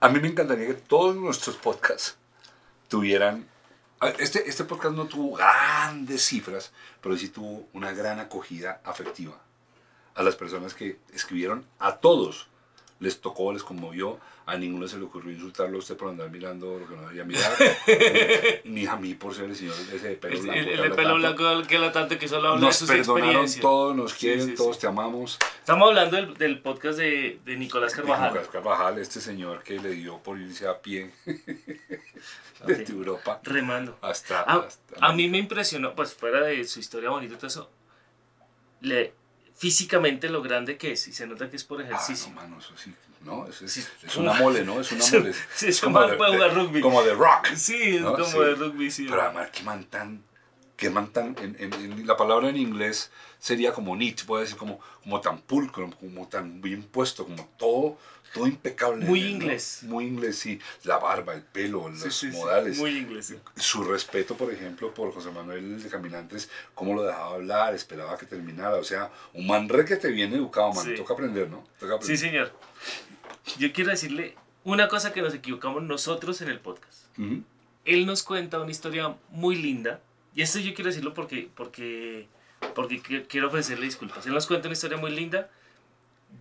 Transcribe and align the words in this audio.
A 0.00 0.08
mí 0.08 0.20
me 0.20 0.28
encantaría 0.28 0.68
que 0.68 0.74
todos 0.74 1.16
nuestros 1.16 1.56
podcasts 1.56 2.16
tuvieran... 2.88 3.48
Este, 4.20 4.48
este 4.48 4.62
podcast 4.62 4.94
no 4.94 5.06
tuvo 5.06 5.36
grandes 5.36 6.24
cifras, 6.24 6.70
pero 7.02 7.16
sí 7.16 7.30
tuvo 7.30 7.68
una 7.72 7.90
gran 7.90 8.20
acogida 8.20 8.80
afectiva 8.84 9.36
a 10.14 10.22
las 10.22 10.36
personas 10.36 10.74
que 10.74 11.00
escribieron, 11.12 11.66
a 11.80 11.96
todos 11.96 12.46
les 13.00 13.20
tocó, 13.20 13.52
les 13.52 13.62
conmovió, 13.62 14.18
a 14.46 14.56
ninguno 14.56 14.88
se 14.88 14.96
le 14.98 15.04
ocurrió 15.04 15.30
insultarlo 15.32 15.76
a 15.76 15.78
usted 15.78 15.96
por 15.96 16.08
andar 16.08 16.30
mirando 16.30 16.78
lo 16.78 16.88
que 16.88 16.96
no 16.96 17.06
debía 17.06 17.24
mirar, 17.24 17.52
ni 18.64 18.86
a 18.86 18.96
mí 18.96 19.14
por 19.14 19.34
ser 19.34 19.44
el 19.44 19.54
señor 19.56 19.74
ese 19.94 20.08
de 20.08 20.14
pelo 20.16 20.40
blanco. 20.40 20.58
El, 20.58 20.68
el 20.80 20.92
pelo 20.92 21.14
blanco 21.16 21.62
que 21.68 21.78
la 21.78 21.92
tanto 21.92 22.18
que 22.18 22.26
solo 22.26 22.48
habla 22.48 22.60
nos 22.60 22.80
de 22.80 22.86
sus 22.86 22.88
perdonaron 22.88 23.46
todos, 23.60 23.94
nos 23.94 24.14
quieren, 24.14 24.46
sí, 24.46 24.54
todos 24.54 24.76
sí. 24.76 24.80
te 24.82 24.86
amamos. 24.88 25.38
Estamos 25.60 25.88
hablando 25.88 26.16
del, 26.16 26.34
del 26.34 26.60
podcast 26.60 26.98
de, 26.98 27.38
de 27.44 27.56
Nicolás 27.56 27.94
Carvajal. 27.94 28.32
Lucas 28.32 28.48
Carvajal, 28.48 28.98
este 28.98 29.20
señor 29.20 29.62
que 29.62 29.78
le 29.78 29.90
dio 29.90 30.18
por 30.18 30.38
irse 30.38 30.66
a 30.66 30.80
pie 30.80 31.12
desde 32.66 32.92
Europa 32.92 33.40
Remando. 33.44 33.96
hasta... 34.02 34.40
A, 34.40 34.56
hasta- 34.60 34.96
a 35.06 35.12
mí 35.12 35.28
me 35.28 35.38
impresionó, 35.38 35.94
pues 35.94 36.14
fuera 36.14 36.40
de 36.42 36.64
su 36.64 36.80
historia 36.80 37.10
bonita 37.10 37.34
y 37.34 37.36
todo 37.36 37.46
eso, 37.46 37.70
le, 38.80 39.12
físicamente 39.58 40.28
lo 40.28 40.40
grande 40.42 40.76
que 40.78 40.92
es, 40.92 41.08
y 41.08 41.12
se 41.12 41.26
nota 41.26 41.50
que 41.50 41.56
es 41.56 41.64
por 41.64 41.80
Ah, 41.80 41.84
ejercicio. 41.84 42.28
no, 42.30 42.36
mano, 42.36 42.58
eso 42.58 42.72
sí. 42.76 42.94
No, 43.24 43.46
es, 43.48 43.60
es, 43.62 43.90
es 44.04 44.16
una 44.16 44.32
mole, 44.34 44.64
¿no? 44.64 44.80
Es 44.80 44.92
una 44.92 45.04
mole. 45.12 45.34
sí, 45.54 45.66
es 45.66 45.80
como 45.80 45.98
como 46.00 46.30
de- 46.30 46.38
de- 46.38 46.48
rugby. 46.50 46.80
Como 46.80 47.02
de 47.02 47.14
rock. 47.14 47.48
Sí, 47.56 47.96
es 47.96 48.00
¿no? 48.02 48.12
como 48.12 48.24
Sí. 48.24 48.38
de 48.38 48.54
rugby, 48.54 48.90
sí. 48.90 49.06
Pero 49.10 49.22
además, 49.22 49.50
que 49.50 49.62
man 49.64 49.84
tan, 49.86 50.22
que 50.78 50.88
man 50.90 51.08
tan, 51.12 51.36
en, 51.42 51.56
en- 51.58 51.72
en- 51.74 52.06
la 52.06 52.16
palabra 52.16 52.48
en 52.48 52.56
inglés 52.56 53.10
sería 53.38 53.72
como 53.74 53.94
neat, 53.96 54.24
puede 54.24 54.44
decir 54.44 54.56
como, 54.56 54.80
como 55.02 55.20
tan 55.20 55.40
pulcro, 55.42 55.90
como 55.98 56.26
tan 56.28 56.62
bien 56.62 56.82
puesto, 56.84 57.24
como 57.26 57.44
todo, 57.58 57.98
todo 58.32 58.46
impecable. 58.46 59.04
Muy 59.04 59.22
inglés. 59.24 59.80
Muy 59.82 60.06
inglés, 60.06 60.38
sí. 60.38 60.60
La 60.84 60.98
barba, 60.98 61.34
el 61.34 61.42
pelo, 61.42 61.88
los 61.88 62.00
Sí, 62.00 62.10
sí, 62.12 62.30
sí, 62.30 62.36
modales. 62.36 62.78
Muy 62.78 62.96
inglés. 62.96 63.26
sí. 63.26 63.36
Su 63.56 63.82
respeto, 63.84 64.36
por 64.36 64.52
ejemplo, 64.52 64.94
por 64.94 65.12
José 65.12 65.30
Manuel 65.32 65.82
de 65.82 65.88
Caminantes, 65.90 66.48
cómo 66.74 66.94
lo 66.94 67.02
dejaba 67.02 67.34
hablar, 67.34 67.74
esperaba 67.74 68.16
que 68.16 68.26
terminara. 68.26 68.76
O 68.76 68.84
sea, 68.84 69.10
un 69.34 69.46
man 69.48 69.68
re 69.68 69.84
que 69.84 69.96
te 69.96 70.08
viene 70.12 70.36
educado, 70.36 70.72
man. 70.72 70.94
Toca 70.94 71.14
aprender, 71.14 71.50
¿no? 71.50 71.64
Toca 71.80 71.98
Sí, 72.02 72.16
señor. 72.16 72.52
Yo 73.58 73.72
quiero 73.72 73.90
decirle 73.90 74.36
una 74.62 74.86
cosa 74.88 75.12
que 75.12 75.22
nos 75.22 75.34
equivocamos 75.34 75.82
nosotros 75.82 76.40
en 76.40 76.48
el 76.50 76.60
podcast. 76.60 77.06
Él 77.84 78.06
nos 78.06 78.22
cuenta 78.22 78.60
una 78.60 78.70
historia 78.70 79.16
muy 79.30 79.56
linda. 79.56 80.00
Y 80.38 80.42
esto 80.42 80.60
yo 80.60 80.72
quiero 80.72 80.88
decirlo 80.90 81.14
porque, 81.14 81.48
porque, 81.56 82.28
porque 82.76 83.02
qui- 83.02 83.24
quiero 83.26 83.48
ofrecerle 83.48 83.86
disculpas. 83.86 84.24
Él 84.24 84.34
nos 84.34 84.46
cuenta 84.46 84.68
una 84.68 84.74
historia 84.74 84.96
muy 84.96 85.10
linda 85.10 85.50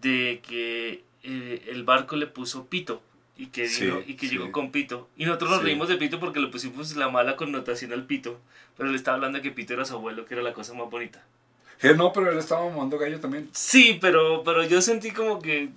de 0.01 0.39
que 0.47 1.03
eh, 1.23 1.63
el 1.69 1.83
barco 1.83 2.15
le 2.15 2.27
puso 2.27 2.67
pito 2.67 3.01
y 3.37 3.47
que, 3.47 3.67
Sí, 3.67 3.85
vino- 3.85 4.01
y 4.05 4.13
que 4.13 4.27
sí. 4.27 4.35
llegó 4.37 4.51
con 4.51 4.71
pito. 4.71 5.09
Y 5.17 5.25
nosotros 5.25 5.49
nos 5.49 5.59
Sí. 5.61 5.65
reímos 5.65 5.87
de 5.89 5.97
pito 5.97 6.19
porque 6.19 6.39
le 6.39 6.47
pusimos 6.49 6.95
la 6.95 7.09
mala 7.09 7.35
connotación 7.35 7.91
al 7.91 8.05
pito. 8.05 8.39
Pero 8.77 8.89
le 8.91 8.95
estaba 8.97 9.15
hablando 9.15 9.39
de 9.39 9.41
que 9.41 9.49
pito 9.49 9.73
era 9.73 9.83
su 9.83 9.95
abuelo, 9.95 10.25
que 10.25 10.35
era 10.35 10.43
la 10.43 10.53
cosa 10.53 10.75
más 10.75 10.91
bonita. 10.91 11.25
Eh, 11.81 11.95
no, 11.97 12.13
pero 12.13 12.31
él 12.31 12.37
estaba 12.37 12.69
mamando 12.69 12.99
gallo 12.99 13.19
también. 13.19 13.49
Sí, 13.51 13.97
pero, 13.99 14.43
pero 14.43 14.63
yo 14.63 14.79
sentí 14.79 15.09
como 15.09 15.41
que, 15.41 15.69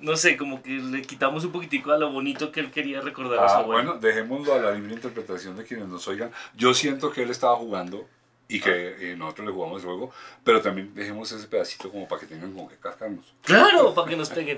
no 0.00 0.16
sé, 0.16 0.36
como 0.36 0.62
que 0.62 0.70
le 0.70 1.02
quitamos 1.02 1.44
un 1.44 1.52
poquitico 1.52 1.92
a 1.92 1.98
lo 1.98 2.10
bonito 2.12 2.52
que 2.52 2.60
él 2.60 2.70
quería 2.70 3.00
recordar 3.00 3.38
a 3.44 3.48
su 3.48 3.54
Ah, 3.54 3.58
abuelo. 3.60 3.82
bueno, 3.92 4.00
dejémoslo 4.00 4.54
a 4.54 4.58
la 4.58 4.70
libre 4.72 4.94
interpretación 4.94 5.56
de 5.56 5.64
quienes 5.64 5.88
nos 5.88 6.06
oigan. 6.08 6.30
Yo 6.56 6.74
siento 6.74 7.10
que 7.10 7.22
él 7.22 7.30
estaba 7.30 7.56
jugando 7.56 8.06
y 8.50 8.60
que 8.60 9.12
eh, 9.12 9.16
nosotros 9.16 9.46
le 9.48 9.52
jugamos 9.52 9.82
el 9.82 9.86
juego, 9.88 10.10
pero 10.42 10.62
también 10.62 10.94
dejemos 10.94 11.30
ese 11.32 11.46
pedacito 11.48 11.90
como 11.90 12.08
para 12.08 12.20
que 12.22 12.26
tengan 12.28 12.54
con 12.54 12.66
qué 12.68 12.76
cascarnos. 12.76 13.34
Claro, 13.42 13.92
para 13.94 14.08
que 14.08 14.16
nos 14.16 14.30
peguen. 14.30 14.56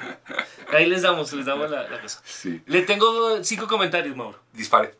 Ahí 0.73 0.87
les 0.87 1.03
damos, 1.03 1.33
les 1.33 1.45
damos 1.47 1.71
la, 1.71 1.89
la 1.89 2.01
cosa. 2.01 2.21
Sí. 2.25 2.63
Le 2.67 2.83
tengo 2.83 3.43
cinco 3.43 3.67
comentarios, 3.67 4.15
Mauro. 4.17 4.39
Dispare. 4.53 4.95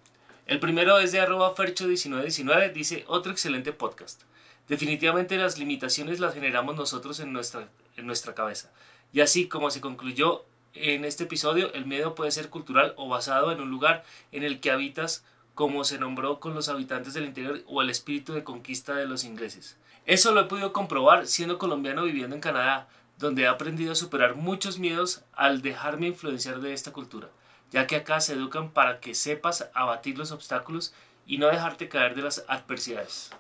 El 0.47 0.59
primero 0.59 0.99
es 0.99 1.13
de 1.13 1.21
arroba 1.21 1.55
fercho1919, 1.55 2.73
dice 2.73 3.05
otro 3.07 3.31
excelente 3.31 3.73
podcast. 3.73 4.23
Definitivamente 4.71 5.37
las 5.37 5.59
limitaciones 5.59 6.21
las 6.21 6.33
generamos 6.33 6.77
nosotros 6.77 7.19
en 7.19 7.33
nuestra, 7.33 7.69
en 7.97 8.07
nuestra 8.07 8.37
cabeza. 8.37 8.71
Y 9.13 9.21
así 9.21 9.49
como 9.49 9.69
se 9.69 9.81
concluyó 9.81 10.45
en 10.75 11.05
este 11.05 11.25
episodio, 11.25 11.73
el 11.73 11.87
miedo 11.87 12.15
puede 12.15 12.31
ser 12.31 12.51
cultural 12.51 12.95
o 12.97 13.09
basado 13.09 13.51
en 13.51 13.61
un 13.61 13.69
lugar 13.69 14.05
en 14.31 14.45
el 14.45 14.61
que 14.61 14.71
habitas 14.71 15.25
como 15.57 15.83
se 15.83 15.99
nombró 15.99 16.39
con 16.39 16.55
los 16.55 16.69
habitantes 16.69 17.15
del 17.15 17.25
interior 17.25 17.65
o 17.67 17.83
el 17.83 17.91
espíritu 17.91 18.33
de 18.33 18.45
conquista 18.45 18.95
de 18.95 19.07
los 19.07 19.25
ingleses. 19.25 19.77
Eso 20.07 20.33
lo 20.33 20.43
he 20.43 20.45
podido 20.45 20.73
comprobar 20.73 21.27
siendo 21.27 21.59
colombiano 21.59 22.05
viviendo 22.05 22.37
en 22.37 22.41
Canadá, 22.41 22.89
donde 23.19 23.43
he 23.43 23.49
aprendido 23.49 23.91
a 23.91 23.97
superar 23.97 24.37
muchos 24.37 24.79
miedos 24.79 25.25
al 25.33 25.63
dejarme 25.63 26.07
influenciar 26.07 26.61
de 26.61 26.75
esta 26.75 26.93
cultura, 26.93 27.29
ya 27.73 27.89
que 27.89 27.97
acá 27.97 28.21
se 28.21 28.35
educan 28.35 28.71
para 28.71 29.01
que 29.01 29.17
sepas 29.17 29.69
abatir 29.75 30.17
los 30.17 30.31
obstáculos 30.31 30.95
y 31.27 31.39
no 31.39 31.49
dejarte 31.49 31.89
caer 31.89 32.15
de 32.15 32.23
las 32.23 32.45
adversidades. 32.47 33.33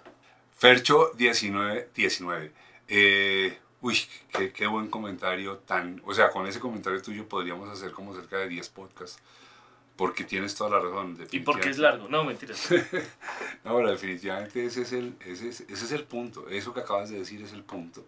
Fercho 0.60 1.12
1919. 1.16 2.52
Eh, 2.86 3.58
uy, 3.80 3.98
qué, 4.30 4.52
qué 4.52 4.66
buen 4.66 4.90
comentario 4.90 5.56
tan... 5.56 6.02
O 6.04 6.12
sea, 6.12 6.28
con 6.28 6.46
ese 6.46 6.60
comentario 6.60 7.00
tuyo 7.00 7.26
podríamos 7.26 7.70
hacer 7.70 7.92
como 7.92 8.14
cerca 8.14 8.36
de 8.36 8.48
10 8.48 8.68
podcasts. 8.68 9.22
Porque 9.96 10.22
tienes 10.22 10.54
toda 10.54 10.68
la 10.68 10.80
razón. 10.80 11.16
¿Y 11.30 11.40
porque 11.40 11.70
es 11.70 11.78
largo? 11.78 12.08
No, 12.10 12.24
mentiras. 12.24 12.68
No, 13.64 13.74
pero 13.74 13.90
definitivamente 13.90 14.66
ese 14.66 14.82
es, 14.82 14.92
el, 14.92 15.14
ese, 15.24 15.48
es, 15.48 15.60
ese 15.62 15.84
es 15.86 15.92
el 15.92 16.04
punto. 16.04 16.46
Eso 16.50 16.74
que 16.74 16.80
acabas 16.80 17.08
de 17.08 17.20
decir 17.20 17.40
es 17.40 17.54
el 17.54 17.62
punto. 17.62 18.04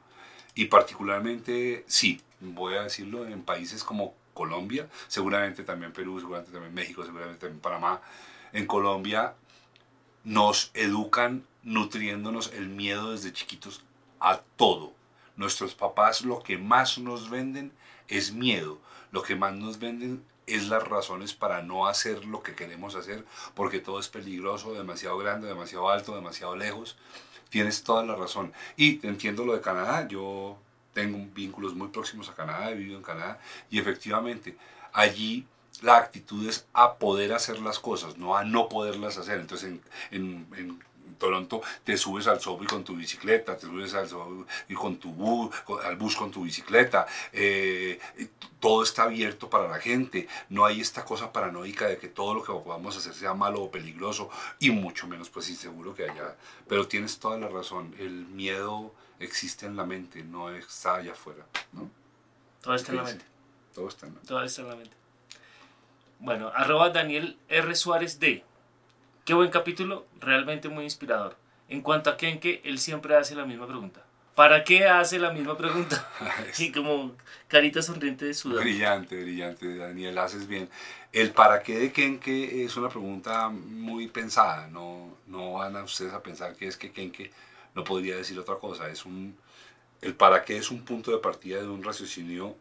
Y 0.55 0.67
particularmente, 0.67 1.85
sí, 1.87 2.21
voy 2.41 2.75
a 2.75 2.83
decirlo, 2.83 3.27
en 3.27 3.45
países 3.45 3.83
como 3.83 4.15
Colombia, 4.35 4.91
seguramente 5.09 5.65
también 5.65 5.93
Perú, 5.93 6.21
seguramente 6.21 6.53
también 6.53 6.75
México, 6.75 7.03
seguramente 7.03 7.41
también 7.41 7.61
Panamá. 7.61 8.03
En 8.53 8.67
Colombia 8.67 9.33
nos 10.25 10.71
educan 10.75 11.47
nutriéndonos 11.63 12.53
el 12.53 12.69
miedo 12.69 13.13
desde 13.13 13.33
chiquitos 13.33 13.83
a 14.21 14.41
todo. 14.57 14.93
Nuestros 15.37 15.75
papás 15.75 16.23
lo 16.23 16.43
que 16.43 16.59
más 16.59 16.99
nos 16.99 17.31
venden 17.31 17.73
es 18.09 18.33
miedo. 18.33 18.79
Lo 19.11 19.23
que 19.23 19.37
más 19.37 19.55
nos 19.55 19.79
venden 19.79 20.25
es 20.47 20.69
las 20.69 20.87
razones 20.87 21.35
para 21.35 21.63
no 21.63 21.87
hacer 21.87 22.25
lo 22.25 22.43
que 22.43 22.55
queremos 22.55 22.95
hacer, 22.95 23.25
porque 23.55 23.79
todo 23.79 24.01
es 24.01 24.09
peligroso, 24.09 24.75
demasiado 24.75 25.17
grande, 25.19 25.49
demasiado 25.49 25.89
alto, 25.89 26.15
demasiado 26.15 26.57
lejos. 26.57 26.97
Tienes 27.49 27.83
toda 27.83 28.05
la 28.05 28.17
razón. 28.17 28.53
Y 28.77 29.07
entiendo 29.07 29.45
lo 29.45 29.55
de 29.55 29.61
Canadá. 29.61 30.09
Yo 30.09 30.59
tengo 30.93 31.27
vínculos 31.35 31.75
muy 31.75 31.89
próximos 31.89 32.29
a 32.29 32.35
Canadá, 32.35 32.71
he 32.71 32.75
vivido 32.75 32.99
en 32.99 33.05
Canadá, 33.05 33.41
y 33.71 33.79
efectivamente 33.79 34.57
allí 34.93 35.47
la 35.81 35.97
actitud 35.97 36.47
es 36.47 36.67
a 36.73 36.95
poder 36.97 37.33
hacer 37.33 37.61
las 37.61 37.79
cosas, 37.79 38.19
no 38.19 38.37
a 38.37 38.45
no 38.45 38.69
poderlas 38.69 39.17
hacer. 39.17 39.41
Entonces 39.41 39.71
en, 39.71 39.83
en, 40.11 40.47
en 40.57 40.83
Toronto 41.19 41.63
te 41.85 41.97
subes 41.97 42.27
al 42.27 42.41
subway 42.41 42.67
con 42.67 42.83
tu 42.83 42.97
bicicleta, 42.97 43.57
te 43.57 43.67
subes 43.67 43.95
al 43.95 44.09
y 44.69 44.75
con 44.75 44.97
tu 44.97 45.13
bus, 45.13 45.55
al 45.85 45.97
bus 45.97 46.17
con 46.17 46.31
tu 46.31 46.43
bicicleta, 46.43 47.07
eh, 47.33 48.01
todo 48.59 48.83
está 48.83 49.05
abierto 49.05 49.49
para 49.49 49.69
la 49.69 49.79
gente, 49.79 50.29
no 50.49 50.65
hay 50.65 50.81
esta 50.81 51.05
cosa 51.05 51.33
paranoica 51.33 51.87
de 51.87 51.99
que 51.99 52.09
todo 52.09 52.35
lo 52.35 52.43
que 52.43 52.53
podamos 52.53 52.97
hacer 52.97 53.15
sea 53.15 53.35
malo 53.35 53.63
o 53.63 53.71
peligroso 53.71 54.31
y 54.59 54.71
mucho 54.71 55.07
menos 55.07 55.31
pues 55.31 55.49
inseguro 55.49 55.95
que 55.95 56.11
haya. 56.11 56.37
Pero 56.69 56.89
tienes 56.89 57.19
toda 57.19 57.39
la 57.39 57.49
razón, 57.49 57.95
el 57.99 58.27
miedo 58.27 58.93
existe 59.21 59.67
en 59.67 59.77
la 59.77 59.87
mente, 59.87 60.23
no 60.25 60.51
está 60.51 60.97
allá 60.97 61.13
afuera, 61.13 61.47
¿no? 61.73 61.89
Todo 62.61 62.75
está 62.75 62.93
en 62.93 62.99
la 62.99 63.05
mente. 63.05 63.25
Todo 63.75 63.89
está 63.89 64.07
en 64.07 64.13
la 64.13 64.17
mente. 64.17 64.29
Todo 64.29 64.43
está 64.45 64.63
en 64.63 64.69
la 64.69 64.77
mente. 64.77 64.97
Bueno, 66.19 66.53
arroba 66.55 66.91
Daniel 66.91 67.37
R. 67.49 67.75
Suárez 67.75 68.21
D. 68.21 68.45
Qué 69.25 69.35
buen 69.35 69.51
capítulo, 69.51 70.05
realmente 70.19 70.69
muy 70.69 70.83
inspirador. 70.83 71.37
En 71.69 71.81
cuanto 71.81 72.11
a 72.11 72.17
Kenke, 72.17 72.61
él 72.65 72.81
siempre 72.81 73.15
hace 73.15 73.37
la 73.37 73.45
misma 73.45 73.69
pregunta. 73.69 74.05
¿Para 74.35 74.65
qué 74.65 74.89
hace 74.89 75.21
la 75.21 75.31
misma 75.31 75.57
pregunta? 75.57 76.09
y 76.59 76.73
como 76.73 77.15
carita 77.47 77.83
sonriente 77.83 78.25
de 78.25 78.35
sudor. 78.35 78.63
Brillante, 78.63 79.23
brillante, 79.23 79.77
Daniel, 79.77 80.19
haces 80.19 80.49
bien. 80.49 80.69
El 81.13 81.31
para 81.31 81.63
qué 81.63 81.79
de 81.79 81.93
Kenke 81.93 82.65
es 82.65 82.77
una 82.77 82.89
pregunta 82.89 83.49
muy 83.49 84.09
pensada, 84.09 84.67
no, 84.67 85.17
no 85.29 85.53
van 85.53 85.77
a 85.77 85.85
ustedes 85.85 86.13
a 86.13 86.21
pensar 86.21 86.57
que 86.57 86.67
es 86.67 86.77
que 86.77 86.91
Kenke 86.91 87.31
no 87.77 87.85
podría 87.85 88.17
decir 88.17 88.37
otra 88.41 88.57
cosa, 88.57 88.89
es 88.89 89.05
un, 89.07 89.37
el 90.01 90.15
para 90.17 90.45
qué 90.45 90.57
es 90.57 90.73
un 90.73 90.85
punto 90.85 91.13
de 91.13 91.19
partida 91.19 91.61
de 91.61 91.69
un 91.69 91.85
raciocinio 91.85 92.57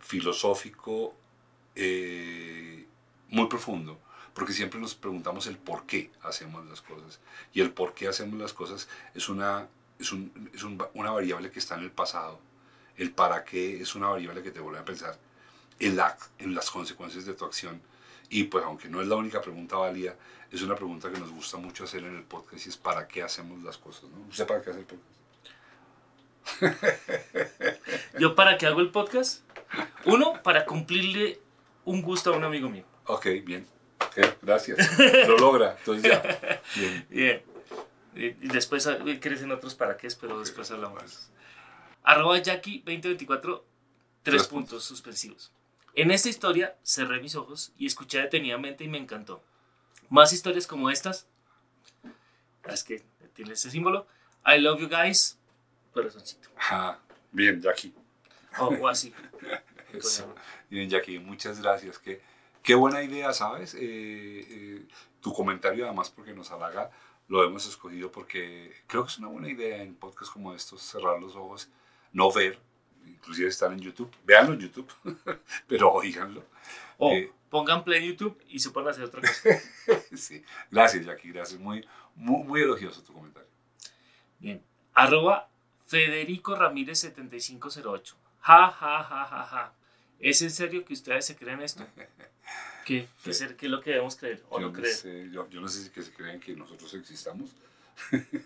filosófico 0.00 1.14
eh, 1.76 2.86
muy 3.28 3.46
profundo, 3.46 4.00
porque 4.36 4.52
siempre 4.52 4.78
nos 4.78 4.94
preguntamos 4.94 5.46
el 5.48 5.56
por 5.56 5.84
qué 5.86 6.12
hacemos 6.22 6.64
las 6.66 6.80
cosas, 6.82 7.18
y 7.52 7.60
el 7.62 7.72
por 7.72 7.94
qué 7.94 8.06
hacemos 8.06 8.38
las 8.38 8.52
cosas 8.52 8.86
es 9.14 9.28
una, 9.28 9.66
es 9.98 10.12
un- 10.12 10.50
es 10.54 10.62
un- 10.62 10.80
una 10.94 11.10
variable 11.10 11.50
que 11.50 11.58
está 11.58 11.74
en 11.74 11.82
el 11.84 11.90
pasado, 11.90 12.38
el 12.98 13.10
para 13.12 13.44
qué 13.44 13.80
es 13.80 13.94
una 13.94 14.08
variable 14.10 14.42
que 14.42 14.50
te 14.52 14.60
vuelve 14.60 14.78
a 14.78 14.84
pensar 14.84 15.18
en, 15.80 15.96
la, 15.96 16.16
en 16.38 16.54
las 16.54 16.70
consecuencias 16.70 17.24
de 17.26 17.32
tu 17.34 17.44
acción. 17.46 17.80
Y 18.28 18.44
pues 18.44 18.64
aunque 18.64 18.88
no 18.88 19.00
es 19.00 19.08
la 19.08 19.16
única 19.16 19.40
pregunta 19.40 19.76
válida, 19.76 20.14
es 20.50 20.60
una 20.62 20.74
pregunta 20.74 21.10
que 21.10 21.18
nos 21.18 21.30
gusta 21.30 21.56
mucho 21.58 21.84
hacer 21.84 22.04
en 22.04 22.16
el 22.16 22.22
podcast 22.24 22.66
y 22.66 22.68
es 22.68 22.76
¿para 22.76 23.06
qué 23.08 23.22
hacemos 23.22 23.62
las 23.62 23.78
cosas? 23.78 24.04
¿no? 24.10 24.20
¿Usted 24.28 24.46
para 24.46 24.62
qué 24.62 24.70
hace 24.70 24.80
el 24.80 24.86
podcast? 24.86 25.12
¿Yo 28.18 28.34
para 28.34 28.56
qué 28.58 28.66
hago 28.66 28.80
el 28.80 28.90
podcast? 28.90 29.42
Uno, 30.04 30.42
para 30.42 30.64
cumplirle 30.66 31.40
un 31.84 32.02
gusto 32.02 32.32
a 32.34 32.36
un 32.36 32.44
amigo 32.44 32.68
mío. 32.68 32.84
Ok, 33.06 33.26
bien. 33.44 33.66
Gracias. 34.42 34.98
Lo 35.28 35.36
logra. 35.38 35.76
Entonces 35.78 36.10
ya. 36.10 36.60
Bien. 36.74 37.06
Bien. 37.10 37.42
Y 38.14 38.48
después 38.48 38.86
ah, 38.86 38.98
crecen 39.20 39.52
otros 39.52 39.74
para 39.74 39.96
qué, 39.96 40.08
pero 40.18 40.40
después 40.40 40.70
hablamos. 40.70 41.30
Arroba 42.02 42.38
Jackie 42.38 42.78
2024, 42.78 43.64
tres 44.22 44.36
Tres 44.36 44.48
puntos 44.48 44.84
suspensivos. 44.84 45.52
En 45.94 46.10
esta 46.10 46.28
historia 46.28 46.76
cerré 46.82 47.20
mis 47.20 47.34
ojos 47.36 47.72
y 47.76 47.86
escuché 47.86 48.20
detenidamente 48.20 48.84
y 48.84 48.88
me 48.88 48.98
encantó. 48.98 49.42
Más 50.08 50.32
historias 50.32 50.66
como 50.66 50.88
estas. 50.88 51.26
Es 52.64 52.84
que 52.84 53.04
tiene 53.34 53.52
ese 53.52 53.70
símbolo. 53.70 54.06
I 54.46 54.60
love 54.60 54.80
you 54.80 54.88
guys. 54.88 55.38
Corazoncito. 55.92 56.48
Ajá. 56.56 57.00
Bien, 57.32 57.60
Jackie. 57.60 57.94
O, 58.58 58.66
o 58.66 58.88
así. 58.88 59.12
Bien, 60.70 60.88
Jackie, 60.88 61.18
muchas 61.18 61.60
gracias. 61.60 61.98
Qué, 61.98 62.22
qué 62.66 62.74
buena 62.74 63.00
idea, 63.00 63.32
¿sabes? 63.32 63.74
Eh, 63.74 63.78
eh, 63.80 64.86
tu 65.20 65.32
comentario, 65.32 65.86
además, 65.86 66.10
porque 66.10 66.34
nos 66.34 66.50
halaga, 66.50 66.90
lo 67.28 67.44
hemos 67.44 67.64
escogido 67.66 68.10
porque 68.10 68.72
creo 68.88 69.04
que 69.04 69.08
es 69.12 69.18
una 69.18 69.28
buena 69.28 69.48
idea 69.48 69.80
en 69.82 69.94
podcasts 69.94 70.32
como 70.32 70.52
estos, 70.52 70.82
cerrar 70.82 71.20
los 71.20 71.36
ojos, 71.36 71.70
no 72.12 72.30
ver, 72.32 72.58
inclusive 73.06 73.48
estar 73.48 73.72
en 73.72 73.78
YouTube. 73.78 74.10
Véanlo 74.24 74.54
en 74.54 74.60
YouTube, 74.60 74.92
pero 75.68 75.92
oíganlo. 75.92 76.42
O 76.98 77.12
Eh, 77.12 77.32
pongan 77.50 77.84
play 77.84 78.02
en 78.02 78.10
YouTube 78.10 78.36
y 78.48 78.58
se 78.58 78.70
pueden 78.70 78.90
hacer 78.90 79.04
otra 79.04 79.20
cosa. 79.20 79.48
sí. 80.16 80.42
Gracias, 80.68 81.06
Jackie, 81.06 81.30
gracias. 81.30 81.60
Muy, 81.60 81.86
muy, 82.16 82.42
muy 82.42 82.62
elogioso 82.62 83.00
tu 83.04 83.12
comentario. 83.12 83.48
Bien. 84.40 84.60
Arroba 84.92 85.48
Federico 85.86 86.56
Ramírez 86.56 86.98
7508. 86.98 88.16
Ja, 88.40 88.70
ja, 88.72 89.04
ja, 89.04 89.24
ja, 89.24 89.44
ja. 89.44 89.72
¿Es 90.20 90.42
en 90.42 90.50
serio 90.50 90.84
que 90.84 90.94
ustedes 90.94 91.24
se 91.26 91.36
creen 91.36 91.60
esto? 91.60 91.86
¿Qué, 92.84 93.08
qué, 93.24 93.34
ser- 93.34 93.56
qué 93.56 93.66
es 93.66 93.72
lo 93.72 93.80
que 93.80 93.90
debemos 93.90 94.14
creer 94.16 94.42
o 94.48 94.60
Yo 94.60 94.68
no 94.68 94.72
creer? 94.72 94.94
sé, 94.94 95.28
yo, 95.32 95.48
yo 95.50 95.60
no 95.60 95.66
sé 95.68 95.82
si 95.82 95.90
que 95.90 96.02
se 96.02 96.12
creen 96.12 96.38
que 96.40 96.54
nosotros 96.54 96.92
existamos, 96.94 97.50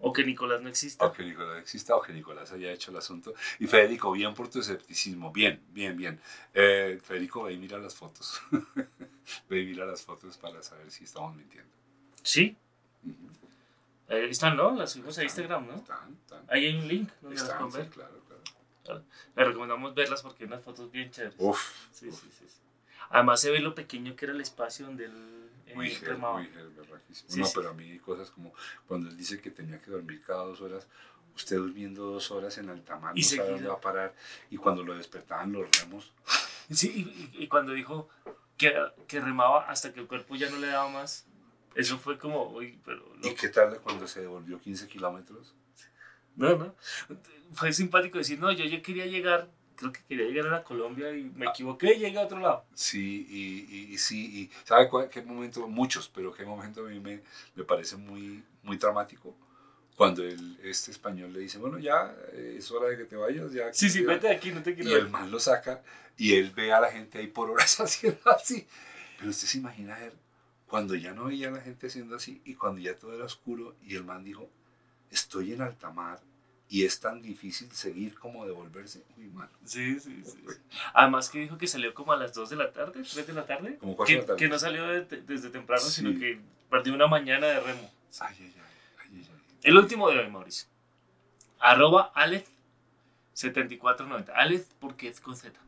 O 0.00 0.12
que 0.12 0.22
Nicolás 0.24 0.60
no 0.60 0.68
exista. 0.68 1.06
o 1.06 1.12
que 1.12 1.22
Nicolás 1.22 1.58
exista, 1.62 1.96
o 1.96 2.02
que 2.02 2.12
Nicolás 2.12 2.52
haya 2.52 2.70
hecho 2.70 2.90
el 2.90 2.98
asunto. 2.98 3.32
Y 3.58 3.66
Federico, 3.66 4.12
bien 4.12 4.34
por 4.34 4.48
tu 4.50 4.60
escepticismo, 4.60 5.32
bien, 5.32 5.62
bien, 5.70 5.96
bien. 5.96 6.20
Eh, 6.52 7.00
Federico, 7.02 7.44
ve 7.44 7.54
y 7.54 7.58
mira 7.58 7.78
las 7.78 7.94
fotos. 7.94 8.42
ve 9.48 9.60
y 9.62 9.64
mira 9.66 9.86
las 9.86 10.02
fotos 10.02 10.36
para 10.36 10.62
saber 10.62 10.90
si 10.90 11.04
estamos 11.04 11.34
mintiendo. 11.34 11.70
Sí. 12.22 12.54
Ahí 14.08 14.28
están, 14.28 14.58
¿no? 14.58 14.74
Las 14.74 14.92
subimos 14.92 15.16
a 15.16 15.22
Instagram, 15.24 15.66
¿no? 15.68 15.74
Están, 15.76 16.14
están. 16.20 16.44
Ahí 16.48 16.66
hay 16.66 16.76
un 16.76 16.86
link 16.88 17.08
donde 17.22 17.36
las 17.36 17.44
Están, 17.44 17.58
pueden 17.70 17.72
sí, 17.72 17.78
ver. 17.78 17.88
claro. 17.90 18.23
Les 19.36 19.46
recomendamos 19.46 19.94
verlas 19.94 20.22
porque 20.22 20.44
hay 20.44 20.48
unas 20.48 20.62
fotos 20.62 20.90
bien 20.90 21.10
chéveres. 21.10 21.36
Uf, 21.38 21.88
Sí, 21.92 22.08
uf. 22.08 22.20
sí, 22.20 22.28
sí, 22.38 22.44
sí. 22.48 22.60
Además 23.10 23.40
se 23.40 23.50
ve 23.50 23.60
lo 23.60 23.74
pequeño 23.74 24.16
que 24.16 24.24
era 24.26 24.34
el 24.34 24.40
espacio 24.40 24.86
donde 24.86 25.06
él 25.06 25.50
Muy 25.74 25.90
muy. 26.18 26.50
Sí, 27.12 27.40
no, 27.40 27.46
sí. 27.46 27.52
pero 27.54 27.70
a 27.70 27.74
mí 27.74 27.98
cosas 27.98 28.30
como 28.30 28.52
cuando 28.86 29.08
él 29.08 29.16
dice 29.16 29.40
que 29.40 29.50
tenía 29.50 29.80
que 29.80 29.90
dormir 29.90 30.22
cada 30.22 30.44
dos 30.44 30.60
horas, 30.60 30.86
usted 31.34 31.56
durmiendo 31.56 32.04
dos 32.12 32.30
horas 32.30 32.56
en 32.58 32.68
alta 32.70 32.96
mar, 32.98 33.12
Y 33.16 33.22
no 33.22 33.26
sabe 33.26 33.36
seguido. 33.38 33.54
dónde 33.54 33.68
va 33.68 33.74
a 33.74 33.80
parar, 33.80 34.14
y 34.50 34.56
cuando 34.56 34.82
lo 34.84 34.94
despertaban 34.94 35.52
los 35.52 35.68
remos, 35.80 36.12
Sí, 36.70 36.92
y, 37.32 37.38
y- 37.40 37.44
y 37.44 37.48
cuando 37.48 37.72
dijo 37.72 38.08
que, 38.56 38.72
que 39.06 39.20
remaba 39.20 39.68
hasta 39.68 39.92
que 39.92 40.00
el 40.00 40.06
cuerpo 40.06 40.34
ya 40.36 40.48
no 40.48 40.58
le 40.58 40.68
daba 40.68 40.88
más, 40.88 41.26
eso 41.74 41.98
fue 41.98 42.18
como, 42.18 42.48
uy, 42.50 42.78
pero 42.84 43.04
¿y 43.20 43.28
loco. 43.28 43.36
qué 43.40 43.48
tal 43.48 43.80
cuando 43.80 44.06
se 44.06 44.20
devolvió 44.22 44.58
15 44.60 44.86
kilómetros? 44.88 45.54
No, 46.36 46.56
no. 46.56 46.74
Fue 47.52 47.72
simpático 47.72 48.18
decir, 48.18 48.38
no, 48.38 48.50
yo 48.52 48.64
ya 48.64 48.82
quería 48.82 49.06
llegar, 49.06 49.48
creo 49.76 49.92
que 49.92 50.00
quería 50.08 50.26
llegar 50.26 50.46
a 50.48 50.50
la 50.58 50.64
Colombia 50.64 51.14
y 51.16 51.24
me 51.24 51.46
equivoqué 51.46 51.94
y 51.94 51.98
llegué 52.00 52.18
a 52.18 52.22
otro 52.22 52.40
lado. 52.40 52.64
Sí, 52.74 53.26
y, 53.28 53.74
y- 53.76 53.94
y 53.94 53.98
sí, 53.98 54.40
y 54.42 54.50
¿sabe 54.66 54.88
cuál- 54.88 55.08
qué 55.08 55.22
momento? 55.22 55.66
Muchos, 55.68 56.08
pero 56.08 56.32
qué 56.32 56.44
momento 56.44 56.84
a 56.84 56.88
mí 56.88 56.98
me, 57.00 57.22
me 57.54 57.64
parece 57.64 57.96
muy, 57.96 58.42
muy 58.62 58.76
dramático. 58.76 59.36
Cuando 59.96 60.24
el, 60.24 60.58
este 60.64 60.90
español 60.90 61.32
le 61.32 61.38
dice, 61.40 61.58
bueno, 61.58 61.78
ya 61.78 62.16
eh, 62.32 62.56
es 62.58 62.68
hora 62.72 62.88
de 62.88 62.96
que 62.96 63.04
te 63.04 63.14
vayas, 63.14 63.52
ya. 63.52 63.72
Sí, 63.72 63.88
sí, 63.88 64.00
ya". 64.02 64.08
vete 64.08 64.26
de 64.26 64.34
aquí, 64.34 64.50
no 64.50 64.60
te 64.60 64.74
quiero 64.74 64.90
Y 64.90 64.94
el 64.94 65.08
man 65.08 65.30
lo 65.30 65.38
saca 65.38 65.84
y 66.16 66.34
él 66.34 66.50
ve 66.50 66.72
a 66.72 66.80
la 66.80 66.90
gente 66.90 67.18
ahí 67.18 67.28
por 67.28 67.48
horas 67.50 67.78
haciendo 67.80 68.28
así. 68.30 68.66
Pero 69.18 69.30
usted 69.30 69.46
se 69.46 69.58
imagina 69.58 69.96
ver 69.96 70.12
cuando 70.66 70.96
ya 70.96 71.12
no 71.14 71.26
veía 71.26 71.48
a 71.48 71.52
la 71.52 71.60
gente 71.60 71.86
haciendo 71.86 72.16
así 72.16 72.42
y 72.44 72.54
cuando 72.54 72.80
ya 72.80 72.96
todo 72.96 73.14
era 73.14 73.24
oscuro 73.24 73.76
y 73.84 73.94
el 73.94 74.02
man 74.02 74.24
dijo, 74.24 74.50
estoy 75.14 75.52
en 75.52 75.62
alta 75.62 75.90
mar 75.90 76.20
y 76.68 76.84
es 76.84 76.98
tan 77.00 77.22
difícil 77.22 77.70
seguir 77.72 78.18
como 78.18 78.44
devolverse. 78.46 79.04
Uy, 79.16 79.28
mano. 79.28 79.50
Sí, 79.64 79.98
sí, 80.00 80.22
sí, 80.24 80.32
sí. 80.48 80.56
Además 80.92 81.28
que 81.30 81.38
dijo 81.38 81.56
que 81.58 81.66
salió 81.66 81.94
como 81.94 82.12
a 82.12 82.16
las 82.16 82.34
2 82.34 82.50
de 82.50 82.56
la 82.56 82.72
tarde, 82.72 83.02
3 83.02 83.26
de 83.26 83.32
la 83.32 83.46
tarde. 83.46 83.76
Como 83.78 83.96
cuatro 83.96 84.12
de 84.12 84.16
Que, 84.16 84.20
la 84.22 84.26
tarde. 84.26 84.38
que 84.38 84.48
no 84.48 84.58
salió 84.58 84.86
de- 84.86 85.02
desde 85.22 85.50
temprano, 85.50 85.82
Sí. 85.82 85.90
sino 86.02 86.18
que 86.18 86.40
perdió 86.70 86.92
una 86.94 87.06
mañana 87.06 87.46
de 87.46 87.60
remo. 87.60 87.90
Ay, 88.20 88.36
ay, 88.40 88.54
ay. 88.56 89.28
El 89.62 89.76
último 89.78 90.10
de 90.10 90.18
hoy, 90.18 90.28
Mauricio. 90.30 90.66
Arroba 91.60 92.12
Alef7490. 93.34 94.30
Alef 94.34 94.66
porque 94.80 95.08
es 95.08 95.20
con 95.20 95.36
Z. 95.36 95.58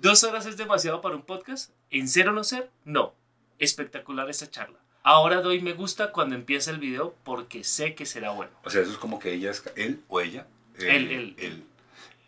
¿Dos 0.00 0.24
horas 0.24 0.46
es 0.46 0.56
demasiado 0.56 1.00
para 1.00 1.16
un 1.16 1.22
podcast? 1.22 1.70
¿En 1.90 2.08
cero 2.08 2.32
no 2.32 2.44
ser? 2.44 2.70
No. 2.84 3.14
Espectacular 3.58 4.30
esta 4.30 4.48
charla. 4.48 4.78
Ahora 5.02 5.40
doy 5.40 5.60
me 5.60 5.72
gusta 5.72 6.12
cuando 6.12 6.34
empieza 6.34 6.70
el 6.70 6.78
video 6.78 7.14
porque 7.24 7.64
sé 7.64 7.94
que 7.94 8.04
será 8.06 8.30
bueno. 8.32 8.52
O 8.64 8.70
sea, 8.70 8.82
eso 8.82 8.90
es 8.92 8.98
como 8.98 9.18
que 9.18 9.32
ella 9.32 9.50
es, 9.50 9.62
él 9.76 10.02
o 10.08 10.20
ella, 10.20 10.46
Él, 10.78 11.10
él. 11.10 11.34
él 11.38 11.64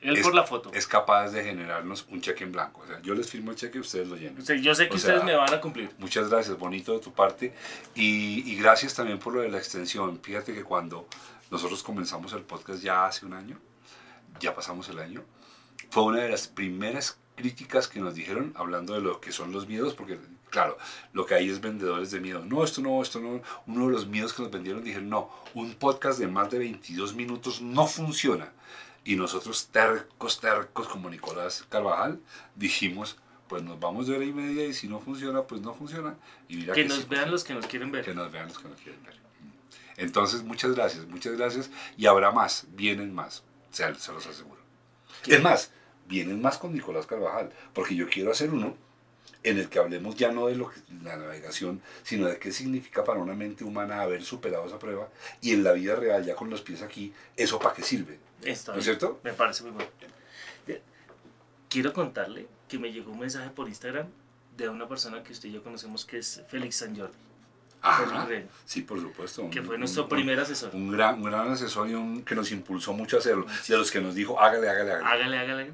Él 0.01 0.17
Es- 0.17 0.23
por 0.25 0.35
la 0.35 0.43
foto. 0.45 0.71
es 0.73 0.87
capaz 0.87 1.31
de 1.31 1.45
generarnos 1.45 2.07
un 2.09 2.21
cheque 2.21 2.45
en 2.45 2.53
blanco. 2.53 2.81
O 2.83 2.87
sea, 2.87 3.01
yo 3.03 3.15
les 3.15 3.29
firmo 3.31 3.51
el 3.51 3.57
cheque 3.57 3.79
y 3.79 3.81
ustedes 3.83 4.09
lo 4.09 4.17
llenan. 4.17 4.41
O 4.41 4.45
sea, 4.45 4.57
yo 4.57 4.75
sé 4.75 4.89
que 4.89 4.95
o 4.95 4.97
ustedes 4.97 5.19
sea, 5.19 5.25
me 5.25 5.35
van 5.37 5.53
a 5.53 5.61
cumplir. 5.61 5.91
Muchas 5.99 6.29
gracias, 6.31 6.59
bonito 6.59 6.93
de 6.95 6.99
tu 7.01 7.13
parte. 7.13 7.55
Y, 7.95 8.51
y 8.51 8.57
gracias 8.57 8.95
también 8.95 9.19
por 9.19 9.35
lo 9.35 9.43
de 9.43 9.49
la 9.51 9.59
extensión. 9.59 10.19
Fíjate 10.23 10.55
que 10.55 10.65
cuando 10.65 11.07
nosotros 11.51 11.83
comenzamos 11.83 12.33
el 12.33 12.43
podcast 12.43 12.83
ya 12.83 13.07
hace 13.07 13.27
un 13.27 13.35
año, 13.35 13.59
ya 14.41 14.55
pasamos 14.55 14.89
el 14.89 14.99
año, 14.99 15.23
fue 15.91 16.03
una 16.05 16.23
de 16.23 16.31
las 16.31 16.49
primeras 16.49 17.19
críticas 17.37 17.87
que 17.87 18.01
nos 18.01 18.15
dijeron 18.15 18.53
hablando 18.57 18.95
de 18.95 19.01
lo 19.03 19.21
que 19.21 19.31
son 19.31 19.53
los 19.53 19.69
miedos, 19.69 19.95
porque 19.95 20.19
claro, 20.53 20.79
lo 21.13 21.27
que 21.27 21.35
hay 21.35 21.49
es 21.51 21.61
vendedores 21.61 22.11
de 22.13 22.21
miedo. 22.21 22.45
No, 22.45 22.63
esto 22.63 22.81
no, 22.81 23.03
esto 23.03 23.19
no. 23.19 23.43
Uno 23.67 23.87
de 23.87 23.93
los 23.93 24.07
miedos 24.07 24.33
que 24.33 24.43
nos 24.43 24.53
vendieron 24.53 24.85
dijeron, 24.85 25.09
no, 25.09 25.29
un 25.55 25.75
podcast 25.75 26.21
de 26.21 26.29
más 26.29 26.51
de 26.51 26.59
22 26.61 27.15
minutos 27.15 27.61
no 27.61 27.87
funciona. 27.89 28.53
Y 29.05 29.17
nosotros 29.17 29.67
tercos, 29.73 30.39
tercos 30.41 30.87
como 30.87 31.11
Nicolás 31.11 31.65
Carvajal, 31.69 32.21
dijimos, 32.55 33.17
pues 33.49 33.63
nos 33.65 33.81
vamos 33.81 34.07
de 34.07 34.15
hora 34.15 34.25
y 34.25 34.33
media 34.33 34.65
y 34.67 34.75
si 34.75 34.87
no 34.87 35.01
funciona, 35.01 35.43
pues 35.43 35.61
no 35.61 35.75
funciona. 35.75 36.15
Y 36.49 36.57
mira 36.57 36.75
Que 36.75 36.83
sí 36.85 36.89
nos 36.89 36.99
vean 37.09 37.09
funciona. 37.09 37.31
los 37.33 37.45
que 37.45 37.55
nos 37.55 37.67
quieren 37.67 37.91
Que 37.91 37.97
ver. 38.03 38.15
nos 38.15 38.31
vean 38.31 38.47
los 38.49 38.59
que 38.59 38.69
nos 38.69 38.81
quieren 38.81 39.03
ver. 39.03 39.15
Entonces, 39.97 40.43
muchas 40.43 40.75
gracias, 40.75 41.07
muchas 41.07 41.37
gracias. 41.37 41.71
Y 41.97 42.07
habrá 42.07 42.31
más, 42.31 42.67
vienen 42.71 43.13
más, 43.15 43.43
se, 43.71 43.95
se 43.97 44.13
los 44.13 44.27
aseguro. 44.27 44.61
¿Qué? 45.23 45.35
Es 45.37 45.43
más, 45.43 45.73
vienen 46.09 46.41
más 46.41 46.59
con 46.59 46.73
Nicolás 46.73 47.07
Carvajal, 47.07 47.53
porque 47.75 47.95
yo 47.95 48.09
quiero 48.09 48.31
hacer 48.31 48.51
uno 48.51 48.75
en 49.45 49.59
el 49.59 49.69
que 49.69 49.79
hablemos 49.79 50.15
ya 50.17 50.31
no 50.33 50.47
de 50.47 50.55
lo 50.57 50.71
que 50.71 50.81
la 51.03 51.17
navegación, 51.17 51.81
sino 52.03 52.29
de 52.29 52.39
qué 52.39 52.53
significa 52.53 53.03
para 53.05 53.21
una 53.21 53.35
mente 53.35 53.65
humana 53.65 54.01
haber 54.03 54.23
superado 54.23 54.67
esa 54.67 54.79
prueba 54.79 55.09
y 55.41 55.53
en 55.53 55.65
la 55.65 55.73
vida 55.73 55.97
real, 55.97 56.25
ya 56.25 56.35
con 56.37 56.49
los 56.51 56.63
pies 56.63 56.83
aquí, 56.83 57.13
eso 57.37 57.59
para 57.59 57.75
qué 57.75 57.83
sirve. 57.83 58.19
Está 58.43 58.73
¿No 58.73 58.79
es 58.79 58.85
cierto? 58.85 59.21
Me 59.25 59.33
parece 59.33 59.63
muy 59.65 59.73
bueno. 59.73 59.89
Quiero 61.69 61.93
contarle 61.93 62.47
que 62.69 62.79
me 62.79 62.93
llegó 62.93 63.13
un 63.13 63.21
mensaje 63.21 63.49
por 63.51 63.67
Instagram 63.69 64.07
de 64.57 64.69
una 64.69 64.87
persona 64.87 65.23
que 65.23 65.33
usted 65.33 65.49
y 65.49 65.53
yo 65.53 65.63
conocemos 65.63 66.05
que 66.05 66.19
es 66.19 66.43
Félix 66.49 66.77
San 66.77 66.95
Jordi, 66.95 67.15
Ajá. 67.81 68.29
Sí, 68.67 68.83
por 68.83 69.01
supuesto. 69.01 69.49
que 69.51 69.61
un- 69.61 69.67
fue 69.67 69.79
nuestro 69.79 70.03
un- 70.05 70.09
primer 70.11 70.39
asesor. 70.39 70.75
Un 70.75 70.93
gran, 70.93 71.15
un 71.17 71.25
gran 71.25 71.51
asesor 71.51 71.89
y 71.89 71.95
un, 71.95 72.23
que 72.25 72.35
nos 72.35 72.53
impulsó 72.53 72.93
mucho 72.93 73.17
a 73.17 73.21
hacerlo. 73.21 73.47
Y 73.69 73.73
a 73.73 73.77
los 73.79 73.91
que 73.91 74.01
nos 74.01 74.15
dijo, 74.15 74.39
hágale, 74.39 74.69
hágale, 74.69 74.93
hágale. 74.93 75.07
Hágale, 75.09 75.39
hágale. 75.39 75.73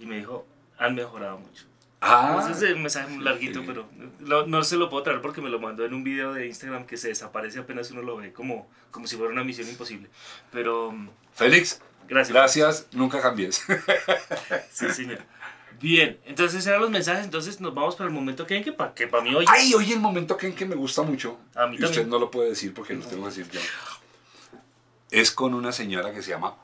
Y 0.00 0.06
me 0.06 0.16
dijo, 0.18 0.46
han 0.78 0.94
mejorado 0.94 1.38
mucho. 1.38 1.64
Ah, 2.06 2.36
Entonces 2.38 2.68
es 2.68 2.76
un 2.76 2.82
mensaje 2.82 3.08
muy 3.08 3.24
larguito, 3.24 3.60
sí. 3.60 3.64
pero 3.66 3.88
no, 4.20 4.46
no 4.46 4.62
se 4.62 4.76
lo 4.76 4.90
puedo 4.90 5.02
traer 5.02 5.22
porque 5.22 5.40
me 5.40 5.48
lo 5.48 5.58
mandó 5.58 5.86
en 5.86 5.94
un 5.94 6.04
video 6.04 6.34
de 6.34 6.46
Instagram 6.46 6.84
que 6.84 6.98
se 6.98 7.08
desaparece 7.08 7.58
apenas 7.58 7.90
uno 7.92 8.02
lo 8.02 8.16
ve 8.16 8.30
como, 8.30 8.68
como 8.90 9.06
si 9.06 9.16
fuera 9.16 9.32
una 9.32 9.42
misión 9.42 9.66
imposible. 9.68 10.10
Pero 10.52 10.92
mm, 10.92 11.08
Félix, 11.32 11.80
gracias. 12.06 12.34
gracias, 12.34 12.86
nunca 12.92 13.22
cambies. 13.22 13.62
Sí, 14.70 14.90
señor. 14.90 15.20
Bien, 15.80 16.18
entonces 16.26 16.66
eran 16.66 16.82
los 16.82 16.90
mensajes, 16.90 17.24
entonces 17.24 17.60
nos 17.60 17.74
vamos 17.74 17.96
para 17.96 18.08
el 18.08 18.14
momento 18.14 18.46
que, 18.46 18.62
que 18.62 18.72
para 18.72 18.92
que 18.92 19.06
para 19.06 19.22
mí 19.22 19.34
hoy... 19.34 19.46
Ay, 19.48 19.72
oye, 19.74 19.94
el 19.94 20.00
momento 20.00 20.36
que, 20.36 20.54
que 20.54 20.66
me 20.66 20.74
gusta 20.74 21.02
mucho. 21.02 21.38
A 21.54 21.66
mí 21.66 21.78
y 21.80 21.84
usted 21.84 22.06
no 22.06 22.18
lo 22.18 22.30
puede 22.30 22.50
decir 22.50 22.74
porque 22.74 22.92
lo 22.94 23.04
tengo 23.06 23.22
que 23.22 23.30
decir 23.30 23.50
yo. 23.50 23.60
Es 25.10 25.30
con 25.30 25.54
una 25.54 25.72
señora 25.72 26.12
que 26.12 26.22
se 26.22 26.30
llama 26.30 26.54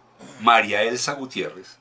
María 0.43 0.83
Elsa 0.83 1.15
Gutiérrez. 1.15 1.79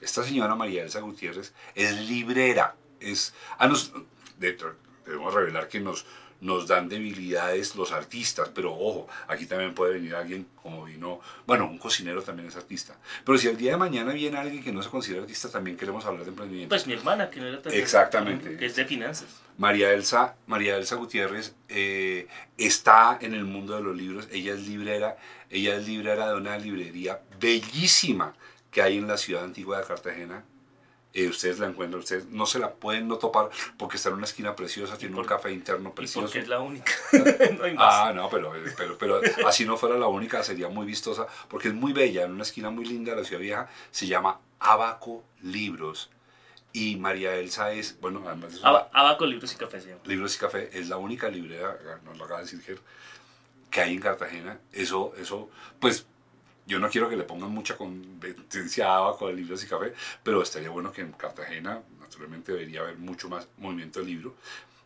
Esta 0.00 0.22
señora 0.22 0.54
María 0.54 0.82
Elsa 0.82 1.00
Gutiérrez 1.00 1.52
es 1.74 1.94
librera. 2.08 2.74
Es, 3.10 3.34
a 3.58 3.66
nos, 3.66 3.92
de- 4.38 4.56
debemos 5.04 5.34
revelar 5.34 5.68
que 5.68 5.80
nos, 5.80 6.06
nos 6.40 6.66
dan 6.66 6.88
debilidades 6.88 7.76
los 7.76 7.92
artistas, 7.92 8.50
pero 8.54 8.72
ojo, 8.74 9.08
aquí 9.28 9.46
también 9.46 9.74
puede 9.74 9.94
venir 9.94 10.14
alguien 10.16 10.46
como 10.60 10.84
vino, 10.84 11.20
bueno, 11.46 11.66
un 11.66 11.78
cocinero 11.78 12.20
también 12.22 12.48
es 12.48 12.56
artista, 12.56 12.96
pero 13.24 13.38
si 13.38 13.46
el 13.48 13.56
día 13.56 13.72
de 13.72 13.76
mañana 13.76 14.12
viene 14.12 14.38
alguien 14.38 14.62
que 14.62 14.72
no 14.72 14.82
se 14.82 14.90
considera 14.90 15.22
artista, 15.22 15.48
también 15.50 15.76
queremos 15.76 16.04
hablar 16.04 16.24
de 16.24 16.30
emprendimiento. 16.30 16.68
Pues 16.70 16.86
mi 16.88 16.94
hermana, 16.94 17.30
que 17.30 17.38
no 17.40 17.46
era 17.46 17.62
tan 17.62 17.72
Exactamente. 17.72 18.56
que 18.56 18.66
es 18.66 18.74
de 18.74 18.84
finanzas. 18.84 19.28
María 19.58 19.92
Elsa, 19.92 20.34
María 20.46 20.76
Elsa 20.76 20.96
Gutiérrez 20.96 21.54
eh, 21.68 22.26
está 22.58 23.18
en 23.20 23.34
el 23.34 23.44
mundo 23.44 23.76
de 23.76 23.82
los 23.82 23.96
libros, 23.96 24.26
ella 24.32 24.54
es 24.54 24.66
librera, 24.66 25.16
ella 25.50 25.76
es 25.76 25.86
librera 25.86 26.28
de 26.30 26.36
una 26.36 26.58
librería 26.58 27.20
bellísima 27.38 28.34
que 28.72 28.82
hay 28.82 28.96
en 28.98 29.06
la 29.06 29.16
ciudad 29.18 29.44
antigua 29.44 29.78
de 29.78 29.86
Cartagena, 29.86 30.44
eh, 31.14 31.28
ustedes 31.28 31.58
la 31.58 31.66
encuentran, 31.66 32.00
ustedes 32.00 32.26
no 32.26 32.46
se 32.46 32.58
la 32.58 32.72
pueden 32.72 33.06
no 33.08 33.16
topar 33.18 33.50
porque 33.76 33.96
está 33.96 34.08
en 34.08 34.14
una 34.16 34.24
esquina 34.24 34.56
preciosa, 34.56 34.96
tiene 34.96 35.14
un 35.16 35.24
café 35.24 35.52
interno 35.52 35.94
precioso. 35.94 36.22
porque 36.26 36.38
es 36.40 36.48
la 36.48 36.60
única. 36.60 36.92
no 37.58 37.64
hay 37.64 37.74
más. 37.74 37.94
Ah, 37.94 38.12
no, 38.14 38.30
pero, 38.30 38.52
pero, 38.76 38.96
pero 38.98 39.20
así 39.46 39.64
no 39.66 39.76
fuera 39.76 39.96
la 39.96 40.06
única, 40.06 40.42
sería 40.42 40.68
muy 40.68 40.86
vistosa, 40.86 41.26
porque 41.48 41.68
es 41.68 41.74
muy 41.74 41.92
bella, 41.92 42.24
en 42.24 42.32
una 42.32 42.42
esquina 42.44 42.70
muy 42.70 42.84
linda 42.84 43.12
de 43.14 43.20
la 43.22 43.24
ciudad 43.26 43.40
vieja, 43.42 43.68
se 43.90 44.06
llama 44.06 44.40
Abaco 44.60 45.22
Libros. 45.42 46.10
Y 46.74 46.96
María 46.96 47.34
Elsa 47.34 47.70
es, 47.72 48.00
bueno, 48.00 48.22
además 48.26 48.54
de 48.54 48.60
Aba- 48.66 48.88
Abaco, 48.94 49.26
libros 49.26 49.52
y 49.52 49.56
café, 49.56 49.78
señor. 49.78 49.98
Libros 50.06 50.34
y 50.34 50.38
Café, 50.38 50.70
es 50.72 50.88
la 50.88 50.96
única 50.96 51.28
librera, 51.28 51.76
nos 52.02 52.16
lo 52.16 52.24
acaba 52.24 52.40
de 52.40 52.46
decir 52.46 52.62
Ger, 52.62 52.78
que 53.70 53.82
hay 53.82 53.92
en 53.92 54.00
Cartagena. 54.00 54.58
Eso, 54.72 55.12
eso, 55.18 55.50
pues, 55.78 56.06
yo 56.66 56.78
no 56.78 56.88
quiero 56.88 57.08
que 57.08 57.16
le 57.16 57.24
pongan 57.24 57.50
mucha 57.50 57.76
competencia 57.76 58.88
a 58.88 58.98
Abaco 58.98 59.26
de 59.26 59.34
Libros 59.34 59.64
y 59.64 59.66
Café, 59.66 59.92
pero 60.22 60.42
estaría 60.42 60.70
bueno 60.70 60.92
que 60.92 61.02
en 61.02 61.12
Cartagena, 61.12 61.82
naturalmente, 62.00 62.52
debería 62.52 62.80
haber 62.80 62.96
mucho 62.98 63.28
más 63.28 63.48
movimiento 63.58 64.00
de 64.00 64.06
libro. 64.06 64.36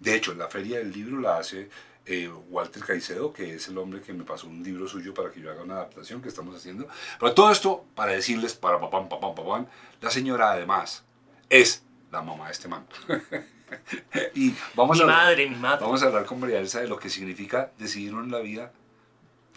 De 0.01 0.15
hecho, 0.15 0.35
la 0.35 0.49
Feria 0.49 0.79
del 0.79 0.93
Libro 0.93 1.21
la 1.21 1.39
hace 1.39 1.69
eh, 2.07 2.29
Walter 2.29 2.85
Caicedo, 2.85 3.33
que 3.33 3.55
es 3.55 3.69
el 3.69 3.79
hombre 3.79 4.01
que 4.01 4.13
me 4.13 4.25
pasó 4.25 4.47
un 4.47 4.63
libro 4.63 4.87
suyo 4.87 5.13
para 5.13 5.31
que 5.31 5.41
yo 5.41 5.51
haga 5.51 5.63
una 5.63 5.75
adaptación 5.75 6.23
que 6.23 6.29
estamos 6.29 6.55
haciendo. 6.55 6.87
Pero 7.19 7.35
todo 7.35 7.51
esto 7.51 7.85
para 7.95 8.13
decirles, 8.13 8.55
para 8.55 8.81
papam, 8.81 9.09
papam, 9.09 9.35
papam, 9.35 9.67
la 10.01 10.11
señora 10.11 10.53
además 10.53 11.05
es 11.51 11.83
la 12.11 12.23
mamá 12.23 12.47
de 12.47 12.53
este 12.53 12.69
man. 12.69 12.87
y 14.35 14.55
vamos 14.75 14.99
Mi 14.99 15.03
a 15.03 15.07
madre, 15.07 15.49
mi 15.49 15.57
madre. 15.57 15.85
Vamos 15.85 16.03
a 16.03 16.07
hablar 16.07 16.25
con 16.25 16.39
María 16.39 16.61
Elsa 16.61 16.81
de 16.81 16.89
lo 16.89 16.99
que 16.99 17.11
significa 17.11 17.73
decidir 17.79 18.13
en 18.13 18.31
la 18.31 18.39
vida 18.39 18.73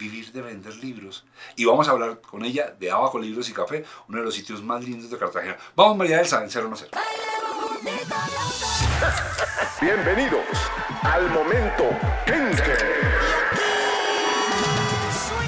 vivir 0.00 0.32
de 0.32 0.40
vender 0.40 0.74
libros. 0.76 1.24
Y 1.56 1.66
vamos 1.66 1.86
a 1.86 1.90
hablar 1.92 2.20
con 2.22 2.44
ella 2.44 2.74
de 2.80 2.90
Abaco 2.90 3.18
Libros 3.18 3.48
y 3.50 3.52
Café, 3.52 3.84
uno 4.08 4.18
de 4.18 4.24
los 4.24 4.34
sitios 4.34 4.62
más 4.62 4.82
lindos 4.82 5.10
de 5.10 5.18
Cartagena. 5.18 5.58
Vamos 5.76 5.98
María 5.98 6.18
Elsa, 6.20 6.42
en 6.42 6.50
cero 6.50 6.68
no 6.68 6.76
ser. 6.76 6.88
Bienvenidos 9.80 10.44
al 11.02 11.30
momento 11.30 11.84
Kenke. 12.26 12.78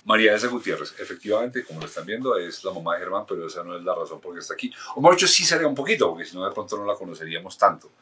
María 0.05 0.35
Elsa 0.35 0.49
Gutiérrez, 0.49 0.95
efectivamente, 0.99 1.65
como 1.65 1.81
lo 1.81 1.87
están 1.87 2.05
viendo, 2.05 2.37
es 2.37 2.63
la 2.65 2.73
mamá 2.73 2.95
de 2.95 3.01
Germán, 3.01 3.25
pero 3.27 3.47
esa 3.47 3.65
no 3.65 3.77
es 3.77 3.83
la 3.83 3.95
razón 3.95 4.21
por 4.21 4.35
qué 4.35 4.41
está 4.41 4.53
aquí. 4.53 4.71
O 4.97 5.01
mejor 5.01 5.17
dicho, 5.17 5.29
sí 5.29 5.45
sería 5.45 5.67
un 5.67 5.75
poquito, 5.75 6.11
porque 6.11 6.27
si 6.27 6.37
no, 6.37 6.45
de 6.45 6.53
pronto 6.53 6.77
no 6.77 6.85
la 6.85 6.95
conoceríamos 6.95 7.57
tanto. 7.57 7.93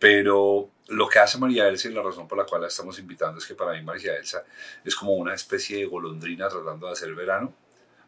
Pero 0.00 0.70
lo 0.88 1.08
que 1.08 1.18
hace 1.18 1.38
María 1.38 1.68
Elsa 1.68 1.88
y 1.88 1.92
la 1.92 2.02
razón 2.02 2.26
por 2.26 2.38
la 2.38 2.44
cual 2.44 2.62
la 2.62 2.68
estamos 2.68 2.98
invitando 2.98 3.38
es 3.38 3.46
que 3.46 3.54
para 3.54 3.72
mí 3.72 3.82
María 3.82 4.16
Elsa 4.16 4.42
es 4.82 4.96
como 4.96 5.12
una 5.12 5.34
especie 5.34 5.76
de 5.76 5.84
golondrina 5.84 6.48
tratando 6.48 6.86
de 6.86 6.92
hacer 6.94 7.14
verano. 7.14 7.54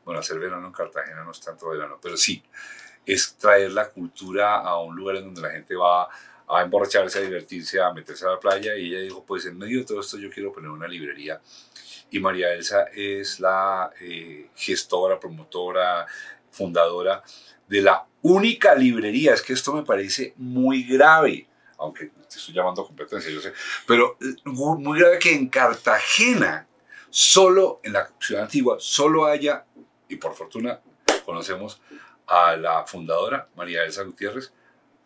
Bueno, 0.04 0.18
hacer 0.18 0.38
verano 0.40 0.66
en 0.66 0.72
Cartagena 0.72 1.22
no 1.22 1.30
es 1.30 1.40
tanto 1.40 1.68
verano, 1.68 1.98
pero 2.02 2.16
sí, 2.16 2.42
es 3.06 3.36
traer 3.36 3.72
la 3.72 3.88
cultura 3.90 4.56
a 4.56 4.80
un 4.80 4.96
lugar 4.96 5.16
en 5.16 5.26
donde 5.26 5.42
la 5.42 5.50
gente 5.50 5.76
va 5.76 6.08
a 6.48 6.62
emborracharse, 6.62 7.18
a 7.18 7.22
divertirse, 7.22 7.80
a 7.80 7.92
meterse 7.92 8.26
a 8.26 8.30
la 8.30 8.40
playa. 8.40 8.74
Y 8.76 8.86
ella 8.86 9.00
dijo, 9.00 9.24
pues 9.24 9.46
en 9.46 9.58
medio 9.58 9.80
de 9.80 9.84
todo 9.84 10.00
esto 10.00 10.18
yo 10.18 10.30
quiero 10.30 10.52
poner 10.52 10.70
una 10.70 10.88
librería. 10.88 11.40
Y 12.10 12.20
María 12.20 12.52
Elsa 12.52 12.86
es 12.94 13.38
la 13.38 13.90
eh, 14.00 14.48
gestora, 14.56 15.20
promotora, 15.20 16.06
fundadora 16.50 17.22
de 17.68 17.80
la 17.80 18.06
única 18.22 18.74
librería. 18.74 19.34
Es 19.34 19.42
que 19.42 19.52
esto 19.52 19.72
me 19.72 19.82
parece 19.82 20.34
muy 20.36 20.84
grave, 20.84 21.46
aunque 21.82 22.06
te 22.06 22.38
estoy 22.38 22.54
llamando 22.54 22.86
competencia, 22.86 23.30
yo 23.30 23.40
sé, 23.40 23.52
pero 23.86 24.16
eh, 24.20 24.34
muy 24.44 24.78
muy 24.78 24.98
grave 24.98 25.18
que 25.18 25.34
en 25.34 25.48
Cartagena, 25.48 26.66
solo 27.10 27.80
en 27.82 27.92
la 27.92 28.10
ciudad 28.20 28.44
antigua, 28.44 28.76
solo 28.78 29.26
haya, 29.26 29.64
y 30.08 30.16
por 30.16 30.34
fortuna 30.34 30.80
conocemos 31.24 31.80
a 32.26 32.56
la 32.56 32.84
fundadora, 32.84 33.48
María 33.56 33.84
Elsa 33.84 34.02
Gutiérrez, 34.02 34.52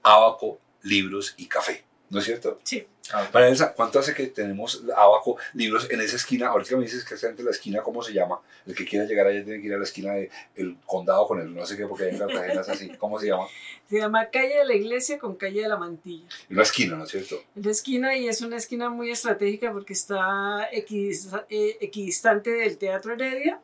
Abaco, 0.02 0.60
Libros 0.82 1.34
y 1.36 1.48
Café. 1.48 1.84
¿No 2.10 2.20
es 2.20 2.24
cierto? 2.24 2.60
Sí. 2.62 2.86
María 3.32 3.48
Elsa, 3.48 3.72
¿cuánto 3.72 3.98
hace 3.98 4.14
que 4.14 4.26
tenemos 4.26 4.82
Abaco 4.96 5.36
libros 5.54 5.88
en 5.90 6.00
esa 6.00 6.16
esquina? 6.16 6.48
Ahorita 6.48 6.76
me 6.76 6.84
dices 6.84 7.04
que 7.04 7.14
está 7.14 7.28
entre 7.28 7.44
la 7.44 7.50
esquina, 7.50 7.82
¿cómo 7.82 8.02
se 8.02 8.12
llama? 8.12 8.40
El 8.64 8.74
que 8.74 8.84
quiera 8.84 9.04
llegar 9.04 9.26
allá 9.26 9.44
tiene 9.44 9.60
que 9.60 9.66
ir 9.68 9.74
a 9.74 9.78
la 9.78 9.84
esquina 9.84 10.12
del 10.14 10.76
condado 10.84 11.26
con 11.26 11.40
el 11.40 11.54
no 11.54 11.64
sé 11.66 11.76
qué, 11.76 11.86
porque 11.86 12.04
ahí 12.04 12.10
en 12.10 12.18
Cartagena 12.18 12.60
es 12.60 12.68
así. 12.68 12.88
¿Cómo 12.96 13.18
se 13.20 13.28
llama? 13.28 13.46
Se 13.88 13.98
llama 13.98 14.30
Calle 14.30 14.56
de 14.56 14.64
la 14.64 14.74
Iglesia 14.74 15.16
con 15.16 15.36
Calle 15.36 15.62
de 15.62 15.68
la 15.68 15.76
Mantilla. 15.76 16.26
En 16.48 16.56
una 16.56 16.64
esquina, 16.64 16.96
¿no 16.96 17.04
es 17.04 17.10
cierto? 17.10 17.40
En 17.54 17.62
la 17.62 17.70
esquina 17.70 18.16
y 18.16 18.26
es 18.26 18.40
una 18.40 18.56
esquina 18.56 18.90
muy 18.90 19.12
estratégica 19.12 19.72
porque 19.72 19.92
está 19.92 20.68
eh, 20.72 21.76
equidistante 21.80 22.50
del 22.50 22.78
Teatro 22.78 23.12
Heredia 23.12 23.60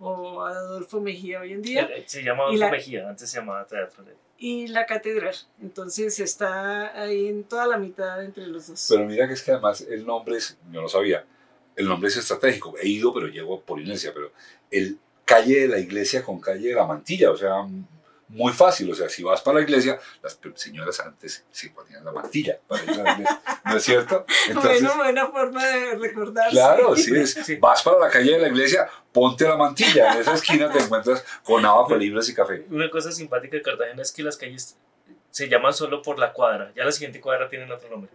o 0.00 0.42
Adolfo 0.42 1.00
Mejía 1.00 1.40
hoy 1.40 1.52
en 1.52 1.62
día 1.62 1.88
Se 2.06 2.22
llama 2.22 2.44
Y 2.50 2.56
la- 2.56 2.66
Adolfo 2.66 2.80
Mejía, 2.80 3.08
antes 3.08 3.30
se 3.30 3.38
llamaba 3.38 3.66
Teatro. 3.66 4.02
de- 4.02 4.14
y 4.38 4.68
la 4.68 4.86
Catedral. 4.86 5.34
Entonces 5.60 6.18
está 6.18 6.98
ahí 7.00 7.28
en 7.28 7.44
toda 7.44 7.66
la 7.66 7.76
mitad 7.76 8.24
entre 8.24 8.46
los 8.46 8.68
dos. 8.68 8.86
Pero 8.88 9.04
mira 9.06 9.28
que 9.28 9.34
es 9.34 9.42
que 9.42 9.52
además 9.52 9.82
el 9.82 10.06
nombre 10.06 10.36
es, 10.38 10.56
yo 10.72 10.80
no 10.80 10.88
sabía, 10.88 11.24
el 11.76 11.86
nombre 11.86 12.08
es 12.08 12.16
estratégico. 12.16 12.74
He 12.80 12.88
ido, 12.88 13.12
pero 13.12 13.28
llego 13.28 13.60
por 13.60 13.78
inercia, 13.78 14.12
pero 14.14 14.32
el 14.70 14.98
calle 15.26 15.60
de 15.60 15.68
la 15.68 15.78
iglesia 15.78 16.24
con 16.24 16.40
calle 16.40 16.68
de 16.70 16.74
la 16.74 16.86
mantilla, 16.86 17.30
o 17.30 17.36
sea, 17.36 17.52
muy 18.30 18.52
fácil. 18.52 18.90
O 18.90 18.94
sea, 18.94 19.08
si 19.08 19.22
vas 19.22 19.40
para 19.42 19.58
la 19.58 19.64
iglesia, 19.64 19.98
las 20.22 20.38
señoras 20.54 21.00
antes 21.00 21.44
se 21.50 21.70
ponían 21.70 22.04
la 22.04 22.12
mantilla 22.12 22.58
para 22.66 22.82
ir 22.84 22.90
a 22.90 23.02
la 23.02 23.12
iglesia, 23.12 23.42
¿no 23.64 23.76
es 23.76 23.82
cierto? 23.82 24.24
Entonces, 24.48 24.82
bueno, 24.82 24.96
buena 24.96 25.26
forma 25.28 25.66
de 25.66 25.96
recordarse. 25.96 26.50
Claro, 26.52 26.96
sí, 26.96 27.14
es, 27.16 27.32
Sí. 27.34 27.56
vas 27.56 27.82
para 27.82 27.98
la 27.98 28.08
calle 28.08 28.32
de 28.32 28.38
la 28.38 28.48
iglesia, 28.48 28.88
ponte 29.12 29.46
la 29.46 29.56
mantilla, 29.56 30.12
en 30.12 30.20
esa 30.20 30.34
esquina 30.34 30.70
te 30.70 30.78
encuentras 30.78 31.24
con 31.42 31.64
abajo 31.64 31.96
libros 31.96 32.28
y 32.28 32.34
café. 32.34 32.64
Una 32.70 32.90
cosa 32.90 33.10
simpática 33.12 33.56
de 33.56 33.62
Cartagena 33.62 34.02
es 34.02 34.12
que 34.12 34.22
las 34.22 34.36
calles 34.36 34.76
se 35.30 35.48
llaman 35.48 35.72
solo 35.72 36.02
por 36.02 36.18
la 36.18 36.32
cuadra. 36.32 36.72
Ya 36.76 36.84
la 36.84 36.92
siguiente 36.92 37.20
cuadra 37.20 37.48
tienen 37.48 37.70
otro 37.70 37.88
nombre. 37.88 38.10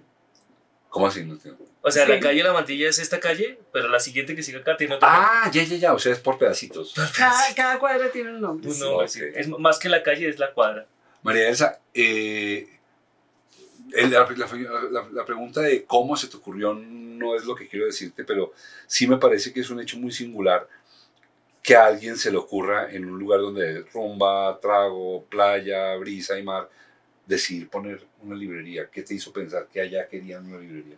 ¿Cómo 0.96 1.08
así? 1.08 1.26
No 1.26 1.34
entiendo. 1.34 1.62
O 1.82 1.92
sea, 1.92 2.06
Sí. 2.06 2.12
la 2.14 2.20
calle 2.22 2.42
La 2.42 2.54
Mantilla 2.54 2.88
es 2.88 3.00
esta 3.00 3.20
calle, 3.20 3.60
pero 3.74 3.90
la 3.90 4.00
siguiente 4.00 4.34
que 4.34 4.42
sigue 4.42 4.60
acá 4.60 4.78
tiene 4.78 4.96
otro 4.96 5.06
nombre. 5.10 5.28
Ah, 5.30 5.52
ya, 5.52 5.62
ya, 5.64 5.76
ya, 5.76 5.94
o 5.94 6.00
sea, 6.00 6.14
es 6.14 6.20
por 6.20 6.38
pedacitos. 6.38 6.94
Cada, 7.18 7.54
cada 7.54 7.80
cuadra 7.80 8.10
tiene 8.14 8.30
un 8.32 8.40
nombre. 8.40 8.70
Un 8.70 9.10
sí. 9.10 9.20
Es 9.36 9.50
más 9.50 9.78
que 9.78 9.90
la 9.90 10.02
calle, 10.02 10.30
es 10.30 10.40
la 10.40 10.54
cuadra. 10.54 10.88
María 11.22 11.50
Elsa, 11.50 11.82
eh, 11.94 12.70
el- 13.92 14.10
la, 14.10 14.26
la- 14.26 14.90
la- 14.90 15.10
la 15.12 15.26
pregunta 15.26 15.60
de 15.60 15.84
cómo 15.84 16.16
se 16.16 16.28
te 16.30 16.38
ocurrió 16.38 16.74
no 16.74 17.36
es 17.36 17.44
lo 17.44 17.56
que 17.56 17.68
quiero 17.68 17.88
decirte, 17.88 18.24
pero 18.24 18.54
sí 18.88 19.06
me 19.06 19.18
parece 19.18 19.52
que 19.52 19.60
es 19.60 19.70
un 19.70 19.82
hecho 19.82 19.98
muy 19.98 20.14
singular 20.14 20.70
que 21.62 21.76
a 21.76 21.88
alguien 21.88 22.16
se 22.18 22.32
le 22.32 22.38
ocurra 22.38 22.90
en 22.90 23.04
un 23.04 23.20
lugar 23.20 23.42
donde 23.42 23.80
es 23.80 23.92
rumba, 23.94 24.58
trago, 24.62 25.26
playa, 25.26 25.96
brisa 25.98 26.40
y 26.40 26.44
mar, 26.44 26.70
decidir 27.26 27.70
poner 27.70 28.06
una 28.22 28.36
librería. 28.36 28.90
¿Qué 28.90 29.02
te 29.02 29.14
hizo 29.14 29.32
pensar 29.34 29.68
que 29.68 29.82
allá 29.82 30.08
querían 30.08 30.46
una 30.46 30.60
librería? 30.60 30.98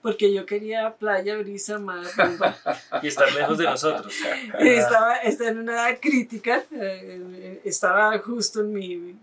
Porque 0.00 0.32
yo 0.32 0.46
quería 0.46 0.94
playa, 0.94 1.36
brisa, 1.36 1.78
mar. 1.78 2.04
Y 3.02 3.08
estar 3.08 3.32
lejos 3.32 3.58
de 3.58 3.64
nosotros. 3.64 4.14
estaba, 4.58 5.16
estaba 5.18 5.50
en 5.50 5.58
una 5.58 5.72
edad 5.72 5.98
crítica, 6.00 6.64
eh, 6.70 7.60
estaba 7.64 8.18
justo 8.18 8.60
en, 8.60 8.72
mi, 8.72 9.16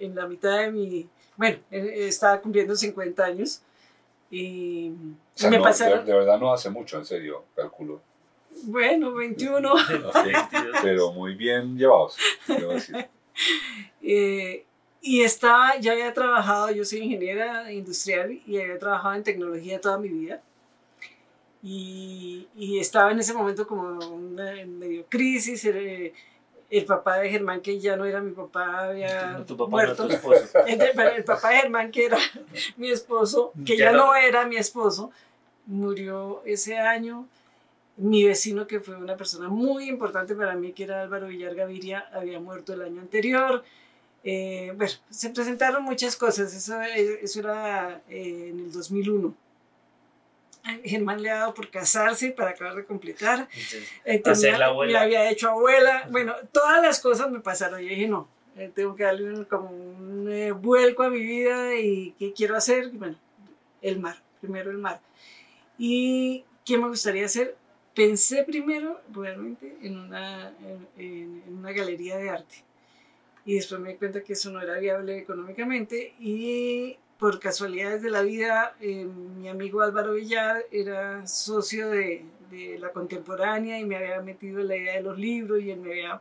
en 0.00 0.14
la 0.14 0.26
mitad 0.26 0.58
de 0.58 0.72
mi, 0.72 1.08
bueno, 1.36 1.58
eh, 1.70 2.06
estaba 2.08 2.40
cumpliendo 2.40 2.74
50 2.74 3.24
años 3.24 3.62
y 4.30 4.90
O 4.90 4.94
sea, 5.34 5.50
me 5.50 5.58
no, 5.58 5.62
pasaron, 5.62 6.04
de, 6.04 6.12
de 6.12 6.18
verdad 6.18 6.38
no 6.38 6.52
hace 6.52 6.70
mucho, 6.70 6.98
en 6.98 7.04
serio, 7.04 7.44
calculo. 7.54 8.00
bueno, 8.64 9.14
21, 9.14 9.74
Pero 10.82 11.12
muy 11.12 11.34
bien 11.34 11.76
llevados, 11.76 12.16
debo 12.46 12.72
decir. 12.72 12.96
eh, 14.02 14.64
y 15.02 15.22
estaba, 15.24 15.76
ya 15.78 15.92
había 15.92 16.14
trabajado, 16.14 16.70
yo 16.70 16.84
soy 16.84 17.00
ingeniera 17.00 17.70
industrial 17.72 18.40
y 18.46 18.58
había 18.60 18.78
trabajado 18.78 19.14
en 19.16 19.24
tecnología 19.24 19.80
toda 19.80 19.98
mi 19.98 20.08
vida. 20.08 20.40
Y, 21.62 22.48
y 22.56 22.78
estaba 22.78 23.12
en 23.12 23.20
ese 23.20 23.34
momento 23.34 23.66
como 23.66 23.98
una 24.14 24.60
en 24.60 24.78
medio 24.78 25.04
crisis. 25.08 25.64
El, 25.64 26.12
el 26.70 26.84
papá 26.86 27.18
de 27.18 27.30
Germán, 27.30 27.60
que 27.60 27.78
ya 27.78 27.96
no 27.96 28.04
era 28.04 28.20
mi 28.20 28.32
papá, 28.32 28.88
había 28.88 29.44
Tu 29.46 29.56
papá 29.56 29.64
no 29.64 29.68
muerto. 29.70 30.06
tu 30.08 30.14
esposo. 30.14 30.48
El, 30.66 30.80
el 30.80 31.24
papá 31.24 31.50
de 31.50 31.56
Germán, 31.56 31.90
que 31.90 32.06
era 32.06 32.18
mi 32.76 32.90
esposo, 32.90 33.52
que 33.66 33.76
Ya 33.76 33.86
ya, 33.86 33.92
no. 33.92 34.06
no 34.06 34.14
era 34.14 34.46
mi 34.46 34.56
esposo, 34.56 35.10
murió 35.66 36.42
ese 36.46 36.78
año. 36.78 37.26
Mi 37.98 38.24
vecino, 38.24 38.66
que 38.66 38.80
fue 38.80 38.96
una 38.96 39.16
persona 39.18 39.48
muy 39.48 39.86
importante 39.88 40.34
para 40.34 40.54
mí, 40.54 40.72
que 40.72 40.84
era 40.84 41.02
Álvaro 41.02 41.26
Villar 41.26 41.54
Gaviria, 41.54 42.08
había 42.12 42.40
muerto 42.40 42.72
el 42.72 42.82
año 42.82 43.02
anterior. 43.02 43.62
Eh, 44.24 44.72
bueno, 44.76 44.92
se 45.10 45.30
presentaron 45.30 45.82
muchas 45.82 46.16
cosas. 46.16 46.54
Eso, 46.54 46.80
eso 46.82 47.40
era 47.40 48.02
eh, 48.08 48.48
en 48.50 48.60
el 48.60 48.72
2001. 48.72 49.34
Germán 50.84 51.20
le 51.20 51.30
ha 51.30 51.38
dado 51.38 51.54
por 51.54 51.70
casarse 51.70 52.30
para 52.30 52.50
acabar 52.50 52.76
de 52.76 52.84
completar. 52.84 53.48
Entonces, 54.04 54.44
Eh, 54.44 54.48
Hacer 54.50 54.58
la 54.58 54.66
abuela. 54.66 54.92
Me 55.00 55.04
había 55.04 55.28
hecho 55.30 55.50
abuela. 55.50 56.06
Bueno, 56.10 56.34
todas 56.52 56.80
las 56.80 57.00
cosas 57.00 57.30
me 57.30 57.40
pasaron. 57.40 57.80
Yo 57.80 57.88
dije, 57.88 58.06
no, 58.06 58.28
eh, 58.56 58.70
tengo 58.72 58.94
que 58.94 59.02
darle 59.02 59.32
un, 59.34 59.44
como 59.44 59.70
un 59.70 60.30
vuelco 60.62 61.02
a 61.02 61.10
mi 61.10 61.20
vida 61.20 61.74
y 61.74 62.14
qué 62.18 62.32
quiero 62.32 62.56
hacer. 62.56 62.90
Bueno, 62.90 63.16
el 63.80 63.98
mar, 63.98 64.22
primero 64.40 64.70
el 64.70 64.78
mar. 64.78 65.00
¿Y 65.78 66.44
qué 66.64 66.78
me 66.78 66.86
gustaría 66.86 67.26
hacer? 67.26 67.56
Pensé 67.92 68.44
primero 68.44 69.00
realmente 69.12 69.76
en 69.82 69.98
una, 69.98 70.52
en 70.96 71.42
una 71.48 71.72
galería 71.72 72.16
de 72.18 72.30
arte. 72.30 72.64
Y 73.44 73.54
después 73.56 73.80
me 73.80 73.90
di 73.90 73.96
cuenta 73.96 74.22
que 74.22 74.34
eso 74.34 74.50
no 74.50 74.60
era 74.60 74.78
viable 74.78 75.18
económicamente 75.18 76.14
y 76.20 76.96
por 77.18 77.38
casualidades 77.38 78.02
de 78.02 78.10
la 78.10 78.22
vida, 78.22 78.76
eh, 78.80 79.04
mi 79.04 79.48
amigo 79.48 79.80
Álvaro 79.80 80.14
Villar 80.14 80.64
era 80.72 81.26
socio 81.26 81.90
de, 81.90 82.24
de 82.52 82.78
la 82.78 82.90
contemporánea 82.90 83.78
y 83.78 83.84
me 83.84 83.96
había 83.96 84.20
metido 84.20 84.60
en 84.60 84.68
la 84.68 84.76
idea 84.76 84.94
de 84.94 85.02
los 85.02 85.18
libros 85.18 85.60
y 85.62 85.70
él 85.70 85.80
me 85.80 85.92
había 85.92 86.20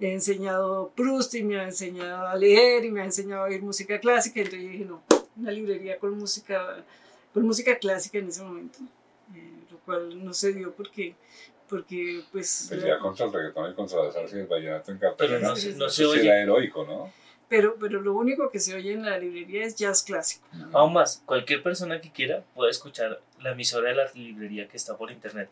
enseñado 0.00 0.92
Proust 0.96 1.34
y 1.34 1.44
me 1.44 1.56
había 1.56 1.68
enseñado 1.68 2.26
a 2.26 2.34
leer 2.34 2.84
y 2.84 2.90
me 2.90 3.00
había 3.00 3.10
enseñado 3.10 3.42
a 3.42 3.46
oír 3.46 3.62
música 3.62 4.00
clásica. 4.00 4.40
Entonces 4.40 4.62
yo 4.64 4.70
dije, 4.70 4.84
no, 4.84 5.02
una 5.36 5.50
librería 5.50 5.98
con 5.98 6.16
música, 6.16 6.84
con 7.32 7.44
música 7.44 7.78
clásica 7.78 8.18
en 8.18 8.28
ese 8.28 8.42
momento, 8.42 8.78
eh, 9.34 9.52
lo 9.70 9.78
cual 9.80 10.24
no 10.24 10.32
se 10.32 10.52
dio 10.52 10.72
porque, 10.72 11.14
porque 11.68 12.22
pues... 12.32 12.66
Pelea 12.70 12.98
contra 12.98 13.26
el 13.26 13.32
reggaetón 13.32 13.72
y 13.72 13.74
contra 13.74 14.04
la 14.04 14.12
salsa 14.12 14.36
y 14.36 14.40
el 14.40 14.46
vallenato 14.46 14.90
en 14.92 14.98
Pero 14.98 15.16
Cartagena. 15.16 15.48
no, 15.48 15.56
se- 15.56 15.72
no 15.74 15.88
se 15.88 15.94
sí 15.96 16.04
oye. 16.04 16.26
era 16.26 16.42
heroico, 16.42 16.84
¿no? 16.84 17.12
Pero, 17.48 17.76
pero 17.78 18.00
lo 18.00 18.14
único 18.14 18.50
que 18.50 18.58
se 18.58 18.74
oye 18.74 18.92
en 18.92 19.04
la 19.04 19.18
librería 19.18 19.64
es 19.64 19.76
jazz 19.76 20.02
clásico. 20.02 20.44
Aún 20.72 20.92
más, 20.92 21.22
cualquier 21.26 21.62
persona 21.62 22.00
que 22.00 22.10
quiera 22.10 22.42
puede 22.54 22.70
escuchar 22.72 23.20
la 23.40 23.52
emisora 23.52 23.90
de 23.90 23.94
la 23.94 24.10
librería 24.14 24.66
que 24.66 24.76
está 24.76 24.96
por 24.96 25.12
internet. 25.12 25.48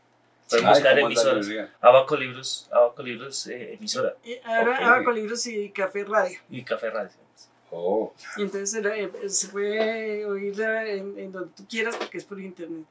Pueden 0.50 0.66
Ay, 0.66 0.72
buscar 0.74 1.00
¿cómo 1.00 1.10
es 1.10 1.24
la 1.24 1.32
emisoras. 1.32 1.70
Abaco 1.80 2.16
Libros, 2.16 2.68
Abaco 2.72 3.02
Libros, 3.02 3.46
eh, 3.46 3.74
emisora. 3.74 4.14
Y 4.24 4.36
ahora 4.44 4.72
Ok. 4.72 4.82
Abaco 4.82 5.12
Libros 5.12 5.46
y 5.46 5.70
Café 5.70 6.04
Radio. 6.04 6.38
Y 6.50 6.62
Café 6.64 6.90
Radio. 6.90 7.10
Oh, 7.70 8.12
Y 8.36 8.42
entonces 8.42 8.74
era- 8.74 8.96
eh, 8.96 9.10
se 9.28 9.48
puede 9.48 10.24
oírla 10.26 10.86
en, 10.88 11.18
en 11.18 11.32
donde 11.32 11.50
tú 11.56 11.66
quieras 11.68 11.96
porque 11.96 12.18
es 12.18 12.24
por 12.24 12.40
internet. 12.40 12.84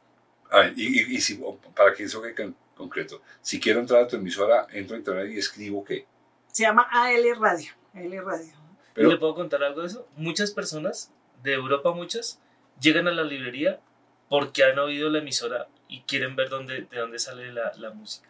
Ay, 0.49 0.73
y, 0.75 0.99
y- 1.13 1.15
y 1.17 1.21
si, 1.21 1.41
para 1.75 1.93
que 1.93 2.03
eso 2.03 2.21
quede 2.21 2.35
con- 2.35 2.55
concreto, 2.75 3.21
si 3.41 3.59
quiero 3.59 3.79
entrar 3.79 4.03
a 4.03 4.07
tu 4.07 4.15
emisora, 4.15 4.67
entro 4.71 4.95
a 4.95 4.99
internet 4.99 5.31
y 5.31 5.37
escribo 5.37 5.83
qué. 5.83 6.05
Se 6.51 6.63
llama 6.63 6.87
AL 6.91 7.23
Radio. 7.39 7.71
AL 7.93 8.25
Radio. 8.25 8.53
Pero- 8.93 9.09
¿Le 9.09 9.17
puedo 9.17 9.33
contar 9.35 9.63
algo 9.63 9.81
de 9.81 9.87
eso? 9.87 10.07
Muchas 10.17 10.51
personas, 10.51 11.11
de 11.41 11.53
Europa 11.53 11.91
muchas, 11.91 12.39
llegan 12.79 13.07
a 13.07 13.11
la 13.11 13.23
librería 13.23 13.79
porque 14.29 14.63
han 14.63 14.77
oído 14.79 15.09
la 15.09 15.19
emisora 15.19 15.67
y 15.87 16.01
quieren 16.01 16.35
ver 16.35 16.49
dónde, 16.49 16.87
de 16.89 16.97
dónde 16.97 17.19
sale 17.19 17.51
la, 17.51 17.71
la 17.77 17.89
música. 17.91 18.29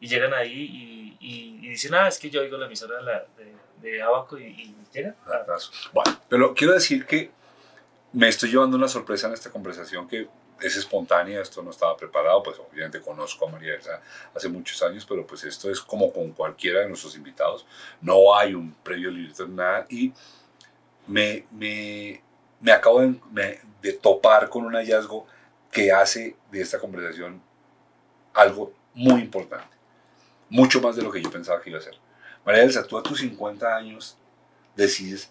Y 0.00 0.08
llegan 0.08 0.32
ahí 0.34 0.52
y, 0.52 1.16
y- 1.20 1.66
y 1.66 1.68
dicen, 1.70 1.94
ah, 1.94 2.08
es 2.08 2.18
que 2.18 2.28
yo 2.30 2.40
oigo 2.40 2.56
la 2.56 2.66
emisora 2.66 2.96
de, 2.98 3.02
la- 3.04 3.26
de, 3.36 3.88
de 3.90 4.02
Abaco 4.02 4.38
y, 4.38 4.44
y 4.44 4.76
llegan. 4.92 5.14
Bueno, 5.92 6.20
pero 6.28 6.54
quiero 6.54 6.72
decir 6.74 7.06
que 7.06 7.30
me 8.12 8.28
estoy 8.28 8.50
llevando 8.50 8.76
una 8.76 8.88
sorpresa 8.88 9.26
en 9.28 9.32
esta 9.34 9.50
conversación 9.50 10.06
que 10.08 10.28
es 10.62 10.76
espontánea, 10.76 11.40
esto 11.40 11.62
no 11.62 11.70
estaba 11.70 11.96
preparado, 11.96 12.42
pues 12.42 12.58
obviamente 12.58 13.00
conozco 13.00 13.46
a 13.46 13.50
María 13.50 13.74
Elsa 13.74 14.00
hace 14.34 14.48
muchos 14.48 14.82
años, 14.82 15.04
pero 15.06 15.26
pues 15.26 15.44
esto 15.44 15.70
es 15.70 15.80
como 15.80 16.12
con 16.12 16.32
cualquiera 16.32 16.80
de 16.80 16.88
nuestros 16.88 17.16
invitados, 17.16 17.66
no 18.00 18.34
hay 18.34 18.54
un 18.54 18.72
previo 18.82 19.10
libreto, 19.10 19.46
nada, 19.46 19.86
y 19.88 20.12
me, 21.06 21.46
me, 21.50 22.22
me 22.60 22.72
acabo 22.72 23.00
de, 23.00 23.60
de 23.80 23.92
topar 23.94 24.48
con 24.48 24.64
un 24.64 24.74
hallazgo 24.74 25.26
que 25.70 25.90
hace 25.90 26.36
de 26.50 26.60
esta 26.60 26.78
conversación 26.78 27.42
algo 28.34 28.72
muy 28.94 29.20
importante, 29.20 29.76
mucho 30.48 30.80
más 30.80 30.96
de 30.96 31.02
lo 31.02 31.10
que 31.10 31.22
yo 31.22 31.30
pensaba 31.30 31.60
que 31.60 31.70
iba 31.70 31.78
a 31.78 31.82
ser. 31.82 31.96
María 32.44 32.62
Elsa, 32.62 32.86
tú 32.86 32.98
a 32.98 33.02
tus 33.02 33.20
50 33.20 33.76
años 33.76 34.18
decides 34.76 35.30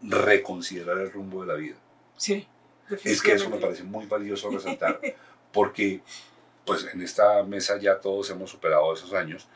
reconsiderar 0.00 0.98
el 0.98 1.12
rumbo 1.12 1.42
de 1.42 1.46
la 1.46 1.54
vida. 1.54 1.76
Sí. 2.16 2.46
Es 3.04 3.22
que 3.22 3.32
eso 3.32 3.50
me 3.50 3.58
parece 3.58 3.82
muy 3.82 4.06
valioso 4.06 4.50
resaltar, 4.50 5.00
porque 5.52 6.00
pues 6.64 6.86
en 6.92 7.02
esta 7.02 7.42
mesa 7.42 7.78
ya 7.78 8.00
todos 8.00 8.30
hemos 8.30 8.50
superado 8.50 8.92
esos 8.94 9.12
años, 9.12 9.48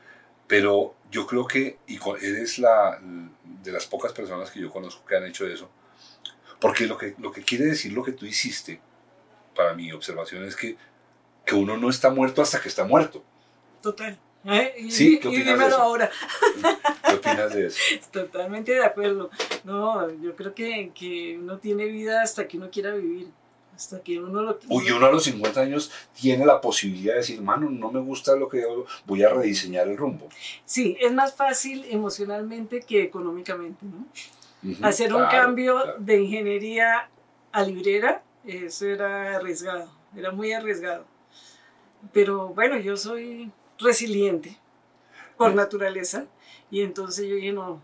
pero 0.47 0.95
yo 1.11 1.27
creo 1.27 1.47
que 1.47 1.79
y 1.87 1.99
eres 2.23 2.59
la 2.59 3.01
de 3.63 3.73
las 3.73 3.87
pocas 3.87 4.13
personas 4.13 4.51
que 4.51 4.61
yo 4.61 4.71
conozco 4.71 5.07
que 5.07 5.17
han 5.17 5.25
hecho 5.25 5.47
eso, 5.47 5.71
porque 6.61 6.87
lo 6.87 6.97
que, 6.99 7.15
lo 7.19 7.33
que 7.33 7.43
quiere 7.43 7.65
decir 7.65 7.93
lo 7.93 8.03
que 8.03 8.13
tú 8.13 8.27
hiciste, 8.27 8.81
para 9.55 9.75
mi 9.75 9.93
observación 9.93 10.45
es 10.45 10.57
que, 10.57 10.77
que 11.45 11.55
uno 11.55 11.77
no 11.77 11.91
está 11.91 12.11
muerto 12.11 12.43
hasta 12.43 12.61
que 12.61 12.69
está 12.69 12.85
muerto. 12.85 13.25
Total. 13.83 14.19
¿Eh? 14.47 14.75
Y, 14.79 14.91
Sí, 14.91 15.19
¿qué 15.19 15.29
y 15.29 15.31
opinas 15.31 15.47
de 15.47 15.53
dímelo 15.53 15.69
eso? 15.69 15.83
ahora. 15.83 16.11
¿Qué 17.09 17.15
opinas 17.15 17.55
de 17.55 17.67
eso? 17.67 17.79
Totalmente 18.13 18.73
de 18.73 18.85
acuerdo. 18.85 19.31
No, 19.65 20.09
yo 20.23 20.37
creo 20.37 20.55
que, 20.55 20.93
que 20.95 21.37
uno 21.39 21.59
tiene 21.59 21.87
vida 21.87 22.23
hasta 22.23 22.47
que 22.47 22.57
uno 22.57 22.71
quiera 22.71 22.93
vivir. 22.95 23.29
Hasta 23.75 24.01
que 24.01 24.19
uno 24.19 24.41
lo 24.41 24.59
Uy, 24.69 24.91
uno 24.91 25.05
a 25.05 25.11
los 25.13 25.25
50 25.25 25.61
años 25.61 25.91
tiene 26.19 26.47
la 26.47 26.63
posibilidad 26.63 27.13
de 27.13 27.19
decir, 27.19 27.43
mano, 27.43 27.69
no 27.69 27.91
me 27.91 28.01
gusta 28.01 28.35
lo 28.35 28.49
que 28.49 28.63
hago, 28.63 28.87
voy 29.05 29.23
a 29.23 29.29
rediseñar 29.29 29.87
el 29.87 29.99
rumbo. 29.99 30.29
Sí, 30.65 30.97
es 30.99 31.13
más 31.13 31.35
fácil 31.35 31.85
emocionalmente 31.91 32.81
que 32.81 33.03
económicamente, 33.03 33.85
¿no? 33.85 34.07
Hacer 34.81 35.15
un 35.15 35.27
cambio 35.27 35.75
claro. 35.83 35.97
de 35.99 36.21
ingeniería 36.23 37.11
a 37.53 37.63
librera, 37.65 38.23
eso 38.47 38.87
era 38.87 39.37
arriesgado, 39.37 39.91
era 40.17 40.31
muy 40.31 40.53
arriesgado. 40.55 41.05
Pero 42.15 42.49
bueno, 42.49 42.79
yo 42.79 42.97
soy 42.97 43.51
resiliente 43.79 44.57
por 45.37 45.53
Mm. 45.53 45.57
naturaleza 45.57 46.27
y 46.71 46.81
entonces 46.83 47.27
yo 47.29 47.37
dije, 47.37 47.53
no, 47.53 47.81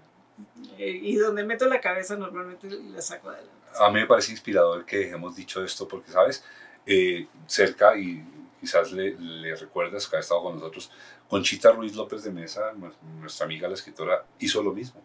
eh, 0.78 0.90
y 1.02 1.16
donde 1.16 1.44
meto 1.44 1.66
la 1.68 1.80
cabeza 1.80 2.16
normalmente 2.16 2.68
la 2.70 3.00
saco 3.00 3.28
adelante. 3.30 3.52
A 3.78 3.88
mí 3.90 4.00
me 4.00 4.06
parece 4.06 4.32
inspirador 4.32 4.84
que 4.84 5.08
hemos 5.10 5.34
dicho 5.36 5.62
esto 5.64 5.86
porque, 5.88 6.10
¿sabes? 6.10 6.44
Eh, 6.86 7.26
cerca, 7.46 7.96
y 7.96 8.24
quizás 8.60 8.92
le, 8.92 9.14
le 9.18 9.54
recuerdas 9.56 10.06
que 10.08 10.16
ha 10.16 10.20
estado 10.20 10.42
con 10.42 10.54
nosotros, 10.56 10.90
Conchita 11.28 11.70
Ruiz 11.72 11.94
López 11.94 12.22
de 12.24 12.30
Mesa, 12.32 12.72
nues- 12.74 12.94
nuestra 13.20 13.46
amiga 13.46 13.68
la 13.68 13.74
escritora, 13.74 14.24
hizo 14.38 14.62
lo 14.62 14.72
mismo. 14.72 15.00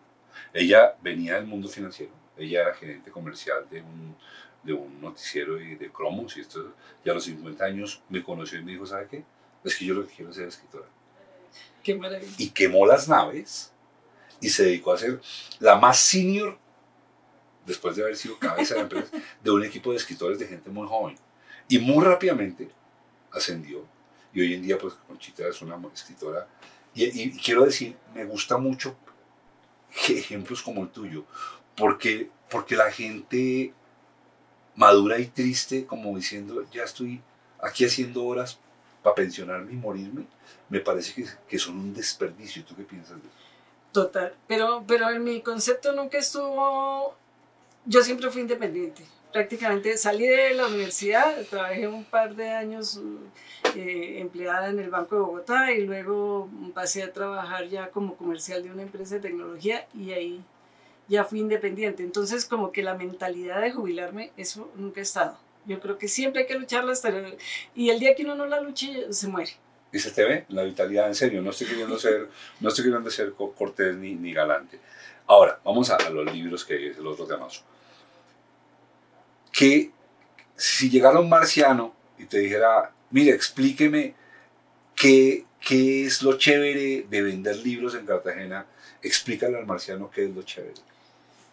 Ella 0.53 0.95
venía 1.01 1.35
del 1.35 1.45
mundo 1.45 1.67
financiero, 1.69 2.11
ella 2.37 2.61
era 2.63 2.73
gerente 2.73 3.09
comercial 3.11 3.67
de 3.69 3.81
un, 3.81 4.15
de 4.63 4.73
un 4.73 5.01
noticiero 5.01 5.59
y 5.61 5.75
de 5.75 5.89
cromos 5.91 6.35
y 6.37 6.41
esto, 6.41 6.73
y 7.03 7.09
a 7.09 7.13
los 7.13 7.23
50 7.23 7.63
años 7.65 8.01
me 8.09 8.23
conoció 8.23 8.59
y 8.59 8.63
me 8.63 8.71
dijo, 8.73 8.85
¿sabe 8.85 9.07
qué? 9.09 9.23
Es 9.67 9.75
que 9.75 9.85
yo 9.85 9.93
lo 9.93 10.07
que 10.07 10.13
quiero 10.15 10.31
es 10.31 10.37
ser 10.37 10.47
escritora. 10.47 10.87
Qué 11.83 11.95
maravilla. 11.95 12.33
y 12.37 12.49
quemó 12.49 12.85
las 12.85 13.07
naves 13.07 13.71
y 14.41 14.49
se 14.49 14.63
dedicó 14.63 14.93
a 14.93 14.97
ser 14.97 15.21
la 15.59 15.75
más 15.75 15.99
senior, 15.99 16.57
después 17.65 17.95
de 17.95 18.03
haber 18.03 18.15
sido 18.15 18.37
cabeza 18.39 18.75
de 18.75 18.81
empresa, 18.81 19.11
de 19.43 19.51
un 19.51 19.63
equipo 19.63 19.91
de 19.91 19.97
escritores 19.97 20.39
de 20.39 20.47
gente 20.47 20.69
muy 20.69 20.87
joven. 20.87 21.17
Y 21.67 21.79
muy 21.79 22.03
rápidamente 22.03 22.69
ascendió. 23.31 23.85
Y 24.33 24.41
hoy 24.41 24.53
en 24.53 24.61
día, 24.61 24.77
pues 24.77 24.93
Conchita 25.05 25.47
es 25.47 25.61
una 25.61 25.77
escritora. 25.93 26.47
Y, 26.93 27.05
y 27.05 27.37
quiero 27.37 27.65
decir, 27.65 27.97
me 28.13 28.23
gusta 28.23 28.57
mucho 28.57 28.95
que 30.05 30.19
ejemplos 30.19 30.61
como 30.61 30.83
el 30.83 30.89
tuyo, 30.89 31.25
porque, 31.75 32.29
porque 32.49 32.75
la 32.75 32.91
gente 32.91 33.73
madura 34.75 35.19
y 35.19 35.25
triste, 35.25 35.85
como 35.85 36.15
diciendo, 36.15 36.63
ya 36.71 36.83
estoy 36.83 37.21
aquí 37.61 37.85
haciendo 37.85 38.23
horas 38.25 38.59
para 39.07 39.15
pensionarme 39.15 39.71
y 39.71 39.75
morirme, 39.77 40.25
me 40.67 40.81
parece 40.81 41.13
que, 41.13 41.25
que 41.47 41.57
son 41.57 41.79
un 41.79 41.93
desperdicio. 41.93 42.65
¿Tú 42.65 42.75
qué 42.75 42.83
piensas 42.83 43.21
de 43.21 43.27
eso? 43.29 43.37
Total, 43.93 44.33
pero, 44.47 44.83
pero 44.85 45.09
en 45.09 45.23
mi 45.23 45.41
concepto 45.41 45.93
nunca 45.93 46.17
estuvo, 46.17 47.15
yo 47.85 48.01
siempre 48.01 48.29
fui 48.29 48.41
independiente. 48.41 49.05
Prácticamente 49.31 49.95
salí 49.95 50.27
de 50.27 50.53
la 50.55 50.67
universidad, 50.67 51.41
trabajé 51.49 51.87
un 51.87 52.03
par 52.03 52.35
de 52.35 52.49
años 52.49 52.99
eh, 53.75 54.19
empleada 54.19 54.69
en 54.69 54.79
el 54.79 54.89
Banco 54.89 55.15
de 55.15 55.21
Bogotá 55.21 55.71
y 55.71 55.85
luego 55.85 56.49
pasé 56.73 57.03
a 57.03 57.13
trabajar 57.13 57.69
ya 57.69 57.89
como 57.91 58.17
comercial 58.17 58.61
de 58.61 58.71
una 58.71 58.81
empresa 58.81 59.15
de 59.15 59.21
tecnología 59.21 59.87
y 59.93 60.11
ahí 60.11 60.43
ya 61.07 61.23
fui 61.23 61.39
independiente. 61.39 62.03
Entonces 62.03 62.45
como 62.45 62.73
que 62.73 62.83
la 62.83 62.95
mentalidad 62.95 63.61
de 63.61 63.71
jubilarme, 63.71 64.31
eso 64.35 64.69
nunca 64.75 64.99
ha 64.99 65.03
estado. 65.03 65.46
Yo 65.67 65.79
creo 65.79 65.97
que 65.97 66.07
siempre 66.07 66.41
hay 66.41 66.47
que 66.47 66.55
lucharla 66.57 66.91
hasta... 66.93 67.09
el- 67.09 67.37
y 67.75 67.89
el 67.89 67.99
día 67.99 68.15
que 68.15 68.23
uno 68.23 68.35
no 68.35 68.45
la 68.47 68.61
luche, 68.61 69.11
se 69.13 69.27
muere. 69.27 69.51
Y 69.91 69.99
se 69.99 70.11
te 70.11 70.23
ve 70.25 70.45
la 70.49 70.63
vitalidad, 70.63 71.07
en 71.07 71.15
serio, 71.15 71.41
no 71.41 71.51
estoy 71.51 71.67
queriendo 71.67 71.97
ser, 72.05 72.29
no 72.59 72.69
estoy 72.69 72.85
queriendo 72.85 73.09
ser 73.11 73.33
co- 73.33 73.51
cortés 73.53 73.95
ni, 73.95 74.15
ni 74.15 74.33
galante. 74.33 74.79
Ahora, 75.27 75.59
vamos 75.63 75.89
a, 75.89 75.95
a 75.97 76.09
los 76.09 76.33
libros 76.33 76.63
que 76.65 76.89
es 76.91 76.97
el 76.97 77.05
otro 77.07 77.25
temazo. 77.25 77.61
Que 79.51 79.91
si 80.55 80.89
llegara 80.89 81.19
un 81.19 81.29
marciano 81.29 81.93
y 82.17 82.25
te 82.25 82.39
dijera, 82.39 82.91
mire, 83.11 83.31
explíqueme 83.31 84.13
qué, 84.95 85.45
qué 85.59 86.05
es 86.05 86.21
lo 86.21 86.37
chévere 86.37 87.05
de 87.09 87.21
vender 87.21 87.57
libros 87.57 87.95
en 87.95 88.05
Cartagena, 88.05 88.65
explícale 89.01 89.57
al 89.57 89.65
marciano 89.65 90.09
qué 90.09 90.25
es 90.25 90.35
lo 90.35 90.43
chévere. 90.43 90.73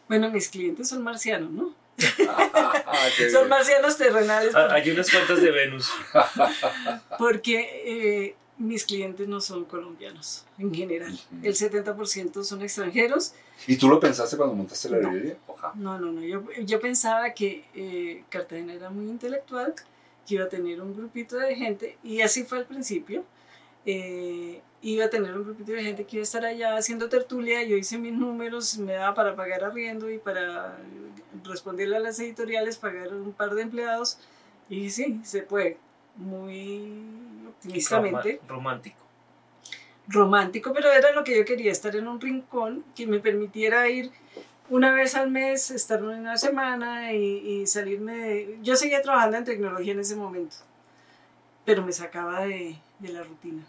Bueno, 0.09 0.31
mis 0.31 0.49
clientes 0.49 0.89
son 0.89 1.03
marcianos, 1.03 1.51
¿no? 1.51 1.75
Ah, 2.29 3.09
Son 3.31 3.49
marcianos 3.49 3.97
terrenales. 3.97 4.55
Ah, 4.55 4.69
Hay 4.73 4.91
unas 4.91 5.11
cuantas 5.11 5.41
de 5.41 5.51
Venus. 5.51 5.91
Porque 7.19 7.83
eh, 7.85 8.37
mis 8.59 8.85
clientes 8.85 9.27
no 9.29 9.41
son 9.41 9.65
colombianos 9.65 10.45
en 10.59 10.75
general. 10.75 11.19
El 11.43 11.55
70% 11.55 12.43
son 12.45 12.63
extranjeros. 12.63 13.33
¿Y 13.67 13.77
tú 13.77 13.89
lo 13.89 14.01
pensaste 14.01 14.37
cuando 14.37 14.55
montaste 14.55 14.89
la 14.91 14.99
No. 14.99 15.11
librería? 15.11 15.37
Ojalá. 15.47 15.73
No, 15.77 15.99
no, 15.99 16.13
no. 16.13 16.23
Yo, 16.23 16.43
yo 16.65 16.81
pensaba 16.81 17.33
que 17.35 17.65
eh, 17.75 18.25
Cartagena 18.29 18.73
era 18.75 18.91
muy 18.91 19.07
intelectual, 19.09 19.75
que 20.27 20.35
iba 20.35 20.45
a 20.45 20.49
tener 20.49 20.81
un 20.81 20.95
grupito 20.97 21.37
de 21.37 21.55
gente, 21.55 21.99
y 22.03 22.21
así 22.23 22.45
fue 22.45 22.59
al 22.59 22.67
principio. 22.67 23.25
Eh, 23.87 24.61
iba 24.85 25.07
a 25.07 25.11
tener 25.11 25.35
un 25.37 25.45
grupito 25.45 25.73
de 25.73 25.83
gente 25.83 26.05
que 26.05 26.17
iba 26.17 26.23
a 26.23 26.25
estar 26.25 26.45
allá 26.45 26.77
haciendo 26.77 27.09
tertulia. 27.09 27.63
Yo 27.65 27.77
hice 27.77 27.97
mis 27.97 28.13
números, 28.13 28.77
me 28.79 28.93
daba 28.93 29.15
para 29.15 29.35
pagar 29.35 29.65
arriendo 29.65 30.11
y 30.11 30.19
para 30.19 30.77
responderle 31.43 31.97
a 31.97 32.01
las 32.01 32.21
editoriales, 32.21 32.77
pagar 32.77 33.15
un 33.15 33.33
par 33.33 33.55
de 33.55 33.63
empleados. 33.63 34.19
Y 34.69 34.91
sí, 34.91 35.21
se 35.25 35.43
puede. 35.43 35.79
Muy 36.17 37.03
optimistamente 37.49 38.41
romántico. 38.47 38.99
romántico, 40.07 40.73
pero 40.73 40.93
era 40.93 41.13
lo 41.13 41.25
que 41.25 41.37
yo 41.37 41.45
quería, 41.45 41.73
estar 41.73 41.97
en 41.97 42.07
un 42.07 42.21
rincón 42.21 42.85
que 42.95 43.07
me 43.07 43.19
permitiera 43.21 43.89
ir 43.89 44.13
una 44.71 44.93
vez 44.93 45.15
al 45.15 45.31
mes, 45.31 45.71
estar 45.71 46.03
una 46.05 46.37
semana 46.37 47.13
y, 47.13 47.63
y 47.63 47.67
salirme 47.67 48.17
de... 48.17 48.59
Yo 48.63 48.77
seguía 48.77 49.03
trabajando 49.03 49.39
en 49.39 49.45
tecnología 49.45 49.93
en 49.93 50.01
ese 50.01 50.15
momento, 50.15 50.57
pero 51.65 51.85
me 51.85 51.93
sacaba 51.93 52.45
de, 52.45 52.77
de 52.99 53.09
la 53.09 53.23
rutina. 53.23 53.65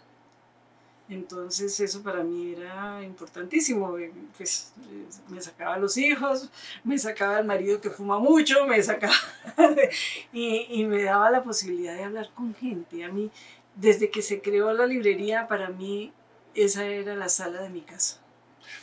Entonces 1.08 1.78
eso 1.78 2.02
para 2.02 2.24
mí 2.24 2.54
era 2.56 3.02
importantísimo, 3.04 3.96
eh, 3.96 4.12
pues 4.36 4.72
eh, 4.90 5.04
me 5.28 5.40
sacaba 5.40 5.74
a 5.74 5.78
los 5.78 5.96
hijos, 5.96 6.48
me 6.82 6.98
sacaba 6.98 7.36
al 7.36 7.44
marido 7.44 7.80
que 7.80 7.90
fuma 7.90 8.18
mucho, 8.18 8.66
me 8.66 8.82
sacaba 8.82 9.14
y, 10.32 10.66
y 10.68 10.84
me 10.84 11.04
daba 11.04 11.30
la 11.30 11.44
posibilidad 11.44 11.94
de 11.94 12.02
hablar 12.04 12.30
con 12.34 12.54
gente. 12.56 13.04
A 13.04 13.08
mí, 13.08 13.30
desde 13.76 14.10
que 14.10 14.20
se 14.20 14.40
creó 14.42 14.72
la 14.72 14.86
librería, 14.86 15.46
para 15.46 15.68
mí 15.68 16.12
esa 16.54 16.84
era 16.86 17.14
la 17.14 17.28
sala 17.28 17.62
de 17.62 17.68
mi 17.68 17.82
casa. 17.82 18.20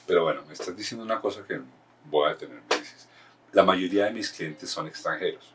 Pero 0.07 0.23
bueno, 0.23 0.43
me 0.47 0.53
estás 0.53 0.75
diciendo 0.77 1.03
una 1.03 1.19
cosa 1.19 1.43
que 1.45 1.59
voy 2.05 2.27
a 2.29 2.33
detenerme. 2.35 2.63
Dices, 2.69 3.09
la 3.51 3.63
mayoría 3.63 4.05
de 4.05 4.11
mis 4.11 4.29
clientes 4.31 4.69
son 4.69 4.87
extranjeros, 4.87 5.53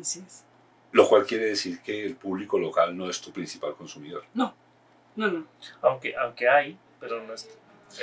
Así 0.00 0.24
es. 0.26 0.44
lo 0.92 1.08
cual 1.08 1.24
quiere 1.24 1.46
decir 1.46 1.80
que 1.80 2.04
el 2.04 2.16
público 2.16 2.58
local 2.58 2.96
no 2.96 3.08
es 3.08 3.20
tu 3.20 3.32
principal 3.32 3.74
consumidor. 3.76 4.24
No, 4.34 4.54
no. 5.26 5.46
Aunque, 5.82 6.14
aunque 6.16 6.48
hay, 6.48 6.78
pero 7.00 7.22
no 7.24 7.34
es, 7.34 7.48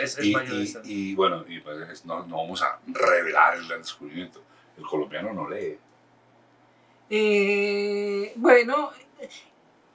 es, 0.01 0.17
es 0.17 0.25
Y, 0.25 0.32
mayorista. 0.34 0.82
y- 0.84 1.12
y, 1.12 1.15
bueno, 1.15 1.45
y 1.47 1.60
pues, 1.62 1.89
es- 1.89 2.06
no, 2.06 2.25
no 2.25 2.38
vamos 2.38 2.62
a 2.62 2.80
revelar 2.88 3.56
el 3.58 3.67
gran 3.67 3.82
descubrimiento. 3.82 4.41
El 4.78 4.84
colombiano 4.86 5.32
no 5.34 5.49
lee. 5.49 5.78
Eh, 7.10 8.34
bueno, 8.36 8.91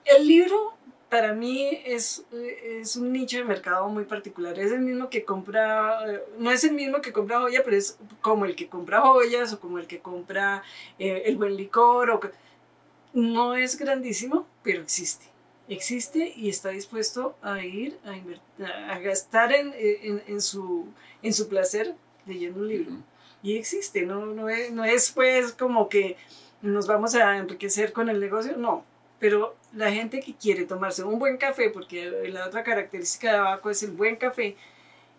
el 0.04 0.26
libro 0.26 0.74
para 1.08 1.34
mí 1.34 1.68
es, 1.84 2.24
es 2.32 2.94
un 2.96 3.12
nicho 3.12 3.38
de 3.38 3.44
mercado 3.44 3.88
muy 3.88 4.04
particular. 4.04 4.58
Es 4.58 4.70
el 4.70 4.78
mismo 4.80 5.10
que 5.10 5.24
compra, 5.24 6.00
no 6.38 6.50
es 6.52 6.62
el 6.64 6.72
mismo 6.72 7.00
que 7.00 7.12
compra 7.12 7.40
joya, 7.40 7.62
pero 7.64 7.76
es 7.76 7.98
como 8.20 8.44
el 8.44 8.54
que 8.54 8.68
compra 8.68 9.00
joyas 9.00 9.52
o 9.52 9.60
como 9.60 9.78
el 9.78 9.88
que 9.88 9.98
compra 9.98 10.62
eh, 11.00 11.24
el 11.26 11.36
buen 11.36 11.56
licor. 11.56 12.10
O 12.10 12.20
que- 12.20 12.30
no 13.12 13.56
es 13.56 13.76
grandísimo, 13.76 14.46
pero 14.62 14.82
existe. 14.82 15.26
Existe 15.70 16.32
y 16.36 16.48
está 16.50 16.68
dispuesto 16.70 17.36
a 17.42 17.64
ir 17.64 17.96
a, 18.04 18.92
a 18.92 18.98
gastar 18.98 19.52
en, 19.52 19.72
en- 19.74 20.22
en 20.26 20.40
su, 20.42 20.86
en 21.22 21.32
su 21.32 21.48
placer 21.48 21.94
leyendo 22.26 22.60
un 22.60 22.68
libro. 22.68 22.92
Y 23.42 23.56
existe, 23.56 24.02
no, 24.02 24.26
no, 24.26 24.48
es, 24.50 24.70
no 24.72 24.84
es 24.84 25.10
pues 25.12 25.52
como 25.52 25.88
que 25.88 26.16
nos 26.60 26.86
vamos 26.86 27.14
a 27.14 27.36
enriquecer 27.38 27.92
con 27.92 28.08
el 28.10 28.20
negocio, 28.20 28.56
no. 28.56 28.84
Pero 29.18 29.56
la 29.74 29.90
gente 29.92 30.20
que 30.20 30.34
quiere 30.34 30.64
tomarse 30.64 31.04
un 31.04 31.18
buen 31.18 31.36
café, 31.38 31.70
porque 31.70 32.10
la 32.30 32.46
otra 32.46 32.62
característica 32.64 33.30
de 33.32 33.38
Abaco 33.38 33.70
es 33.70 33.82
el 33.82 33.92
buen 33.92 34.16
café, 34.16 34.56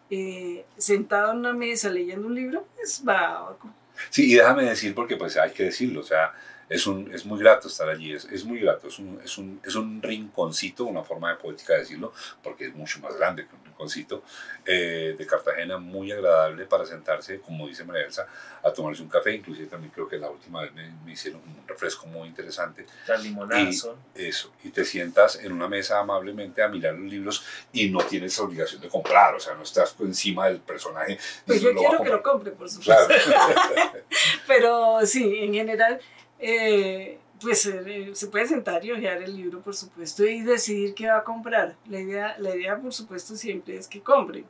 eh, 0.09 0.65
sentado 0.77 1.31
en 1.31 1.37
una 1.39 1.53
mesa 1.53 1.89
leyendo 1.89 2.27
un 2.27 2.35
libro, 2.35 2.67
pues 2.75 3.01
va 3.07 3.19
a 3.19 3.37
Abaco. 3.39 3.69
Sí, 4.09 4.31
y 4.31 4.35
déjame 4.35 4.65
decir, 4.65 4.93
porque 4.93 5.15
pues 5.15 5.37
hay 5.37 5.51
que 5.51 5.63
decirlo, 5.65 6.01
o 6.01 6.03
sea, 6.03 6.33
es, 6.71 6.87
un, 6.87 7.13
es 7.13 7.25
muy 7.25 7.37
grato 7.39 7.67
estar 7.67 7.89
allí, 7.89 8.13
es, 8.13 8.25
es 8.25 8.45
muy 8.45 8.59
grato, 8.59 8.87
es 8.87 8.97
un, 8.99 9.19
es, 9.23 9.37
un, 9.37 9.59
es 9.63 9.75
un 9.75 10.01
rinconcito, 10.01 10.85
una 10.85 11.03
forma 11.03 11.29
de 11.31 11.35
poética 11.35 11.73
de 11.73 11.79
decirlo, 11.79 12.13
porque 12.41 12.65
es 12.67 12.73
mucho 12.75 12.99
más 13.01 13.15
grande 13.17 13.45
que 13.45 13.55
un 13.55 13.63
rinconcito, 13.65 14.23
eh, 14.65 15.15
de 15.17 15.25
Cartagena, 15.27 15.77
muy 15.77 16.11
agradable 16.11 16.65
para 16.65 16.85
sentarse, 16.85 17.39
como 17.41 17.67
dice 17.67 17.83
María 17.83 18.05
Elsa, 18.05 18.25
a 18.63 18.71
tomarse 18.71 19.01
un 19.01 19.09
café, 19.09 19.33
inclusive 19.33 19.67
también 19.67 19.91
creo 19.91 20.07
que 20.07 20.17
la 20.17 20.29
última 20.29 20.61
vez 20.61 20.71
me, 20.73 20.89
me 21.03 21.11
hicieron 21.13 21.41
un 21.41 21.67
refresco 21.67 22.05
muy 22.07 22.27
interesante, 22.27 22.85
Las 23.07 23.23
limonadas 23.23 23.67
y- 23.69 23.73
son. 23.73 23.95
eso, 24.15 24.51
y 24.63 24.69
te 24.69 24.85
sientas 24.85 25.35
en 25.43 25.51
una 25.51 25.67
mesa 25.67 25.99
amablemente 25.99 26.61
a 26.63 26.67
mirar 26.67 26.93
los 26.93 27.11
libros 27.11 27.43
y 27.73 27.89
no 27.89 27.99
tienes 27.99 28.37
obligación 28.39 28.79
de 28.81 28.87
comprar, 28.87 29.35
o 29.35 29.39
sea, 29.39 29.55
no 29.55 29.63
estás 29.63 29.95
encima 29.99 30.47
del 30.47 30.59
personaje. 30.59 31.17
Pues 31.45 31.61
yo 31.61 31.69
diciendo, 31.69 31.81
"Lo 31.81 31.81
voy 31.81 31.85
a 31.85 31.89
quiero 31.89 32.03
que 32.03 32.09
lo 32.09 32.21
comprar". 32.23 32.33
compre, 32.33 32.51
por 32.53 32.69
supuesto. 32.69 33.07
Claro. 33.25 33.91
Pero 34.47 35.05
sí, 35.05 35.39
en 35.39 35.53
general, 35.53 35.99
eh, 36.41 37.19
pues 37.39 37.65
eh, 37.65 38.11
se 38.13 38.27
puede 38.27 38.47
sentar 38.47 38.83
y 38.85 38.91
hojear 38.91 39.21
el 39.21 39.35
libro, 39.35 39.61
por 39.61 39.75
supuesto, 39.75 40.25
y 40.25 40.41
decidir 40.41 40.93
qué 40.93 41.07
va 41.07 41.17
a 41.19 41.23
comprar. 41.23 41.75
La 41.87 41.99
idea, 41.99 42.35
la 42.39 42.55
idea 42.55 42.79
por 42.79 42.93
supuesto, 42.93 43.35
siempre 43.35 43.77
es 43.77 43.87
que 43.87 44.01
compren. 44.01 44.45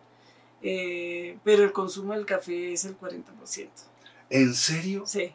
Eh, 0.61 1.37
pero 1.43 1.63
el 1.63 1.71
consumo 1.71 2.13
del 2.13 2.25
café 2.25 2.73
es 2.73 2.85
el 2.85 2.97
40%. 2.97 3.69
¿En 4.29 4.53
serio? 4.53 5.03
Sí. 5.05 5.33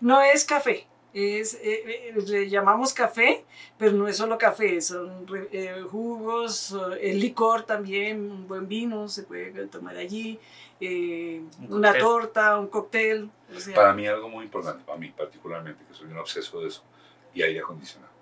No 0.00 0.20
es 0.20 0.44
café. 0.44 0.86
Es, 1.14 1.54
eh, 1.54 1.82
eh, 1.86 2.14
le 2.26 2.50
llamamos 2.50 2.92
café, 2.92 3.44
pero 3.78 3.92
no 3.92 4.06
es 4.06 4.18
solo 4.18 4.36
café, 4.36 4.80
son 4.82 5.26
eh, 5.52 5.82
jugos, 5.90 6.72
eh, 6.72 7.10
el 7.10 7.18
licor 7.20 7.62
también, 7.62 8.30
un 8.30 8.46
buen 8.46 8.68
vino 8.68 9.08
se 9.08 9.22
puede 9.22 9.66
tomar 9.68 9.96
allí, 9.96 10.38
eh, 10.80 11.42
Un 11.60 11.72
una 11.74 11.96
torta, 11.98 12.58
un 12.58 12.68
cóctel. 12.68 13.30
o 13.54 13.60
sea, 13.60 13.74
Para 13.74 13.92
mí 13.92 14.06
algo 14.06 14.28
muy 14.28 14.44
importante, 14.44 14.84
para 14.84 14.98
mí 14.98 15.08
particularmente, 15.16 15.84
que 15.86 15.94
soy 15.94 16.08
un 16.08 16.18
obseso 16.18 16.60
de 16.60 16.68
eso, 16.68 16.82
y 17.34 17.42
aire 17.42 17.60
acondicionado. 17.60 18.12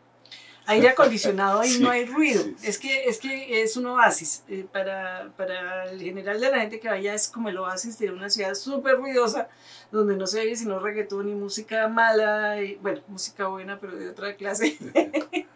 aire 0.66 0.88
acondicionado 0.88 1.64
y 1.64 1.68
Sí, 1.70 1.82
no 1.82 1.90
hay 1.90 2.06
ruido. 2.06 2.42
sí, 2.42 2.56
sí. 2.58 2.66
Es, 2.66 2.78
que, 2.78 3.04
es 3.04 3.18
que 3.18 3.62
es 3.62 3.76
un 3.76 3.86
oasis. 3.86 4.42
Eh, 4.48 4.66
para, 4.70 5.30
para 5.36 5.84
el 5.90 6.00
general 6.00 6.40
de 6.40 6.50
la 6.50 6.60
gente 6.60 6.80
que 6.80 6.88
vaya 6.88 7.14
es 7.14 7.28
como 7.28 7.48
el 7.48 7.58
oasis 7.58 7.98
de 7.98 8.10
una 8.10 8.30
ciudad 8.30 8.54
súper 8.54 8.96
ruidosa, 8.96 9.48
donde 9.92 10.16
no 10.16 10.26
se 10.26 10.40
oye 10.40 10.56
sino 10.56 10.78
reggaetón 10.80 11.28
y 11.28 11.34
música 11.34 11.86
mala, 11.88 12.60
y, 12.62 12.76
bueno, 12.76 13.02
música 13.08 13.46
buena, 13.46 13.78
pero 13.78 13.96
de 13.96 14.08
otra 14.10 14.34
clase. 14.36 14.76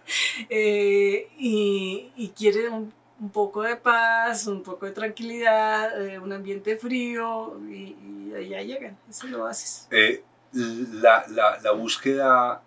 Eh, 0.49 1.29
y, 1.39 2.11
y 2.17 2.29
quiere 2.31 2.69
un, 2.69 2.93
un 3.21 3.31
poco 3.31 3.63
de 3.63 3.77
paz, 3.77 4.47
un 4.47 4.63
poco 4.63 4.87
de 4.87 4.93
tranquilidad, 4.93 6.03
eh, 6.03 6.19
un 6.19 6.33
ambiente 6.33 6.77
frío, 6.77 7.61
y, 7.69 8.33
allá 8.35 8.63
llegan. 8.63 8.97
Es 9.09 9.23
el 9.23 9.35
oasis. 9.35 9.87
Eh, 9.91 10.23
la, 10.53 11.25
la, 11.29 11.61
la 11.61 11.73
búsqueda, 11.73 12.63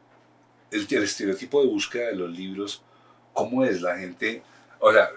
el, 0.70 0.88
el 0.90 1.04
estereotipo 1.04 1.62
de 1.62 1.68
búsqueda 1.68 2.08
de 2.08 2.16
los 2.16 2.32
libros, 2.32 2.84
¿cómo 3.34 3.64
es 3.66 3.82
la 3.82 3.98
gente? 3.98 4.44
O 4.80 4.92
sea, 4.92 5.10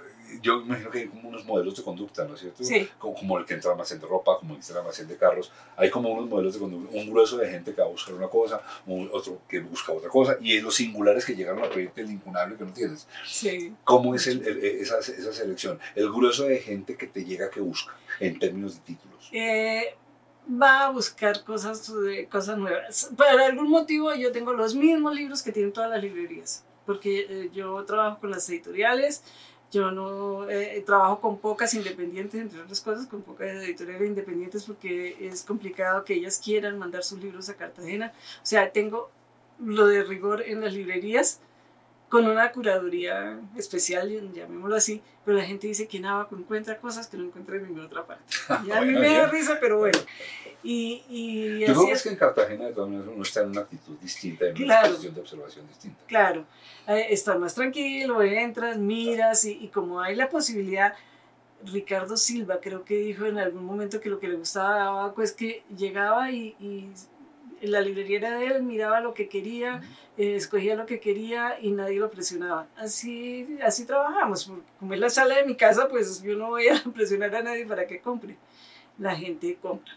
yo 0.42 0.60
imagino 0.60 0.90
que 0.90 0.98
hay 1.00 1.06
como 1.08 1.28
unos 1.28 1.44
modelos 1.44 1.76
de 1.76 1.82
conducta, 1.82 2.24
¿no 2.24 2.34
es 2.34 2.40
cierto? 2.40 2.62
Sí. 2.64 2.88
Como, 2.98 3.14
como 3.14 3.38
el 3.38 3.44
que 3.44 3.54
entra 3.54 3.70
al 3.70 3.74
almacén 3.74 4.00
de 4.00 4.06
ropa, 4.06 4.38
como 4.38 4.54
el 4.54 4.60
que 4.60 4.62
entra 4.64 4.76
al 4.76 4.80
almacén 4.82 5.08
de 5.08 5.16
carros. 5.16 5.52
Hay 5.76 5.90
como 5.90 6.10
unos 6.12 6.28
modelos 6.28 6.54
de 6.54 6.60
conducta, 6.60 6.96
un 6.96 7.10
grueso 7.10 7.36
de 7.38 7.48
gente 7.50 7.74
que 7.74 7.80
va 7.80 7.86
a 7.86 7.90
buscar 7.90 8.14
una 8.14 8.28
cosa, 8.28 8.60
un, 8.86 9.08
otro 9.12 9.40
que 9.48 9.60
busca 9.60 9.92
otra 9.92 10.08
cosa, 10.10 10.36
y 10.40 10.60
los 10.60 10.74
singulares 10.74 11.24
que 11.24 11.34
llegaron 11.34 11.64
a 11.64 11.68
pedirte 11.68 12.00
el 12.02 12.10
incunable 12.10 12.56
que 12.56 12.64
no 12.64 12.72
tienes. 12.72 13.06
Sí. 13.26 13.74
¿Cómo 13.84 14.14
es 14.14 14.26
el- 14.26 14.46
el- 14.46 14.64
esa, 14.64 14.98
esa 14.98 15.32
selección? 15.32 15.78
El 15.94 16.10
grueso 16.10 16.44
de 16.44 16.58
gente 16.58 16.96
que 16.96 17.06
te 17.06 17.24
llega 17.24 17.50
que 17.50 17.60
busca 17.60 17.94
en 18.20 18.38
términos 18.38 18.74
de 18.74 18.80
títulos. 18.80 19.28
eh, 19.32 19.94
va 20.48 20.86
a 20.86 20.90
buscar 20.90 21.42
cosas, 21.42 21.92
eh, 22.08 22.28
cosas 22.30 22.56
nuevas. 22.56 23.10
Por 23.16 23.26
algún 23.26 23.68
motivo 23.68 24.14
yo 24.14 24.30
tengo 24.30 24.52
los 24.52 24.74
mismos 24.76 25.14
libros 25.14 25.42
que 25.42 25.50
tienen 25.50 25.72
todas 25.72 25.90
las 25.90 26.00
librerías, 26.00 26.64
porque 26.86 27.26
eh, 27.28 27.50
yo 27.52 27.84
trabajo 27.84 28.20
con 28.20 28.30
las 28.30 28.48
editoriales, 28.48 29.24
yo 29.76 29.90
no 29.90 30.48
eh, 30.48 30.82
trabajo 30.86 31.20
con 31.20 31.38
pocas 31.38 31.74
independientes, 31.74 32.40
entre 32.40 32.60
otras 32.60 32.80
cosas, 32.80 33.06
con 33.06 33.22
pocas 33.22 33.48
editoriales 33.48 34.08
independientes 34.08 34.64
porque 34.64 35.16
es 35.20 35.42
complicado 35.42 36.04
que 36.04 36.14
ellas 36.14 36.40
quieran 36.42 36.78
mandar 36.78 37.02
sus 37.02 37.20
libros 37.22 37.48
a 37.48 37.54
Cartagena. 37.54 38.12
O 38.42 38.46
sea, 38.46 38.70
tengo 38.72 39.10
lo 39.64 39.86
de 39.86 40.02
rigor 40.04 40.42
en 40.42 40.60
las 40.62 40.72
librerías 40.72 41.40
con 42.08 42.26
una 42.26 42.52
curaduría 42.52 43.40
especial, 43.56 44.32
llamémoslo 44.32 44.76
así, 44.76 45.02
pero 45.24 45.36
la 45.36 45.44
gente 45.44 45.66
dice 45.66 45.88
que 45.88 45.96
en 45.96 46.06
Abaco 46.06 46.36
encuentra 46.36 46.78
cosas 46.78 47.08
que 47.08 47.16
no 47.16 47.24
encuentra 47.24 47.56
en 47.56 47.64
ninguna 47.64 47.86
otra 47.86 48.06
parte. 48.06 48.24
Y 48.66 48.70
a 48.70 48.80
mí 48.80 48.92
me 48.92 49.12
da 49.12 49.26
risa, 49.26 49.58
pero 49.60 49.78
bueno. 49.78 49.98
Y, 50.62 51.02
y 51.08 51.60
Yo 51.60 51.66
así 51.66 51.74
creo 51.74 51.86
que 51.86 51.92
es. 51.92 52.02
que 52.02 52.08
en 52.10 52.16
Cartagena 52.16 52.64
de 52.66 52.72
todas 52.72 52.90
maneras 52.90 53.12
uno 53.12 53.22
está 53.22 53.42
en 53.42 53.50
una 53.50 53.60
actitud 53.62 53.96
distinta, 54.00 54.46
en 54.46 54.62
una 54.62 54.82
posición 54.82 55.14
de 55.14 55.20
observación 55.20 55.68
distinta. 55.68 55.98
Claro, 56.06 56.44
eh, 56.86 57.06
estás 57.10 57.38
más 57.38 57.54
tranquilo, 57.54 58.22
entras, 58.22 58.78
miras 58.78 59.44
y, 59.44 59.52
y 59.52 59.68
como 59.68 60.00
hay 60.00 60.16
la 60.16 60.28
posibilidad, 60.28 60.94
Ricardo 61.64 62.16
Silva 62.16 62.60
creo 62.60 62.84
que 62.84 62.96
dijo 62.96 63.26
en 63.26 63.38
algún 63.38 63.64
momento 63.64 64.00
que 64.00 64.08
lo 64.08 64.20
que 64.20 64.28
le 64.28 64.36
gustaba 64.36 64.82
a 64.82 64.88
Abaco 64.88 65.22
es 65.22 65.32
que 65.32 65.64
llegaba 65.76 66.30
y, 66.30 66.56
y 66.60 66.90
la 67.62 67.80
librería 67.80 68.18
era 68.18 68.38
de 68.38 68.46
él, 68.46 68.62
miraba 68.62 69.00
lo 69.00 69.14
que 69.14 69.28
quería, 69.28 69.82
eh, 70.16 70.36
escogía 70.36 70.76
lo 70.76 70.86
que 70.86 71.00
quería 71.00 71.58
y 71.60 71.70
nadie 71.70 71.98
lo 71.98 72.10
presionaba. 72.10 72.66
Así, 72.76 73.58
así 73.62 73.84
trabajamos. 73.86 74.50
Como 74.78 74.94
es 74.94 75.00
la 75.00 75.10
sala 75.10 75.36
de 75.36 75.44
mi 75.44 75.54
casa, 75.56 75.88
pues 75.88 76.22
yo 76.22 76.36
no 76.36 76.48
voy 76.48 76.68
a 76.68 76.82
presionar 76.94 77.34
a 77.34 77.42
nadie 77.42 77.66
para 77.66 77.86
que 77.86 78.00
compre. 78.00 78.36
La 78.98 79.14
gente 79.14 79.56
compra. 79.60 79.92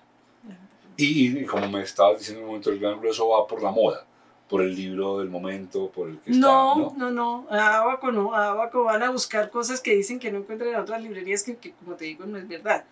Y, 0.97 1.39
y 1.39 1.45
como 1.45 1.67
me 1.69 1.81
estabas 1.81 2.19
diciendo 2.19 2.39
en 2.39 2.43
un 2.45 2.49
momento, 2.51 2.69
el 2.71 2.79
gran 2.79 2.99
grueso 2.99 3.29
va 3.29 3.47
por 3.47 3.63
la 3.63 3.71
moda, 3.71 4.05
por 4.49 4.61
el 4.61 4.75
libro 4.75 5.19
del 5.19 5.29
momento, 5.29 5.89
por 5.89 6.09
el 6.09 6.19
que 6.19 6.31
está, 6.31 6.41
No, 6.41 6.75
¿no? 6.75 6.93
no, 6.97 7.11
no, 7.11 7.47
a 7.49 7.77
Abaco 7.77 8.11
no, 8.11 8.33
a 8.33 8.49
Abaco 8.49 8.83
van 8.83 9.03
a 9.03 9.09
buscar 9.09 9.49
cosas 9.49 9.79
que 9.79 9.95
dicen 9.95 10.19
que 10.19 10.29
no 10.29 10.39
encuentran 10.39 10.71
en 10.71 10.75
otras 10.75 11.01
librerías, 11.01 11.43
que, 11.43 11.55
que 11.55 11.71
como 11.71 11.95
te 11.95 12.03
digo 12.05 12.25
no 12.25 12.37
es 12.37 12.47
verdad. 12.47 12.83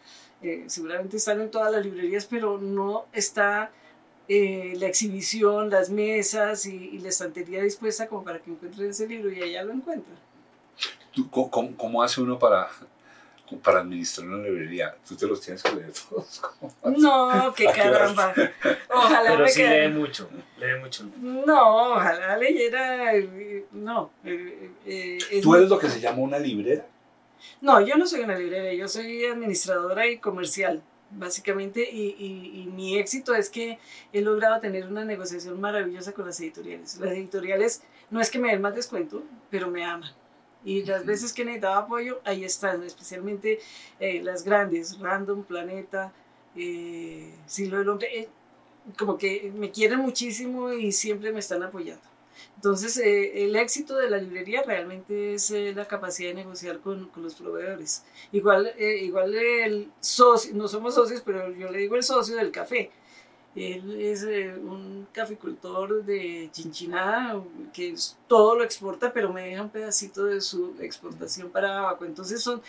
Eh, 0.42 0.64
seguramente 0.68 1.18
están 1.18 1.42
en 1.42 1.52
todas 1.52 1.70
las 1.72 1.84
librerías, 1.84 2.26
pero 2.26 2.58
no 2.60 3.08
está 3.12 3.72
eh, 4.28 4.74
la 4.78 4.88
exhibición, 4.88 5.70
las 5.70 5.90
mesas 5.90 6.66
y, 6.66 6.76
y 6.76 7.00
la 7.00 7.10
estantería 7.10 7.64
dispuesta 7.64 8.08
como 8.08 8.24
para 8.24 8.40
que 8.40 8.52
encuentren 8.52 8.90
ese 8.90 9.08
libro 9.08 9.32
y 9.32 9.42
allá 9.42 9.64
lo 9.64 9.74
encuentran. 9.74 10.18
¿Tú, 11.14 11.30
co- 11.30 11.50
cómo, 11.50 11.76
cómo 11.76 12.04
hace 12.04 12.22
uno 12.22 12.38
para, 12.38 12.68
para 13.64 13.80
administrar 13.80 14.28
una 14.28 14.44
librería? 14.44 14.96
Tú 15.08 15.16
te 15.16 15.26
los 15.26 15.42
tienes 15.42 15.64
que 15.64 15.74
leer 15.76 15.92
todos. 16.10 16.42
No, 16.98 17.54
qué 17.56 17.66
caramba. 17.66 18.34
Ojalá 18.90 19.32
Pero 19.32 19.44
me 19.44 19.50
sí 19.50 19.64
lee 19.64 19.88
mucho, 19.90 20.30
lee 20.58 20.80
mucho. 20.82 21.04
No, 21.22 21.94
ojalá 21.94 22.38
leyera. 22.38 23.16
eh, 23.16 23.66
No. 23.72 24.12
eh, 24.24 24.72
eh, 24.86 25.40
¿Tú 25.42 25.56
eres 25.56 25.70
lo 25.70 25.78
que 25.80 25.90
se 25.90 26.00
llama 26.00 26.20
una 26.20 26.38
librera? 26.40 26.86
No, 27.62 27.82
yo 27.82 27.98
no 27.98 28.06
soy 28.08 28.22
una 28.22 28.38
librera, 28.38 28.74
yo 28.74 28.88
soy 28.88 29.26
administradora 29.26 30.08
y 30.08 30.18
comercial, 30.20 30.82
básicamente, 31.12 31.90
y, 31.90 32.16
y- 32.20 32.62
y 32.62 32.66
mi 32.68 32.98
éxito 32.98 33.34
es 33.36 33.50
que 33.50 33.80
he 34.14 34.22
logrado 34.22 34.60
tener 34.60 34.88
una 34.88 35.06
negociación 35.06 35.60
maravillosa 35.62 36.12
con 36.14 36.26
las 36.26 36.40
editoriales. 36.40 36.98
Las 36.98 37.12
editoriales 37.12 37.82
no 38.10 38.20
es 38.22 38.30
que 38.30 38.40
me 38.40 38.50
den 38.52 38.62
más 38.62 38.76
descuento, 38.76 39.24
pero 39.50 39.70
me 39.70 39.86
aman. 39.86 40.12
Y 40.66 40.84
las 40.84 41.06
veces 41.06 41.32
que 41.34 41.46
necesitaba 41.46 41.78
apoyo, 41.78 42.20
ahí 42.26 42.44
están, 42.44 42.84
especialmente 42.84 43.60
eh, 44.00 44.22
las 44.24 44.44
grandes, 44.44 45.00
Random, 45.00 45.44
Planeta, 45.44 46.12
eh, 46.56 47.32
Siglo 47.46 47.78
del 47.78 47.90
Hombre, 47.90 48.08
eh, 48.20 48.30
como 48.98 49.18
que 49.18 49.52
me 49.56 49.72
quieren 49.72 50.00
muchísimo 50.00 50.74
y 50.74 50.92
siempre 50.92 51.32
me 51.32 51.40
están 51.40 51.64
apoyando. 51.64 52.04
Entonces, 52.56 52.98
eh, 52.98 53.44
el 53.46 53.56
éxito 53.56 53.96
de 53.96 54.10
la 54.10 54.18
librería 54.18 54.64
realmente 54.64 55.36
es 55.36 55.52
eh, 55.52 55.74
la 55.76 55.86
capacidad 55.86 56.30
de 56.30 56.36
negociar 56.36 56.80
con, 56.80 57.08
con 57.10 57.24
los 57.24 57.36
proveedores. 57.36 58.04
Igual, 58.32 58.74
eh, 58.78 58.98
igual 59.04 59.36
el 59.36 59.92
socio, 60.00 60.56
no 60.56 60.68
somos 60.68 60.96
socios, 60.96 61.22
pero 61.26 61.52
yo 61.54 61.70
le 61.70 61.80
digo 61.80 61.96
el 61.96 62.04
socio 62.04 62.36
del 62.36 62.52
café. 62.52 62.90
Él 63.56 64.00
es 64.02 64.24
un 64.24 65.08
caficultor 65.12 66.04
de 66.04 66.50
Chinchiná 66.52 67.42
que 67.74 67.96
todo 68.28 68.56
lo 68.56 68.64
exporta, 68.64 69.12
pero 69.12 69.34
me 69.34 69.50
deja 69.50 69.64
un 69.64 69.70
pedacito 69.72 70.26
de 70.26 70.42
su 70.42 70.76
exportación 70.80 71.50
para 71.50 71.80
Abaco. 71.80 72.06
Entonces 72.06 72.42
son 72.42 72.62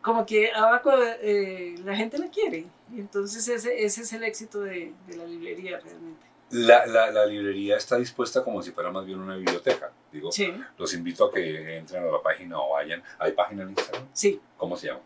como 0.00 0.24
que 0.24 0.50
Abaco, 0.52 0.90
la 0.90 1.96
gente 1.96 2.16
la 2.18 2.30
quiere. 2.30 2.64
Entonces 2.96 3.46
ese, 3.48 3.84
ese 3.84 4.02
es 4.02 4.12
el 4.14 4.22
éxito 4.24 4.60
de, 4.60 4.92
de 5.06 5.16
la 5.16 5.26
librería 5.26 5.80
realmente. 5.80 6.35
La, 6.50 6.86
la, 6.86 7.10
la 7.10 7.26
librería 7.26 7.76
está 7.76 7.96
dispuesta 7.96 8.44
como 8.44 8.62
si 8.62 8.70
fuera 8.70 8.90
más 8.90 9.04
bien 9.04 9.18
una 9.18 9.34
biblioteca. 9.36 9.90
Digo, 10.12 10.30
Sí, 10.30 10.54
los 10.78 10.94
invito 10.94 11.24
a 11.26 11.32
que 11.32 11.76
entren 11.78 12.04
a 12.04 12.06
la 12.06 12.22
página 12.22 12.58
o 12.60 12.70
vayan. 12.70 13.02
¿Hay 13.18 13.32
página 13.32 13.62
en 13.64 13.70
Instagram? 13.70 14.06
sí. 14.12 14.40
¿Cómo 14.56 14.76
se 14.76 14.86
llama? 14.88 15.00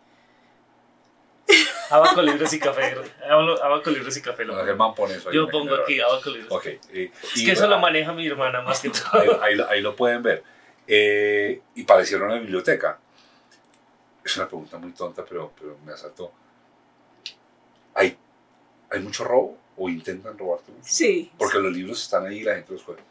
Abaco 1.91 2.23
libros 2.23 2.53
y 2.53 2.61
café. 2.61 2.95
Abaco 3.29 3.91
libros 3.91 4.17
y 4.17 4.23
café. 4.23 4.45
Lo 4.45 4.55
Germán 4.65 4.95
pone 4.95 5.15
eso 5.15 5.29
ahí 5.31 5.35
Yo 5.35 5.49
pongo 5.49 5.75
aquí 5.77 5.99
Abaco 6.01 6.31
libros. 6.31 6.53
Ok. 6.53 6.67
eh, 6.67 7.11
Es 7.23 7.37
y- 7.39 7.45
que 7.47 7.53
eso 7.53 7.67
lo 7.67 7.79
maneja 7.79 8.13
mi 8.13 8.27
hermana 8.27 8.61
más 8.63 8.81
que 8.81 8.91
todo. 8.91 9.21
ahí, 9.21 9.29
ahí 9.43 9.55
lo- 9.57 9.69
ahí 9.69 9.81
lo 9.81 9.97
pueden 9.97 10.23
ver. 10.23 10.45
Eh, 10.87 11.61
y 11.75 11.83
pareciera 11.85 12.25
una 12.27 12.35
biblioteca. 12.37 12.99
Es 14.25 14.37
una 14.37 14.47
pregunta 14.47 14.77
muy 14.79 14.93
tonta, 14.93 15.25
pero, 15.29 15.53
pero 15.59 15.79
me 15.85 15.93
asaltó. 15.93 16.31
¿Hay, 17.95 18.17
¿Hay 18.91 19.01
mucho 19.01 19.25
robo 19.25 19.59
o 19.77 19.89
intentan 19.89 20.37
robarte 20.37 20.71
mucho? 20.73 20.85
Sí. 20.85 21.31
Porque 21.39 21.59
los 21.59 21.73
libros 21.73 22.03
están 22.03 22.27
ahí 22.27 22.39
y 22.39 22.43
la 22.45 22.55
gente 22.57 22.73
los 22.73 22.83
juega. 22.85 23.03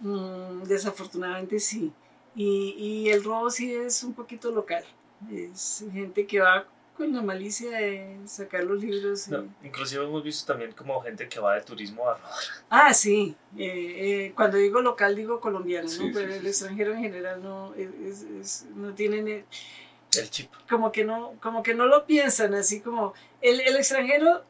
Mm, 0.00 0.62
desafortunadamente 0.64 1.58
sí. 1.58 1.92
Y, 2.34 2.74
y 2.78 3.10
el 3.10 3.24
robo 3.24 3.50
sí 3.50 3.74
es 3.74 4.02
un 4.04 4.14
poquito 4.14 4.50
local. 4.50 4.84
Es 5.32 5.84
gente 5.92 6.26
que 6.26 6.38
va 6.40 6.66
con 6.96 7.12
la 7.14 7.22
malicia 7.22 7.70
de 7.70 8.16
sacar 8.26 8.64
los 8.64 8.80
libros. 8.82 9.26
y- 9.28 9.30
No, 9.32 9.46
inclusive 9.64 10.04
hemos 10.04 10.22
visto 10.22 10.52
también 10.52 10.72
como 10.72 11.00
gente 11.00 11.28
que 11.28 11.40
va 11.40 11.54
de 11.54 11.62
turismo 11.62 12.08
a 12.08 12.14
robar. 12.16 12.32
Ah, 12.68 12.92
sí. 12.94 13.34
Eh, 13.56 14.26
eh, 14.26 14.32
cuando 14.36 14.56
digo 14.58 14.80
local 14.80 15.14
digo 15.16 15.40
colombiano, 15.40 15.88
Sí, 15.88 15.98
¿no? 15.98 16.04
sí, 16.06 16.10
Pero 16.14 16.28
sí, 16.28 16.34
el 16.34 16.42
sí. 16.42 16.48
extranjero 16.48 16.92
en 16.94 17.00
general 17.00 17.42
no, 17.42 17.74
es, 17.74 17.88
es- 18.04 18.22
es- 18.40 18.66
no 18.74 18.92
tienen... 18.94 19.26
eh, 19.28 19.44
El 20.16 20.30
chip. 20.30 20.50
como 20.68 20.90
que 20.92 21.04
no, 21.04 21.34
como 21.40 21.62
que 21.62 21.74
no 21.74 21.86
lo 21.86 22.04
piensan 22.06 22.54
así 22.54 22.80
como... 22.80 23.14
El, 23.40 23.60
el 23.60 23.76
extranjero 23.76 24.44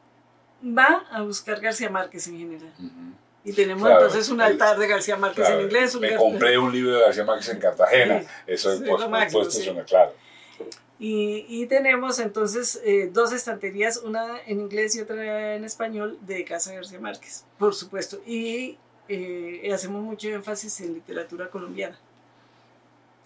va 0.64 1.04
a 1.10 1.22
buscar 1.22 1.60
García 1.60 1.90
Márquez 1.90 2.26
en 2.28 2.38
general. 2.38 2.72
Ujú. 2.78 3.12
Y 3.44 3.52
tenemos 3.52 3.84
Claro, 3.86 4.00
entonces 4.04 4.28
un 4.30 4.40
altar 4.40 4.78
de 4.78 4.86
García 4.88 5.16
Márquez 5.16 5.46
Claro, 5.46 5.60
en 5.60 5.66
inglés. 5.66 5.94
un 5.94 6.00
me 6.02 6.10
Gar- 6.10 6.18
compré 6.18 6.58
un 6.58 6.72
libro 6.72 6.96
de 6.96 7.00
García 7.02 7.24
Márquez 7.24 7.48
en 7.48 7.58
Cartagena. 7.60 8.20
Sí, 8.20 8.26
Eso, 8.46 8.76
sí, 8.76 8.84
por 8.84 9.00
supuesto, 9.00 9.50
sí. 9.50 9.62
suena 9.64 9.84
claro. 9.84 10.12
Y, 11.00 11.46
y 11.48 11.66
tenemos 11.66 12.18
entonces 12.18 12.80
eh, 12.84 13.08
dos 13.12 13.32
estanterías, 13.32 13.98
una 13.98 14.40
en 14.46 14.60
inglés 14.60 14.96
y 14.96 15.00
otra 15.00 15.54
en 15.54 15.64
español, 15.64 16.18
de 16.22 16.44
Casa 16.44 16.74
García 16.74 16.98
Márquez, 16.98 17.44
por 17.56 17.72
supuesto. 17.72 18.20
Y 18.26 18.76
eh, 19.08 19.70
hacemos 19.72 20.02
mucho 20.02 20.28
énfasis 20.28 20.80
en 20.80 20.94
literatura 20.94 21.48
colombiana. 21.48 21.96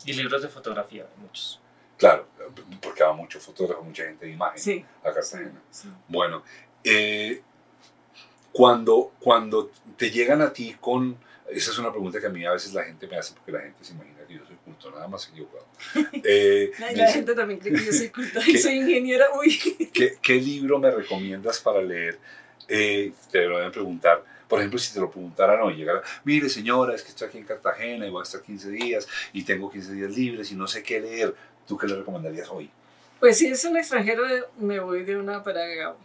Y 0.04 0.12
libros 0.12 0.42
de 0.42 0.48
fotografía, 0.48 1.06
muchos. 1.16 1.58
Claro, 1.96 2.26
porque 2.82 3.02
va 3.04 3.12
mucho 3.12 3.40
fotógrafo, 3.40 3.82
mucha 3.82 4.04
gente 4.04 4.26
de 4.26 4.32
imagen 4.32 4.58
Sí. 4.58 4.84
a 5.02 5.08
sí, 5.08 5.14
Cartagena. 5.14 5.60
sí. 5.70 5.88
Bueno, 6.08 6.42
eh, 6.84 7.42
cuando, 8.52 9.12
cuando 9.20 9.70
te 9.96 10.10
llegan 10.10 10.42
a 10.42 10.52
ti 10.52 10.76
con... 10.80 11.16
Esa 11.50 11.70
es 11.70 11.78
una 11.78 11.90
pregunta 11.90 12.18
que 12.18 12.26
a 12.26 12.30
mí 12.30 12.44
a 12.46 12.52
veces 12.52 12.72
la 12.72 12.84
gente 12.84 13.06
me 13.06 13.16
hace 13.16 13.34
porque 13.34 13.52
la 13.52 13.60
gente 13.60 13.84
se 13.84 13.92
imagina 13.92 14.18
que 14.26 14.34
yo 14.34 14.40
soy 14.46 14.56
culto, 14.64 14.90
nada 14.90 15.06
más 15.08 15.28
equivocado. 15.28 15.66
Eh, 16.24 16.70
La, 16.78 16.86
la 16.86 16.92
dicen, 16.92 17.08
gente 17.14 17.34
también 17.34 17.60
cree 17.60 17.74
que 17.74 17.84
yo 17.84 17.92
soy 17.92 18.08
culta 18.08 18.40
¿Qué? 18.44 18.52
y 18.52 18.58
soy 18.58 18.74
ingeniera. 18.74 19.26
Uy, 19.38 19.58
¿qué, 19.94 20.16
qué 20.22 20.34
libro 20.34 20.78
me 20.78 20.90
recomiendas 20.90 21.60
para 21.60 21.82
leer? 21.82 22.18
Eh, 22.68 23.12
te 23.30 23.44
lo 23.46 23.58
a 23.58 23.70
preguntar. 23.70 24.24
Por 24.48 24.58
ejemplo, 24.60 24.78
si 24.78 24.92
te 24.94 25.00
lo 25.00 25.10
preguntaran 25.10 25.60
hoy, 25.62 25.74
llegara, 25.76 26.02
mire 26.24 26.48
señora, 26.48 26.94
es 26.94 27.02
que 27.02 27.08
estoy 27.08 27.28
aquí 27.28 27.38
en 27.38 27.44
Cartagena 27.44 28.06
y 28.06 28.10
voy 28.10 28.20
a 28.20 28.22
estar 28.22 28.42
15 28.42 28.70
días 28.70 29.08
y 29.32 29.44
tengo 29.44 29.70
15 29.70 29.92
días 29.94 30.10
libres 30.16 30.52
y 30.52 30.54
no 30.54 30.66
sé 30.66 30.82
qué 30.82 31.00
leer, 31.00 31.34
¿tú 31.66 31.76
qué 31.78 31.86
le 31.86 31.96
recomendarías 31.96 32.48
hoy? 32.50 32.70
pues 33.18 33.38
si 33.38 33.46
es 33.46 33.64
un 33.64 33.76
extranjero, 33.76 34.24
me 34.58 34.80
voy 34.80 35.04
de 35.04 35.16
una 35.16 35.44
para 35.44 35.64
Gabo. 35.66 35.96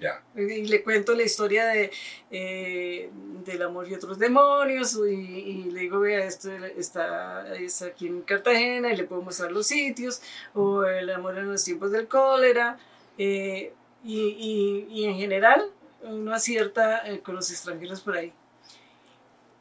Ya, 0.00 0.22
Y 0.34 0.64
le 0.66 0.82
cuento 0.82 1.14
la 1.14 1.24
historia 1.24 1.66
de, 1.66 1.90
eh, 2.30 3.10
del 3.44 3.60
amor 3.62 3.86
y 3.86 3.94
otros 3.94 4.18
demonios 4.18 4.98
y, 5.06 5.10
y 5.12 5.64
le 5.70 5.80
digo, 5.80 6.00
vea, 6.00 6.24
esto 6.24 6.50
está, 6.50 7.54
está 7.56 7.86
aquí 7.86 8.06
en 8.06 8.22
Cartagena 8.22 8.90
y 8.92 8.96
le 8.96 9.04
puedo 9.04 9.20
mostrar 9.20 9.52
los 9.52 9.66
sitios, 9.66 10.22
o 10.54 10.84
el 10.84 11.10
amor 11.10 11.36
en 11.36 11.50
los 11.52 11.62
tiempos 11.64 11.92
del 11.92 12.08
cólera, 12.08 12.78
eh, 13.18 13.74
y, 14.02 14.20
y- 14.20 14.86
y 15.02 15.04
en 15.04 15.16
general 15.16 15.70
uno 16.02 16.32
acierta 16.32 17.06
eh, 17.06 17.20
con 17.20 17.34
los 17.34 17.50
extranjeros 17.50 18.00
por 18.00 18.16
ahí. 18.16 18.32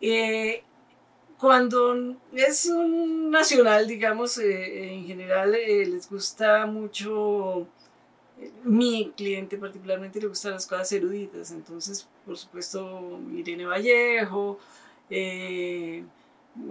Eh, 0.01 0.63
cuando 1.39 2.15
es 2.33 2.65
un 2.67 3.31
nacional, 3.31 3.87
digamos, 3.87 4.37
eh, 4.37 4.93
en 4.93 5.05
general 5.07 5.55
eh, 5.55 5.85
les 5.85 6.09
gusta 6.09 6.65
mucho 6.65 7.67
mi 8.63 9.11
cliente 9.17 9.57
particularmente 9.57 10.19
le 10.21 10.27
gustan 10.27 10.53
las 10.53 10.65
cosas 10.65 10.91
eruditas, 10.91 11.51
entonces 11.51 12.07
por 12.25 12.37
supuesto 12.37 13.19
Irene 13.33 13.65
Vallejo, 13.65 14.59
eh, 15.09 16.03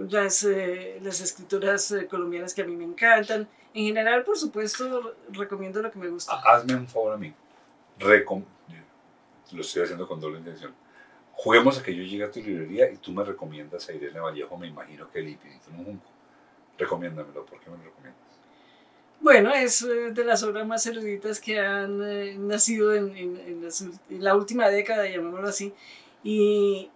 las, 0.09 0.43
eh, 0.43 0.99
las 1.01 1.21
escritoras 1.21 1.91
eh, 1.91 2.07
colombianas 2.07 2.53
que 2.53 2.61
a 2.61 2.65
mí 2.65 2.75
me 2.75 2.85
encantan. 2.85 3.47
En 3.73 3.85
general, 3.85 4.23
por 4.23 4.37
supuesto, 4.37 5.15
recomiendo 5.31 5.81
lo 5.81 5.91
que 5.91 5.99
me 5.99 6.07
gusta. 6.09 6.33
Ha- 6.33 6.55
hazme 6.55 6.75
un 6.75 6.87
favor 6.87 7.13
a 7.13 7.17
mí. 7.17 7.33
Lo 9.51 9.61
estoy 9.61 9.83
haciendo 9.83 10.07
con 10.07 10.19
doble 10.19 10.37
intención. 10.39 10.73
Juguemos 11.33 11.79
a 11.79 11.83
que 11.83 11.95
yo 11.95 12.03
llegue 12.03 12.23
a 12.23 12.31
tu 12.31 12.39
librería 12.39 12.89
y 12.91 12.97
tú 12.97 13.11
me 13.11 13.23
recomiendas 13.23 13.87
a 13.89 13.93
Irene 13.93 14.19
Vallejo, 14.19 14.57
me 14.57 14.67
imagino 14.67 15.09
que 15.09 15.19
el 15.19 15.29
Infinito 15.29 15.69
en 15.71 15.79
un 15.79 15.85
junco. 15.85 16.05
Recomiéndamelo, 16.77 17.45
¿por 17.45 17.59
qué 17.59 17.69
me 17.69 17.77
lo 17.77 17.83
recomiendas? 17.83 18.28
Bueno, 19.21 19.53
es 19.53 19.81
eh, 19.81 20.11
de 20.13 20.23
las 20.23 20.43
obras 20.43 20.65
más 20.65 20.85
eruditas 20.85 21.41
que 21.41 21.59
han 21.59 22.01
eh, 22.01 22.35
nacido 22.37 22.93
en, 22.95 23.61
la 24.09 24.35
última 24.35 24.69
década, 24.69 25.07
llamémoslo 25.07 25.49
así, 25.49 25.73
y, 26.23 26.89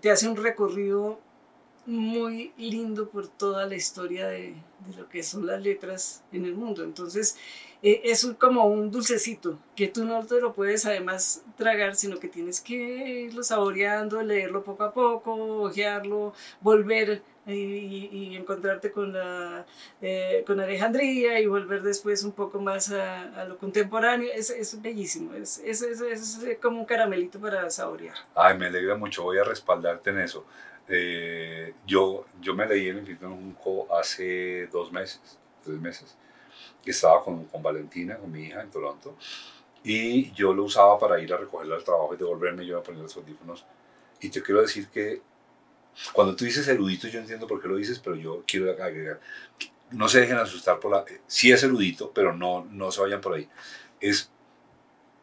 te 0.00 0.10
hace 0.10 0.28
un 0.28 0.36
recorrido 0.36 1.20
muy 1.86 2.52
lindo 2.56 3.08
por 3.10 3.28
toda 3.28 3.66
la 3.66 3.74
historia 3.74 4.28
de, 4.28 4.54
lo 4.96 5.08
que 5.08 5.22
son 5.22 5.46
las 5.46 5.60
letras 5.62 6.22
en 6.32 6.46
el 6.46 6.54
mundo. 6.54 6.82
Entonces, 6.82 7.36
eh, 7.82 8.00
es 8.04 8.26
como 8.38 8.66
un 8.66 8.90
dulcecito 8.90 9.58
que 9.76 9.88
tú 9.88 10.04
no 10.04 10.24
te 10.24 10.40
lo 10.40 10.54
puedes 10.54 10.86
además 10.86 11.42
tragar, 11.56 11.94
sino 11.94 12.18
que 12.18 12.28
tienes 12.28 12.60
que 12.60 13.24
irlo 13.26 13.42
saboreando, 13.42 14.22
leerlo 14.22 14.64
poco 14.64 14.84
a 14.84 14.92
poco, 14.94 15.34
ojearlo, 15.62 16.32
volver 16.60 17.22
y, 17.46 18.08
y 18.12 18.36
encontrarte 18.36 18.92
con, 18.92 19.12
la, 19.12 19.66
eh, 20.00 20.44
con 20.46 20.60
Alejandría 20.60 21.40
y 21.40 21.46
volver 21.46 21.82
después 21.82 22.22
un 22.24 22.32
poco 22.32 22.60
más 22.60 22.92
a, 22.92 23.40
a 23.40 23.44
lo 23.44 23.58
contemporáneo. 23.58 24.30
Es, 24.32 24.50
es 24.50 24.80
bellísimo, 24.80 25.34
es, 25.34 25.58
es, 25.58 25.82
es- 25.82 26.38
como 26.60 26.80
un 26.80 26.84
caramelito 26.84 27.40
para 27.40 27.68
saborear. 27.70 28.14
Ay, 28.34 28.56
me 28.56 28.66
alegra 28.66 28.96
mucho, 28.96 29.22
voy 29.24 29.38
a 29.38 29.44
respaldarte 29.44 30.10
en 30.10 30.20
eso. 30.20 30.44
Eh, 30.88 31.74
yo, 31.86 32.26
yo 32.40 32.54
me 32.54 32.66
leí 32.66 32.88
El 32.88 32.98
en 33.08 33.24
un 33.26 33.54
Junco 33.54 33.94
hace 33.94 34.66
dos 34.68 34.92
meses, 34.92 35.20
tres 35.64 35.78
meses. 35.80 36.16
Estaba 36.84 37.22
con, 37.22 37.44
con 37.46 37.62
Valentina, 37.62 38.16
con 38.16 38.30
mi 38.30 38.44
hija 38.44 38.60
en 38.62 38.70
Toronto, 38.70 39.16
y 39.84 40.32
yo 40.32 40.52
lo 40.52 40.64
usaba 40.64 40.98
para 40.98 41.20
ir 41.20 41.32
a 41.32 41.36
recogerla 41.36 41.76
al 41.76 41.84
trabajo 41.84 42.14
y 42.14 42.16
devolverme, 42.16 42.66
yo 42.66 42.78
a 42.78 42.82
poner 42.82 43.02
los 43.02 43.16
audífonos. 43.16 43.64
Y 44.20 44.30
te 44.30 44.42
quiero 44.42 44.62
decir 44.62 44.88
que 44.88 45.22
cuando 46.12 46.34
tú 46.36 46.44
dices 46.44 46.66
erudito, 46.68 47.08
yo 47.08 47.20
entiendo 47.20 47.46
por 47.46 47.60
qué 47.60 47.68
lo 47.68 47.76
dices, 47.76 47.98
pero 47.98 48.16
yo 48.16 48.44
quiero 48.46 48.70
agregar, 48.70 49.20
no 49.90 50.08
se 50.08 50.20
dejen 50.20 50.38
asustar 50.38 50.80
por 50.80 50.90
la... 50.90 51.04
Sí 51.26 51.52
es 51.52 51.62
erudito, 51.62 52.12
pero 52.12 52.34
no, 52.34 52.66
no 52.70 52.90
se 52.90 53.00
vayan 53.00 53.20
por 53.20 53.34
ahí. 53.34 53.48
Es 54.00 54.32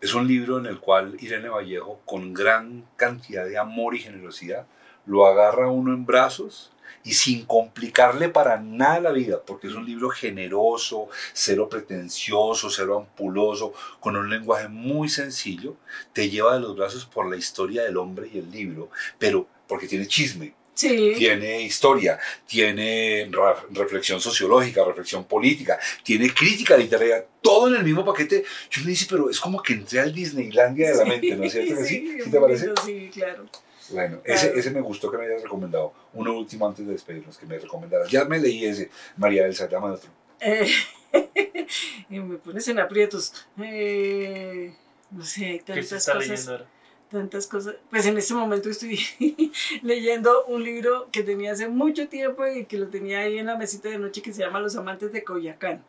es 0.02 0.14
un 0.14 0.28
libro 0.28 0.60
en 0.60 0.66
el 0.66 0.80
cual 0.80 1.18
Irene 1.20 1.50
Vallejo, 1.50 2.00
con 2.06 2.34
gran 2.34 2.86
cantidad 2.96 3.46
de 3.46 3.58
amor 3.58 3.96
y 3.96 4.00
generosidad, 4.00 4.66
lo 5.06 5.26
agarra 5.26 5.70
uno 5.70 5.94
en 5.94 6.06
brazos 6.06 6.72
y 7.04 7.14
sin 7.14 7.46
complicarle 7.46 8.30
para 8.30 8.62
nada 8.62 9.00
la 9.00 9.12
vida, 9.12 9.42
porque 9.46 9.68
es 9.68 9.74
un 9.74 9.86
libro 9.86 10.10
generoso, 10.10 11.10
cero 11.34 11.68
pretencioso, 11.68 12.70
cero 12.70 12.98
ampuloso, 12.98 13.74
con 14.00 14.16
un 14.16 14.30
lenguaje 14.30 14.68
muy 14.70 15.10
sencillo, 15.10 15.76
te 16.14 16.30
lleva 16.30 16.54
de 16.54 16.62
los 16.62 16.78
brazos 16.78 17.06
por 17.06 17.30
la 17.30 17.36
historia 17.36 17.84
del 17.84 17.98
hombre 17.98 18.30
y 18.34 18.38
el 18.38 18.50
libro, 18.52 18.90
pero 19.18 19.48
porque 19.68 19.88
tiene 19.88 20.08
chisme, 20.08 20.54
Sí, 20.80 21.14
tiene 21.18 21.62
historia, 21.62 22.18
tiene 22.48 23.30
reflexión 23.72 24.22
sociológica, 24.22 24.86
reflexión 24.86 25.26
política, 25.26 25.78
tiene 26.04 26.34
crítica 26.34 26.78
literaria, 26.78 27.26
todo 27.42 27.68
en 27.68 27.76
el 27.76 27.84
mismo 27.84 28.06
paquete. 28.06 28.46
Yo 28.72 28.84
me 28.84 28.92
dice, 28.92 29.06
pero 29.10 29.30
es 29.30 29.42
como 29.42 29.62
que 29.62 29.74
entré 29.74 30.00
al 30.00 30.14
Disneylandia 30.14 30.92
de 30.92 30.96
la 30.96 31.04
mente, 31.04 31.36
¿no 31.36 31.44
es 31.44 31.52
cierto? 31.52 31.76
que 31.76 31.84
sí? 31.84 32.18
¿Sí 32.24 32.32
te 32.32 32.40
parece? 32.40 32.70
Sí, 32.86 33.10
claro. 33.14 33.46
Bueno, 33.90 34.22
ese, 34.24 34.46
Claro. 34.48 34.60
ese 34.60 34.72
me 34.72 34.80
gustó 34.80 35.12
que 35.12 35.18
me 35.18 35.26
hayas 35.26 35.44
recomendado. 35.44 35.92
Uno 36.14 36.38
último 36.38 36.66
antes 36.66 36.86
de 36.88 36.94
despedirnos, 36.94 37.38
que 37.38 37.46
me 37.46 37.58
recomendaras. 37.60 38.10
Ya 38.10 38.24
me 38.24 38.40
leí 38.40 38.64
ese, 38.66 38.90
María 39.18 39.46
Elsa, 39.48 39.68
llama 39.68 39.90
de 39.90 39.94
otro. 39.96 40.10
Eh, 40.40 40.72
y 42.10 42.20
me 42.20 42.38
pones 42.38 42.66
en 42.70 42.80
aprietos. 42.80 43.34
Eh, 43.62 44.74
no 45.12 45.26
sé, 45.26 45.46
hay 45.46 45.60
¿Qué 45.60 45.66
se 45.66 45.66
tantas 45.74 45.92
está 45.92 46.14
cosas. 46.14 46.30
leyendo 46.30 46.52
ahora? 46.54 46.66
Tantas 47.10 47.48
cosas. 47.48 47.76
Pues 47.90 48.06
en 48.06 48.18
este 48.18 48.34
momento 48.36 48.70
estoy 48.70 49.00
leyendo 49.82 50.46
un 50.46 50.64
libro 50.64 51.10
que 51.12 51.24
tenía 51.24 51.54
hace 51.54 51.68
mucho 51.68 52.08
tiempo 52.08 52.46
y 52.46 52.66
que 52.66 52.78
lo 52.78 52.88
tenía 52.88 53.20
ahí 53.20 53.40
en 53.40 53.48
la 53.48 53.58
mesita 53.58 53.90
de 53.90 53.98
noche 53.98 54.22
que 54.22 54.32
se 54.32 54.44
llama 54.44 54.60
Los 54.60 54.76
amantes 54.76 55.12
de 55.12 55.24
Coyacán, 55.24 55.84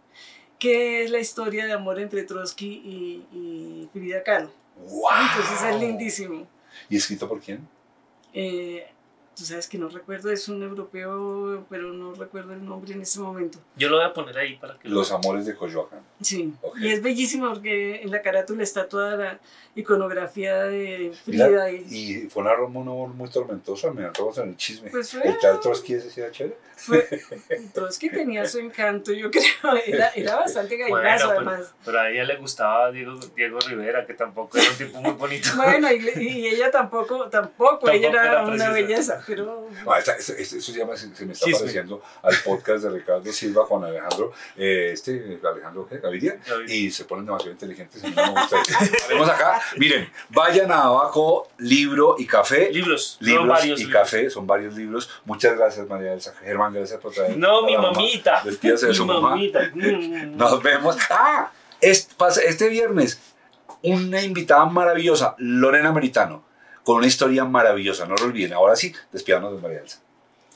que 0.59 1.04
es 1.04 1.11
la 1.11 1.18
historia 1.18 1.66
de 1.66 1.72
amor 1.72 2.00
entre 2.00 2.22
Trotsky 2.22 2.66
y, 2.66 3.26
y 3.33 3.88
Frida 3.92 4.22
Kahlo. 4.22 4.50
¡Wow! 4.76 5.11
Entonces 5.37 5.68
es 5.68 5.80
lindísimo. 5.80 6.46
¿Y 6.88 6.96
escrito 6.96 7.28
por 7.28 7.40
quién? 7.40 7.68
Eh, 8.33 8.87
tú 9.36 9.44
sabes 9.44 9.66
que 9.68 9.78
no 9.78 9.88
recuerdo, 9.88 10.30
es 10.30 10.48
un 10.48 10.62
europeo, 10.62 11.64
pero 11.70 11.92
no 11.92 12.12
recuerdo 12.14 12.52
el 12.52 12.64
nombre 12.64 12.92
en 12.92 13.00
este 13.02 13.20
momento. 13.20 13.58
Yo 13.76 13.88
lo 13.88 13.96
voy 13.96 14.04
a 14.06 14.12
poner 14.12 14.36
ahí 14.38 14.56
para 14.56 14.78
que 14.78 14.88
lo 14.88 14.96
Los 14.96 15.12
amores 15.12 15.46
de 15.46 15.54
Coyoacán. 15.56 16.00
Sí, 16.20 16.52
Ok. 16.60 16.76
y 16.78 16.88
es 16.90 17.02
bellísimo 17.02 17.48
porque 17.48 18.02
en 18.02 18.10
la 18.10 18.20
carátula 18.22 18.62
está 18.62 18.88
toda 18.88 19.16
la 19.16 19.38
iconografía 19.74 20.64
de 20.64 21.12
Mira, 21.26 21.46
Frida. 21.46 21.70
Y, 21.70 21.76
y 22.24 22.28
fue 22.28 22.42
una 22.42 22.54
Roma 22.54 22.80
muy, 22.80 23.08
muy 23.14 23.30
tormentosa, 23.30 23.90
me 23.92 24.04
entramos 24.04 24.36
en 24.38 24.50
el 24.50 24.56
chisme. 24.56 24.90
pues 24.90 25.10
fue, 25.12 25.26
¿El 25.26 25.38
tal 25.38 25.58
Trotsky 25.60 25.94
ese 25.94 26.10
sí 26.10 26.20
era 26.20 26.30
chévere? 26.30 26.56
fue 26.76 27.06
Trotsky 27.74 28.08
tenía 28.10 28.46
su 28.46 28.58
encanto, 28.58 29.12
yo 29.12 29.30
creo, 29.30 29.76
era, 29.86 30.08
era 30.14 30.36
bastante 30.36 30.76
Bueno, 30.88 30.96
gallinazo 30.96 31.28
pero, 31.28 31.50
además. 31.50 31.74
pero 31.84 32.00
a 32.00 32.10
ella 32.10 32.24
le 32.24 32.36
gustaba 32.36 32.90
Diego, 32.90 33.18
Diego 33.36 33.58
Rivera, 33.60 34.06
que 34.06 34.14
tampoco 34.14 34.56
era 34.58 34.70
un 34.70 34.76
tipo 34.76 35.00
muy 35.00 35.12
bonito. 35.12 35.48
Bueno, 35.56 35.88
y, 35.92 36.10
y 36.22 36.46
ella 36.48 36.70
tampoco, 36.70 37.28
tampoco, 37.28 37.88
ella 37.90 38.10
Tampoco 38.10 38.24
era, 38.24 38.42
era 38.42 38.44
una 38.46 38.70
belleza, 38.70 39.19
pero 39.26 39.68
No, 39.85 39.96
esta- 39.96 40.16
esta- 40.16 40.35
eso 40.35 40.61
se 40.61 40.72
llama, 40.72 40.96
se, 40.96 41.14
se 41.14 41.26
me 41.26 41.33
está 41.33 41.44
Chisme. 41.46 41.61
pareciendo 41.61 42.02
al 42.22 42.35
podcast 42.44 42.85
de 42.85 42.90
Ricardo 42.90 43.33
Silva 43.33 43.66
con 43.66 43.85
Alejandro, 43.85 44.33
eh, 44.56 44.90
este, 44.92 45.38
Alejandro. 45.48 45.88
Gaviria, 45.90 46.38
y 46.68 46.90
se 46.90 47.04
ponen 47.04 47.24
demasiado 47.26 47.52
inteligentes. 47.52 48.02
Haremos 48.04 49.28
acá, 49.28 49.61
miren, 49.76 50.09
vayan 50.30 50.70
a 50.72 50.83
abajo, 50.85 51.48
libro 51.59 52.16
y 52.18 52.26
café. 52.26 52.70
Libros, 52.72 53.16
Libros 53.20 53.48
varios 53.48 53.80
y 53.80 53.85
libros. 53.85 54.02
café, 54.02 54.30
son 54.30 54.46
varios 54.46 54.74
libros. 54.74 55.11
Muchas 55.24 55.56
gracias, 55.56 55.88
María 55.88 56.12
Elsa. 56.12 56.35
Germán, 56.42 56.72
gracias 56.72 57.00
por 57.00 57.12
traer. 57.12 57.37
No, 57.37 57.62
mi 57.64 57.76
mamá. 57.76 57.92
mamita. 57.92 58.42
Despídase 58.44 58.87
de 58.88 58.94
su 58.94 59.04
mamá. 59.06 59.30
mamita. 59.30 59.70
Mm. 59.74 60.37
Nos 60.37 60.62
vemos. 60.62 60.96
¡Ah! 61.11 61.50
Este, 61.80 62.14
este 62.46 62.68
viernes, 62.68 63.20
una 63.83 64.22
invitada 64.22 64.66
maravillosa, 64.66 65.35
Lorena 65.38 65.92
Meritano, 65.92 66.44
con 66.84 66.96
una 66.96 67.06
historia 67.06 67.44
maravillosa. 67.44 68.06
No 68.06 68.14
lo 68.16 68.24
olviden. 68.24 68.52
Ahora 68.52 68.76
sí, 68.76 68.94
despídanos 69.12 69.54
de 69.54 69.60
María 69.60 69.80
Elsa. 69.80 70.00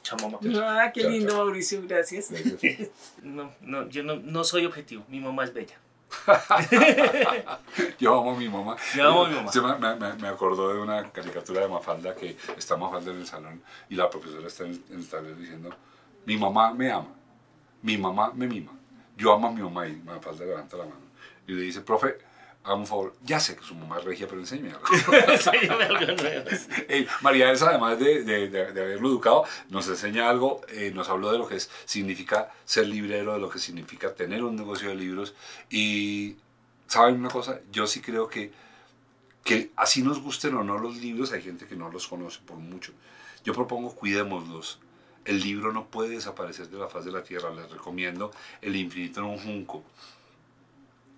Chao, 0.02 0.18
mamá. 0.20 0.38
ah, 0.62 0.90
qué 0.92 1.00
Chao, 1.02 1.10
lindo 1.10 1.28
chao. 1.34 1.44
Mauricio, 1.44 1.82
gracias. 1.87 2.30
Gracias. 2.30 2.88
No, 3.22 3.50
no, 3.62 3.88
yo 3.88 4.02
no, 4.02 4.16
no 4.16 4.44
soy 4.44 4.66
objetivo. 4.66 5.04
Mi 5.08 5.18
mamá 5.20 5.44
es 5.44 5.54
bella. 5.54 5.76
Yo 7.98 8.18
amo 8.18 8.32
a 8.32 8.37
mi 8.37 8.48
mamá. 8.48 8.76
Yo 8.94 9.08
amo 9.08 9.24
a 9.24 9.28
mi 9.28 9.34
mamá. 9.34 9.50
Se 9.52 9.60
me- 9.60 9.78
me- 9.96 10.14
me 10.14 10.28
acordó 10.28 10.72
de 10.74 10.80
una 10.80 11.10
caricatura 11.10 11.60
de 11.62 11.68
Mafalda 11.68 12.14
que 12.14 12.37
está 12.56 12.76
Mafalda 12.76 13.10
en 13.12 13.18
el 13.18 13.26
salón 13.26 13.62
y 13.88 13.94
la 13.96 14.08
profesora 14.10 14.46
está 14.46 14.64
en 14.64 14.70
el, 14.72 14.82
en 14.90 14.98
el 15.00 15.08
tablero 15.08 15.37
diciendo, 15.37 15.70
mi 16.26 16.37
mamá 16.37 16.72
me 16.74 16.90
ama, 16.92 17.08
mi 17.82 17.96
mamá 17.98 18.32
me 18.34 18.46
mima, 18.46 18.72
yo 19.16 19.32
amo 19.32 19.48
a 19.48 19.52
mi 19.52 19.62
mamá 19.62 19.87
y 19.88 19.96
Mafalda 19.96 20.44
levanta 20.44 20.76
la 20.76 20.84
mano 20.84 21.00
y 21.46 21.52
le 21.52 21.62
dice, 21.62 21.80
profe, 21.80 22.16
haga 22.64 22.74
un 22.77 22.87
favor, 22.87 23.14
ya 23.22 23.38
sé 23.40 23.57
que 23.57 23.62
su 23.62 23.74
mamá 23.74 23.98
es 23.98 24.05
regia, 24.05 24.27
pero 24.27 24.40
enséñame 24.40 24.70
algo. 24.72 24.87
Enséñame 25.33 25.85
algo. 25.85 26.12
Eh, 26.88 27.07
María 27.20 27.50
Elsa, 27.50 27.68
además 27.68 27.98
de, 27.98 28.24
de- 28.24 28.48
de- 28.48 28.72
de 28.72 28.81
haberlo 28.83 29.09
educado, 29.09 29.44
nos 29.68 29.87
enseña 29.88 30.31
algo, 30.31 30.62
eh, 30.68 30.90
nos 30.94 31.09
habló 31.11 31.31
de 31.31 31.38
lo 31.38 31.46
que 31.46 31.57
es- 31.57 31.70
significa 31.85 32.50
ser 32.64 32.87
librero, 32.88 33.35
de 33.35 33.38
lo 33.38 33.50
que 33.50 33.59
significa 33.59 34.14
tener 34.14 34.42
un 34.42 34.57
negocio 34.57 34.88
de 34.88 34.94
libros. 34.94 35.35
Y, 35.70 36.37
¿saben 36.87 37.16
una 37.16 37.29
cosa? 37.31 37.61
Yo 37.70 37.87
sí 37.87 38.00
creo 38.00 38.29
que, 38.29 38.50
que 39.44 39.70
así 39.77 40.03
nos 40.03 40.20
gusten 40.20 40.55
o 40.55 40.64
no 40.64 40.79
los 40.79 40.96
libros, 40.96 41.33
hay 41.33 41.42
gente 41.42 41.66
que 41.66 41.77
no 41.77 41.90
los 41.90 42.09
conoce 42.09 42.40
por 42.46 42.57
mucho. 42.57 42.92
Yo 43.44 43.53
propongo, 43.53 43.94
cuidémoslos. 43.94 44.79
El 45.27 45.40
libro 45.40 45.72
no 45.72 45.87
puede 45.87 46.11
desaparecer 46.11 46.68
de 46.68 46.79
la 46.79 46.88
faz 46.88 47.05
de 47.05 47.12
la 47.12 47.22
tierra. 47.22 47.50
Les 47.50 47.70
recomiendo 47.70 48.31
El 48.62 48.74
infinito 48.77 49.20
en 49.20 49.27
un 49.27 49.38
junco 49.38 49.83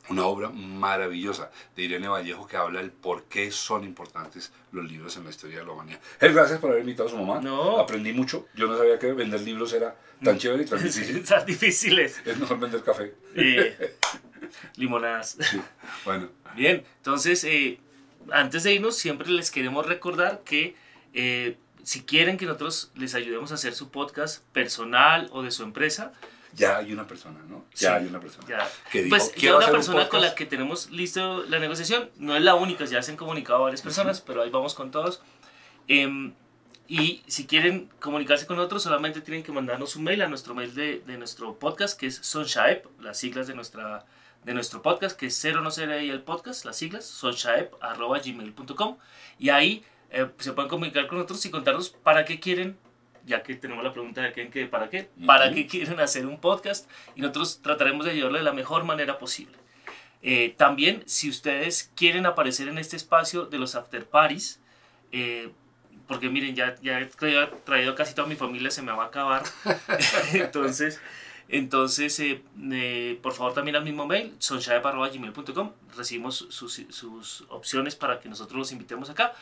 una 0.08 0.26
obra 0.26 0.50
maravillosa 0.50 1.50
de 1.74 1.82
Irene 1.82 2.08
Vallejo 2.08 2.46
que 2.46 2.56
habla 2.56 2.80
del 2.80 2.90
por 2.90 3.24
qué 3.24 3.50
son 3.50 3.84
importantes 3.84 4.52
los 4.72 4.84
libros 4.84 5.16
en 5.16 5.24
la 5.24 5.30
historia 5.30 5.58
de 5.58 5.64
la 5.64 5.72
humanidad. 5.72 6.00
Eh, 6.20 6.32
gracias 6.32 6.58
por 6.60 6.70
haber 6.70 6.82
invitado 6.82 7.08
a 7.08 7.12
su 7.12 7.18
mamá. 7.18 7.40
No. 7.40 7.78
Aprendí 7.78 8.12
mucho. 8.12 8.46
Yo 8.54 8.66
no 8.66 8.76
sabía 8.76 8.98
que 8.98 9.12
vender 9.12 9.40
libros 9.40 9.72
era 9.72 9.96
tan 10.22 10.38
chévere 10.38 10.62
y 10.62 10.66
tan 10.66 10.78
difícil. 10.82 11.24
Difíciles. 11.46 12.22
Es 12.24 12.38
mejor 12.38 12.58
vender 12.58 12.82
café. 12.82 13.14
Eh, 13.34 13.96
limonadas. 14.76 15.38
Bueno, 16.04 16.28
Bien, 16.56 16.84
entonces, 16.96 17.44
eh, 17.44 17.80
antes 18.32 18.62
de 18.62 18.72
irnos, 18.72 18.96
siempre 18.96 19.28
les 19.28 19.50
queremos 19.50 19.86
recordar 19.86 20.42
que 20.42 20.74
eh, 21.12 21.58
si 21.82 22.02
quieren 22.02 22.38
que 22.38 22.46
nosotros 22.46 22.90
les 22.94 23.14
ayudemos 23.14 23.52
a 23.52 23.56
hacer 23.56 23.74
su 23.74 23.90
podcast 23.90 24.42
personal 24.52 25.28
o 25.32 25.42
de 25.42 25.50
su 25.50 25.64
empresa, 25.64 26.12
ya 26.56 26.78
hay 26.78 26.92
una 26.92 27.06
persona, 27.06 27.38
¿no? 27.48 27.64
Ya 27.74 27.78
Sí, 27.78 27.86
hay 27.86 28.06
una 28.06 28.18
persona. 28.18 28.48
ya. 28.48 28.68
Que 28.90 29.02
dijo, 29.04 29.16
pues 29.16 29.28
ya 29.28 29.34
"Quiero 29.40 29.56
una 29.58 29.66
un 29.66 29.72
persona 29.72 29.98
con 30.00 30.06
podcast". 30.08 30.24
la 30.24 30.34
que 30.34 30.46
tenemos 30.46 30.90
listo 30.90 31.44
la 31.44 31.58
negociación, 31.60 32.10
no 32.16 32.34
es 32.34 32.42
la 32.42 32.54
única, 32.56 32.84
ya 32.86 33.00
se 33.02 33.12
han 33.12 33.16
comunicado 33.16 33.62
varias 33.62 33.82
personas, 33.82 34.20
pero 34.20 34.42
ahí 34.42 34.50
vamos 34.50 34.74
con 34.74 34.90
todos. 34.90 35.20
Em, 35.86 36.32
y 36.88 37.22
si 37.26 37.46
quieren 37.46 37.88
comunicarse 38.00 38.46
con 38.46 38.56
nosotros, 38.56 38.82
solamente 38.82 39.20
tienen 39.20 39.42
que 39.42 39.52
mandarnos 39.52 39.94
un 39.96 40.04
mail 40.04 40.22
a 40.22 40.28
nuestro 40.28 40.54
mail 40.54 40.74
de, 40.74 41.00
de 41.06 41.16
nuestro 41.18 41.58
podcast, 41.58 41.98
que 41.98 42.06
es 42.06 42.16
Sonshaep, 42.16 42.86
las 43.00 43.18
siglas 43.18 43.46
de, 43.48 43.54
nuestra, 43.54 44.06
de 44.44 44.54
nuestro 44.54 44.82
podcast, 44.82 45.18
que 45.18 45.26
es 45.26 45.36
cero 45.36 45.60
no 45.62 45.70
será 45.70 45.94
ahí 45.94 46.10
el 46.10 46.22
podcast, 46.22 46.64
las 46.64 46.76
siglas, 46.76 47.04
sonshaep.gmail.com. 47.04 48.96
Y 49.38 49.48
ahí 49.50 49.84
eh, 50.10 50.28
se 50.38 50.52
pueden 50.52 50.68
comunicar 50.70 51.06
con 51.08 51.18
nosotros 51.18 51.44
y 51.46 51.50
contarnos 51.50 51.90
para 51.90 52.24
qué 52.24 52.38
quieren, 52.40 52.78
ya 53.26 53.42
que 53.42 53.54
tenemos 53.56 53.84
la 53.84 53.92
pregunta 53.92 54.22
de 54.22 54.32
quién, 54.32 54.50
que 54.50 54.66
para 54.66 54.88
qué, 54.88 55.10
para 55.26 55.46
Ujú. 55.46 55.54
qué 55.56 55.66
quieren 55.66 56.00
hacer 56.00 56.26
un 56.26 56.40
podcast 56.40 56.88
y 57.14 57.20
nosotros 57.20 57.60
trataremos 57.60 58.06
de 58.06 58.12
ayudarle 58.12 58.38
de 58.38 58.44
la 58.44 58.52
mejor 58.52 58.84
manera 58.84 59.18
posible. 59.18 59.56
Eh, 60.22 60.54
también, 60.56 61.02
si 61.06 61.28
ustedes 61.28 61.90
quieren 61.94 62.24
aparecer 62.26 62.68
en 62.68 62.78
este 62.78 62.96
espacio 62.96 63.46
de 63.46 63.58
los 63.58 63.74
after 63.74 64.06
parties, 64.06 64.60
eh, 65.12 65.50
porque 66.08 66.28
miren, 66.30 66.54
ya, 66.54 66.76
ya 66.82 67.00
he 67.00 67.06
traído, 67.06 67.48
traído 67.64 67.94
casi 67.94 68.14
toda 68.14 68.28
mi 68.28 68.36
familia, 68.36 68.70
se 68.70 68.82
me 68.82 68.92
va 68.92 69.04
a 69.04 69.06
acabar. 69.06 69.42
entonces, 70.32 71.00
entonces 71.48 72.18
eh, 72.20 73.18
por 73.22 73.32
favor 73.32 73.54
también 73.54 73.76
al 73.76 73.84
mismo 73.84 74.06
mail, 74.06 74.34
gmail.com 74.40 75.72
recibimos 75.96 76.46
sus, 76.50 76.82
sus 76.90 77.44
opciones 77.48 77.94
para 77.94 78.20
que 78.20 78.28
nosotros 78.28 78.58
los 78.58 78.72
invitemos 78.72 79.10
acá. 79.10 79.32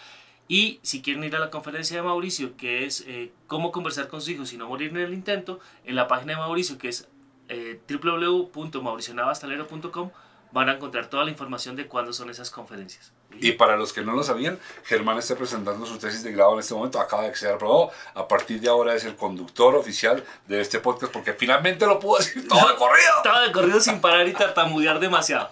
Y 0.46 0.78
si 0.82 1.00
quieren 1.02 1.24
ir 1.24 1.34
a 1.36 1.38
la 1.38 1.50
conferencia 1.50 1.96
de 1.96 2.02
Mauricio, 2.02 2.54
que 2.56 2.84
es 2.84 3.02
eh, 3.06 3.32
cómo 3.46 3.72
conversar 3.72 4.08
con 4.08 4.20
sus 4.20 4.28
hijos 4.30 4.52
y 4.52 4.58
no 4.58 4.68
morir 4.68 4.90
en 4.90 4.98
el 4.98 5.14
intento, 5.14 5.58
en 5.84 5.96
la 5.96 6.06
página 6.06 6.34
de 6.34 6.38
Mauricio, 6.38 6.76
que 6.78 6.88
es 6.88 7.08
eh, 7.48 7.80
www.mauricionavastalero.com, 7.88 10.10
van 10.52 10.68
a 10.68 10.74
encontrar 10.74 11.08
toda 11.08 11.24
la 11.24 11.30
información 11.30 11.76
de 11.76 11.86
cuándo 11.88 12.12
son 12.12 12.28
esas 12.30 12.50
conferencias. 12.50 13.12
Y 13.40 13.52
para 13.52 13.76
los 13.76 13.92
que 13.92 14.02
no 14.02 14.12
lo 14.12 14.22
sabían, 14.22 14.60
Germán 14.84 15.18
está 15.18 15.34
presentando 15.34 15.84
su 15.84 15.98
tesis 15.98 16.22
de 16.22 16.30
grado 16.30 16.54
en 16.54 16.60
este 16.60 16.72
momento, 16.74 17.00
acaba 17.00 17.24
de 17.24 17.34
ser 17.34 17.54
aprobado. 17.54 17.90
A 18.14 18.28
partir 18.28 18.60
de 18.60 18.68
ahora 18.68 18.94
es 18.94 19.04
el 19.04 19.16
conductor 19.16 19.74
oficial 19.74 20.22
de 20.46 20.60
este 20.60 20.78
podcast 20.78 21.12
porque 21.12 21.32
finalmente 21.32 21.84
lo 21.86 21.98
pudo 21.98 22.18
decir 22.18 22.46
todo 22.46 22.68
de 22.68 22.76
corrido. 22.76 23.10
Todo 23.24 23.42
de 23.42 23.50
corrido 23.50 23.80
sin 23.80 24.00
parar 24.00 24.28
y 24.28 24.32
tartamudear 24.32 25.00
demasiado. 25.00 25.50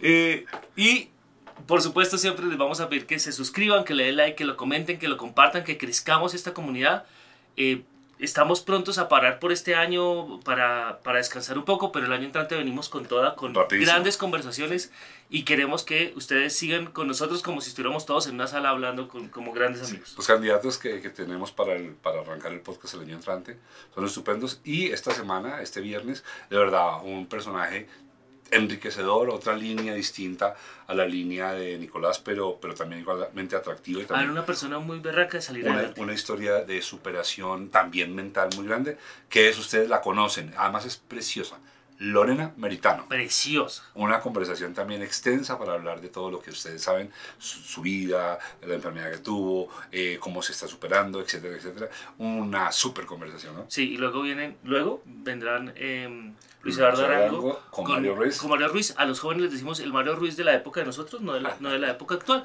Eh, 0.00 0.44
y 0.76 1.11
por 1.66 1.82
supuesto, 1.82 2.18
siempre 2.18 2.46
les 2.46 2.58
vamos 2.58 2.80
a 2.80 2.88
pedir 2.88 3.06
que 3.06 3.18
se 3.18 3.32
suscriban, 3.32 3.84
que 3.84 3.94
le 3.94 4.04
den 4.04 4.16
like, 4.16 4.36
que 4.36 4.44
lo 4.44 4.56
comenten, 4.56 4.98
que 4.98 5.08
lo 5.08 5.16
compartan, 5.16 5.64
que 5.64 5.78
crezcamos 5.78 6.34
esta 6.34 6.54
comunidad. 6.54 7.04
Eh, 7.56 7.82
estamos 8.22 8.60
prontos 8.60 8.98
a 8.98 9.08
parar 9.08 9.40
por 9.40 9.50
este 9.50 9.74
año 9.74 10.40
para, 10.40 11.00
para, 11.02 11.18
descansar 11.18 11.58
un 11.58 11.64
poco, 11.64 11.90
pero 11.90 12.06
el 12.06 12.12
año 12.12 12.24
entrante 12.24 12.54
venimos 12.54 12.88
con 12.88 13.04
toda, 13.06 13.34
con 13.34 13.52
Rapidísimo. 13.52 13.92
grandes 13.92 14.16
conversaciones 14.16 14.92
y 15.28 15.42
queremos 15.42 15.82
que 15.82 16.12
ustedes 16.14 16.54
sigan 16.56 16.86
con 16.86 17.08
nosotros 17.08 17.42
como 17.42 17.60
si 17.60 17.70
estuviéramos 17.70 18.06
todos 18.06 18.28
en 18.28 18.36
una 18.36 18.46
sala 18.46 18.70
hablando 18.70 19.08
con, 19.08 19.28
como 19.28 19.52
grandes 19.52 19.88
amigos. 19.88 20.14
Los 20.16 20.26
candidatos 20.26 20.78
que, 20.78 21.00
que 21.00 21.10
tenemos 21.10 21.50
para, 21.50 21.74
el, 21.74 21.94
para 21.94 22.20
arrancar 22.20 22.52
el 22.52 22.60
podcast 22.60 22.94
el 22.94 23.00
año 23.00 23.16
entrante 23.16 23.58
son 23.94 24.04
estupendos 24.04 24.60
y 24.62 24.86
esta 24.86 25.12
semana, 25.12 25.60
este 25.60 25.80
viernes, 25.80 26.22
de 26.48 26.56
verdad, 26.56 27.02
un 27.02 27.26
personaje 27.26 27.88
enriquecedor, 28.52 29.30
otra 29.30 29.54
línea 29.56 29.94
distinta 29.94 30.54
a 30.86 30.94
la 30.94 31.06
línea 31.06 31.52
de 31.52 31.78
Nicolás, 31.78 32.18
pero, 32.20 32.58
pero 32.60 32.74
también 32.74 33.00
igualmente 33.00 33.56
atractiva. 33.56 34.00
Y 34.00 34.04
Ah, 34.04 34.08
también 34.08 34.30
una 34.30 34.46
persona 34.46 34.78
muy 34.78 35.00
berraca 35.00 35.38
de 35.38 35.42
salir 35.42 35.64
una, 35.64 35.74
adelante. 35.74 36.00
una 36.00 36.12
historia 36.12 36.60
de 36.64 36.80
superación 36.82 37.70
también 37.70 38.14
mental 38.14 38.50
muy 38.56 38.66
grande, 38.66 38.96
que 39.28 39.48
es, 39.48 39.58
ustedes 39.58 39.88
la 39.88 40.00
conocen, 40.00 40.52
además 40.56 40.84
es 40.86 40.96
preciosa. 40.96 41.58
Lorena 41.98 42.52
Meritano. 42.56 43.06
Preciosa. 43.06 43.84
Una 43.94 44.18
conversación 44.18 44.74
también 44.74 45.02
extensa 45.02 45.56
para 45.56 45.74
hablar 45.74 46.00
de 46.00 46.08
todo 46.08 46.32
lo 46.32 46.40
que 46.42 46.50
ustedes 46.50 46.82
saben, 46.82 47.12
su, 47.38 47.60
su 47.60 47.80
vida, 47.80 48.40
la 48.66 48.74
enfermedad 48.74 49.12
que 49.12 49.18
tuvo, 49.18 49.68
eh, 49.92 50.16
cómo 50.18 50.42
se 50.42 50.50
está 50.50 50.66
superando, 50.66 51.20
etcétera, 51.20 51.56
etcétera. 51.56 51.88
Una 52.18 52.72
súper 52.72 53.06
conversación, 53.06 53.54
¿no? 53.54 53.66
Sí, 53.68 53.92
y 53.92 53.96
luego 53.98 54.22
vienen, 54.22 54.56
luego 54.64 55.00
vendrán 55.04 55.72
eh, 55.76 56.32
Luis 56.62 56.78
Eduardo 56.78 57.04
Arango 57.04 57.24
Arango 57.26 57.60
con 57.70 57.88
Mario 57.90 58.14
Ruiz. 58.14 58.38
con 58.38 58.50
Mario 58.50 58.68
Ruiz. 58.68 58.94
A 58.96 59.04
los 59.04 59.20
jóvenes 59.20 59.42
les 59.44 59.52
decimos 59.52 59.80
el 59.80 59.92
Mario 59.92 60.14
Ruiz 60.16 60.36
de 60.36 60.44
la 60.44 60.54
época 60.54 60.80
de 60.80 60.86
nosotros, 60.86 61.20
no 61.22 61.32
de 61.34 61.40
la, 61.40 61.56
no 61.60 61.70
de 61.70 61.78
la 61.78 61.90
época 61.90 62.14
actual. 62.16 62.44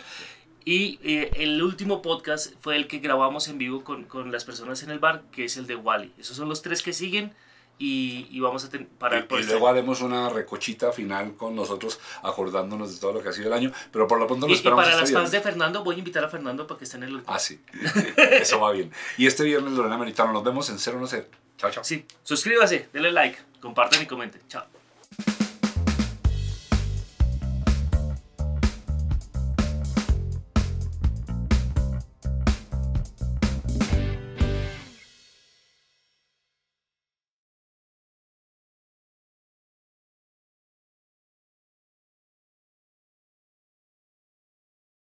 Y 0.65 0.99
eh, 1.03 1.32
el 1.36 1.61
último 1.63 2.01
podcast 2.01 2.53
fue 2.59 2.76
el 2.76 2.88
que 2.88 2.99
grabamos 2.99 3.47
en 3.47 3.57
vivo 3.57 3.84
con, 3.84 4.03
con 4.03 4.32
las 4.32 4.43
personas 4.43 4.84
en 4.84 4.89
el 4.91 4.99
bar, 4.99 5.24
que 5.32 5.45
es 5.45 5.55
el 5.57 5.65
de 5.68 5.76
Wally. 5.76 6.11
Esos 6.18 6.36
son 6.36 6.49
los 6.49 6.61
tres 6.61 6.84
que 6.84 6.91
siguen 6.91 7.34
y, 7.80 8.28
y 8.32 8.39
vamos 8.41 8.65
a 8.65 8.70
ten- 8.70 8.88
parar 8.97 9.24
Y, 9.24 9.28
por 9.28 9.38
y 9.38 9.41
este 9.43 9.53
luego 9.53 9.68
haremos 9.70 10.01
una 10.01 10.28
recochita 10.30 10.91
final 10.91 11.36
con 11.36 11.55
nosotros, 11.55 11.99
acordándonos 12.24 12.93
de 12.93 12.99
todo 12.99 13.13
lo 13.13 13.22
que 13.24 13.30
ha 13.30 13.34
sido 13.34 13.47
el 13.47 13.53
año, 13.53 13.72
pero 13.91 14.07
por 14.07 14.20
lo 14.20 14.28
pronto 14.28 14.45
lo 14.47 14.51
Y, 14.51 14.55
y 14.55 14.57
esperamos 14.57 14.84
para 14.84 14.95
este 14.95 15.01
las 15.03 15.11
fans 15.13 15.32
viernes. 15.32 15.43
de 15.45 15.51
Fernando, 15.51 15.84
voy 15.86 15.95
a 15.95 15.99
invitar 15.99 16.24
a 16.26 16.28
Fernando 16.28 16.68
para 16.68 16.80
que 16.80 16.84
esté 16.84 16.97
en 16.97 17.03
el 17.03 17.13
último. 17.15 17.34
Ah, 17.34 17.39
sí. 17.39 17.61
Eso 18.18 18.59
va 18.59 18.72
bien. 18.72 18.91
Y 19.18 19.26
este 19.28 19.43
viernes, 19.43 19.72
Lorena 19.74 19.97
Meritano, 19.97 20.34
nos 20.34 20.43
vemos 20.43 20.70
en 20.70 20.80
0 20.80 20.99
no 20.99 21.07
Chao, 21.57 21.72
chao. 21.72 21.84
Sí, 21.84 22.05
suscríbase, 22.24 22.89
denle 22.93 23.11
like, 23.11 23.38
compartan 23.60 24.01
y 24.01 24.05
comenten. 24.05 24.41
Chao. 24.47 24.66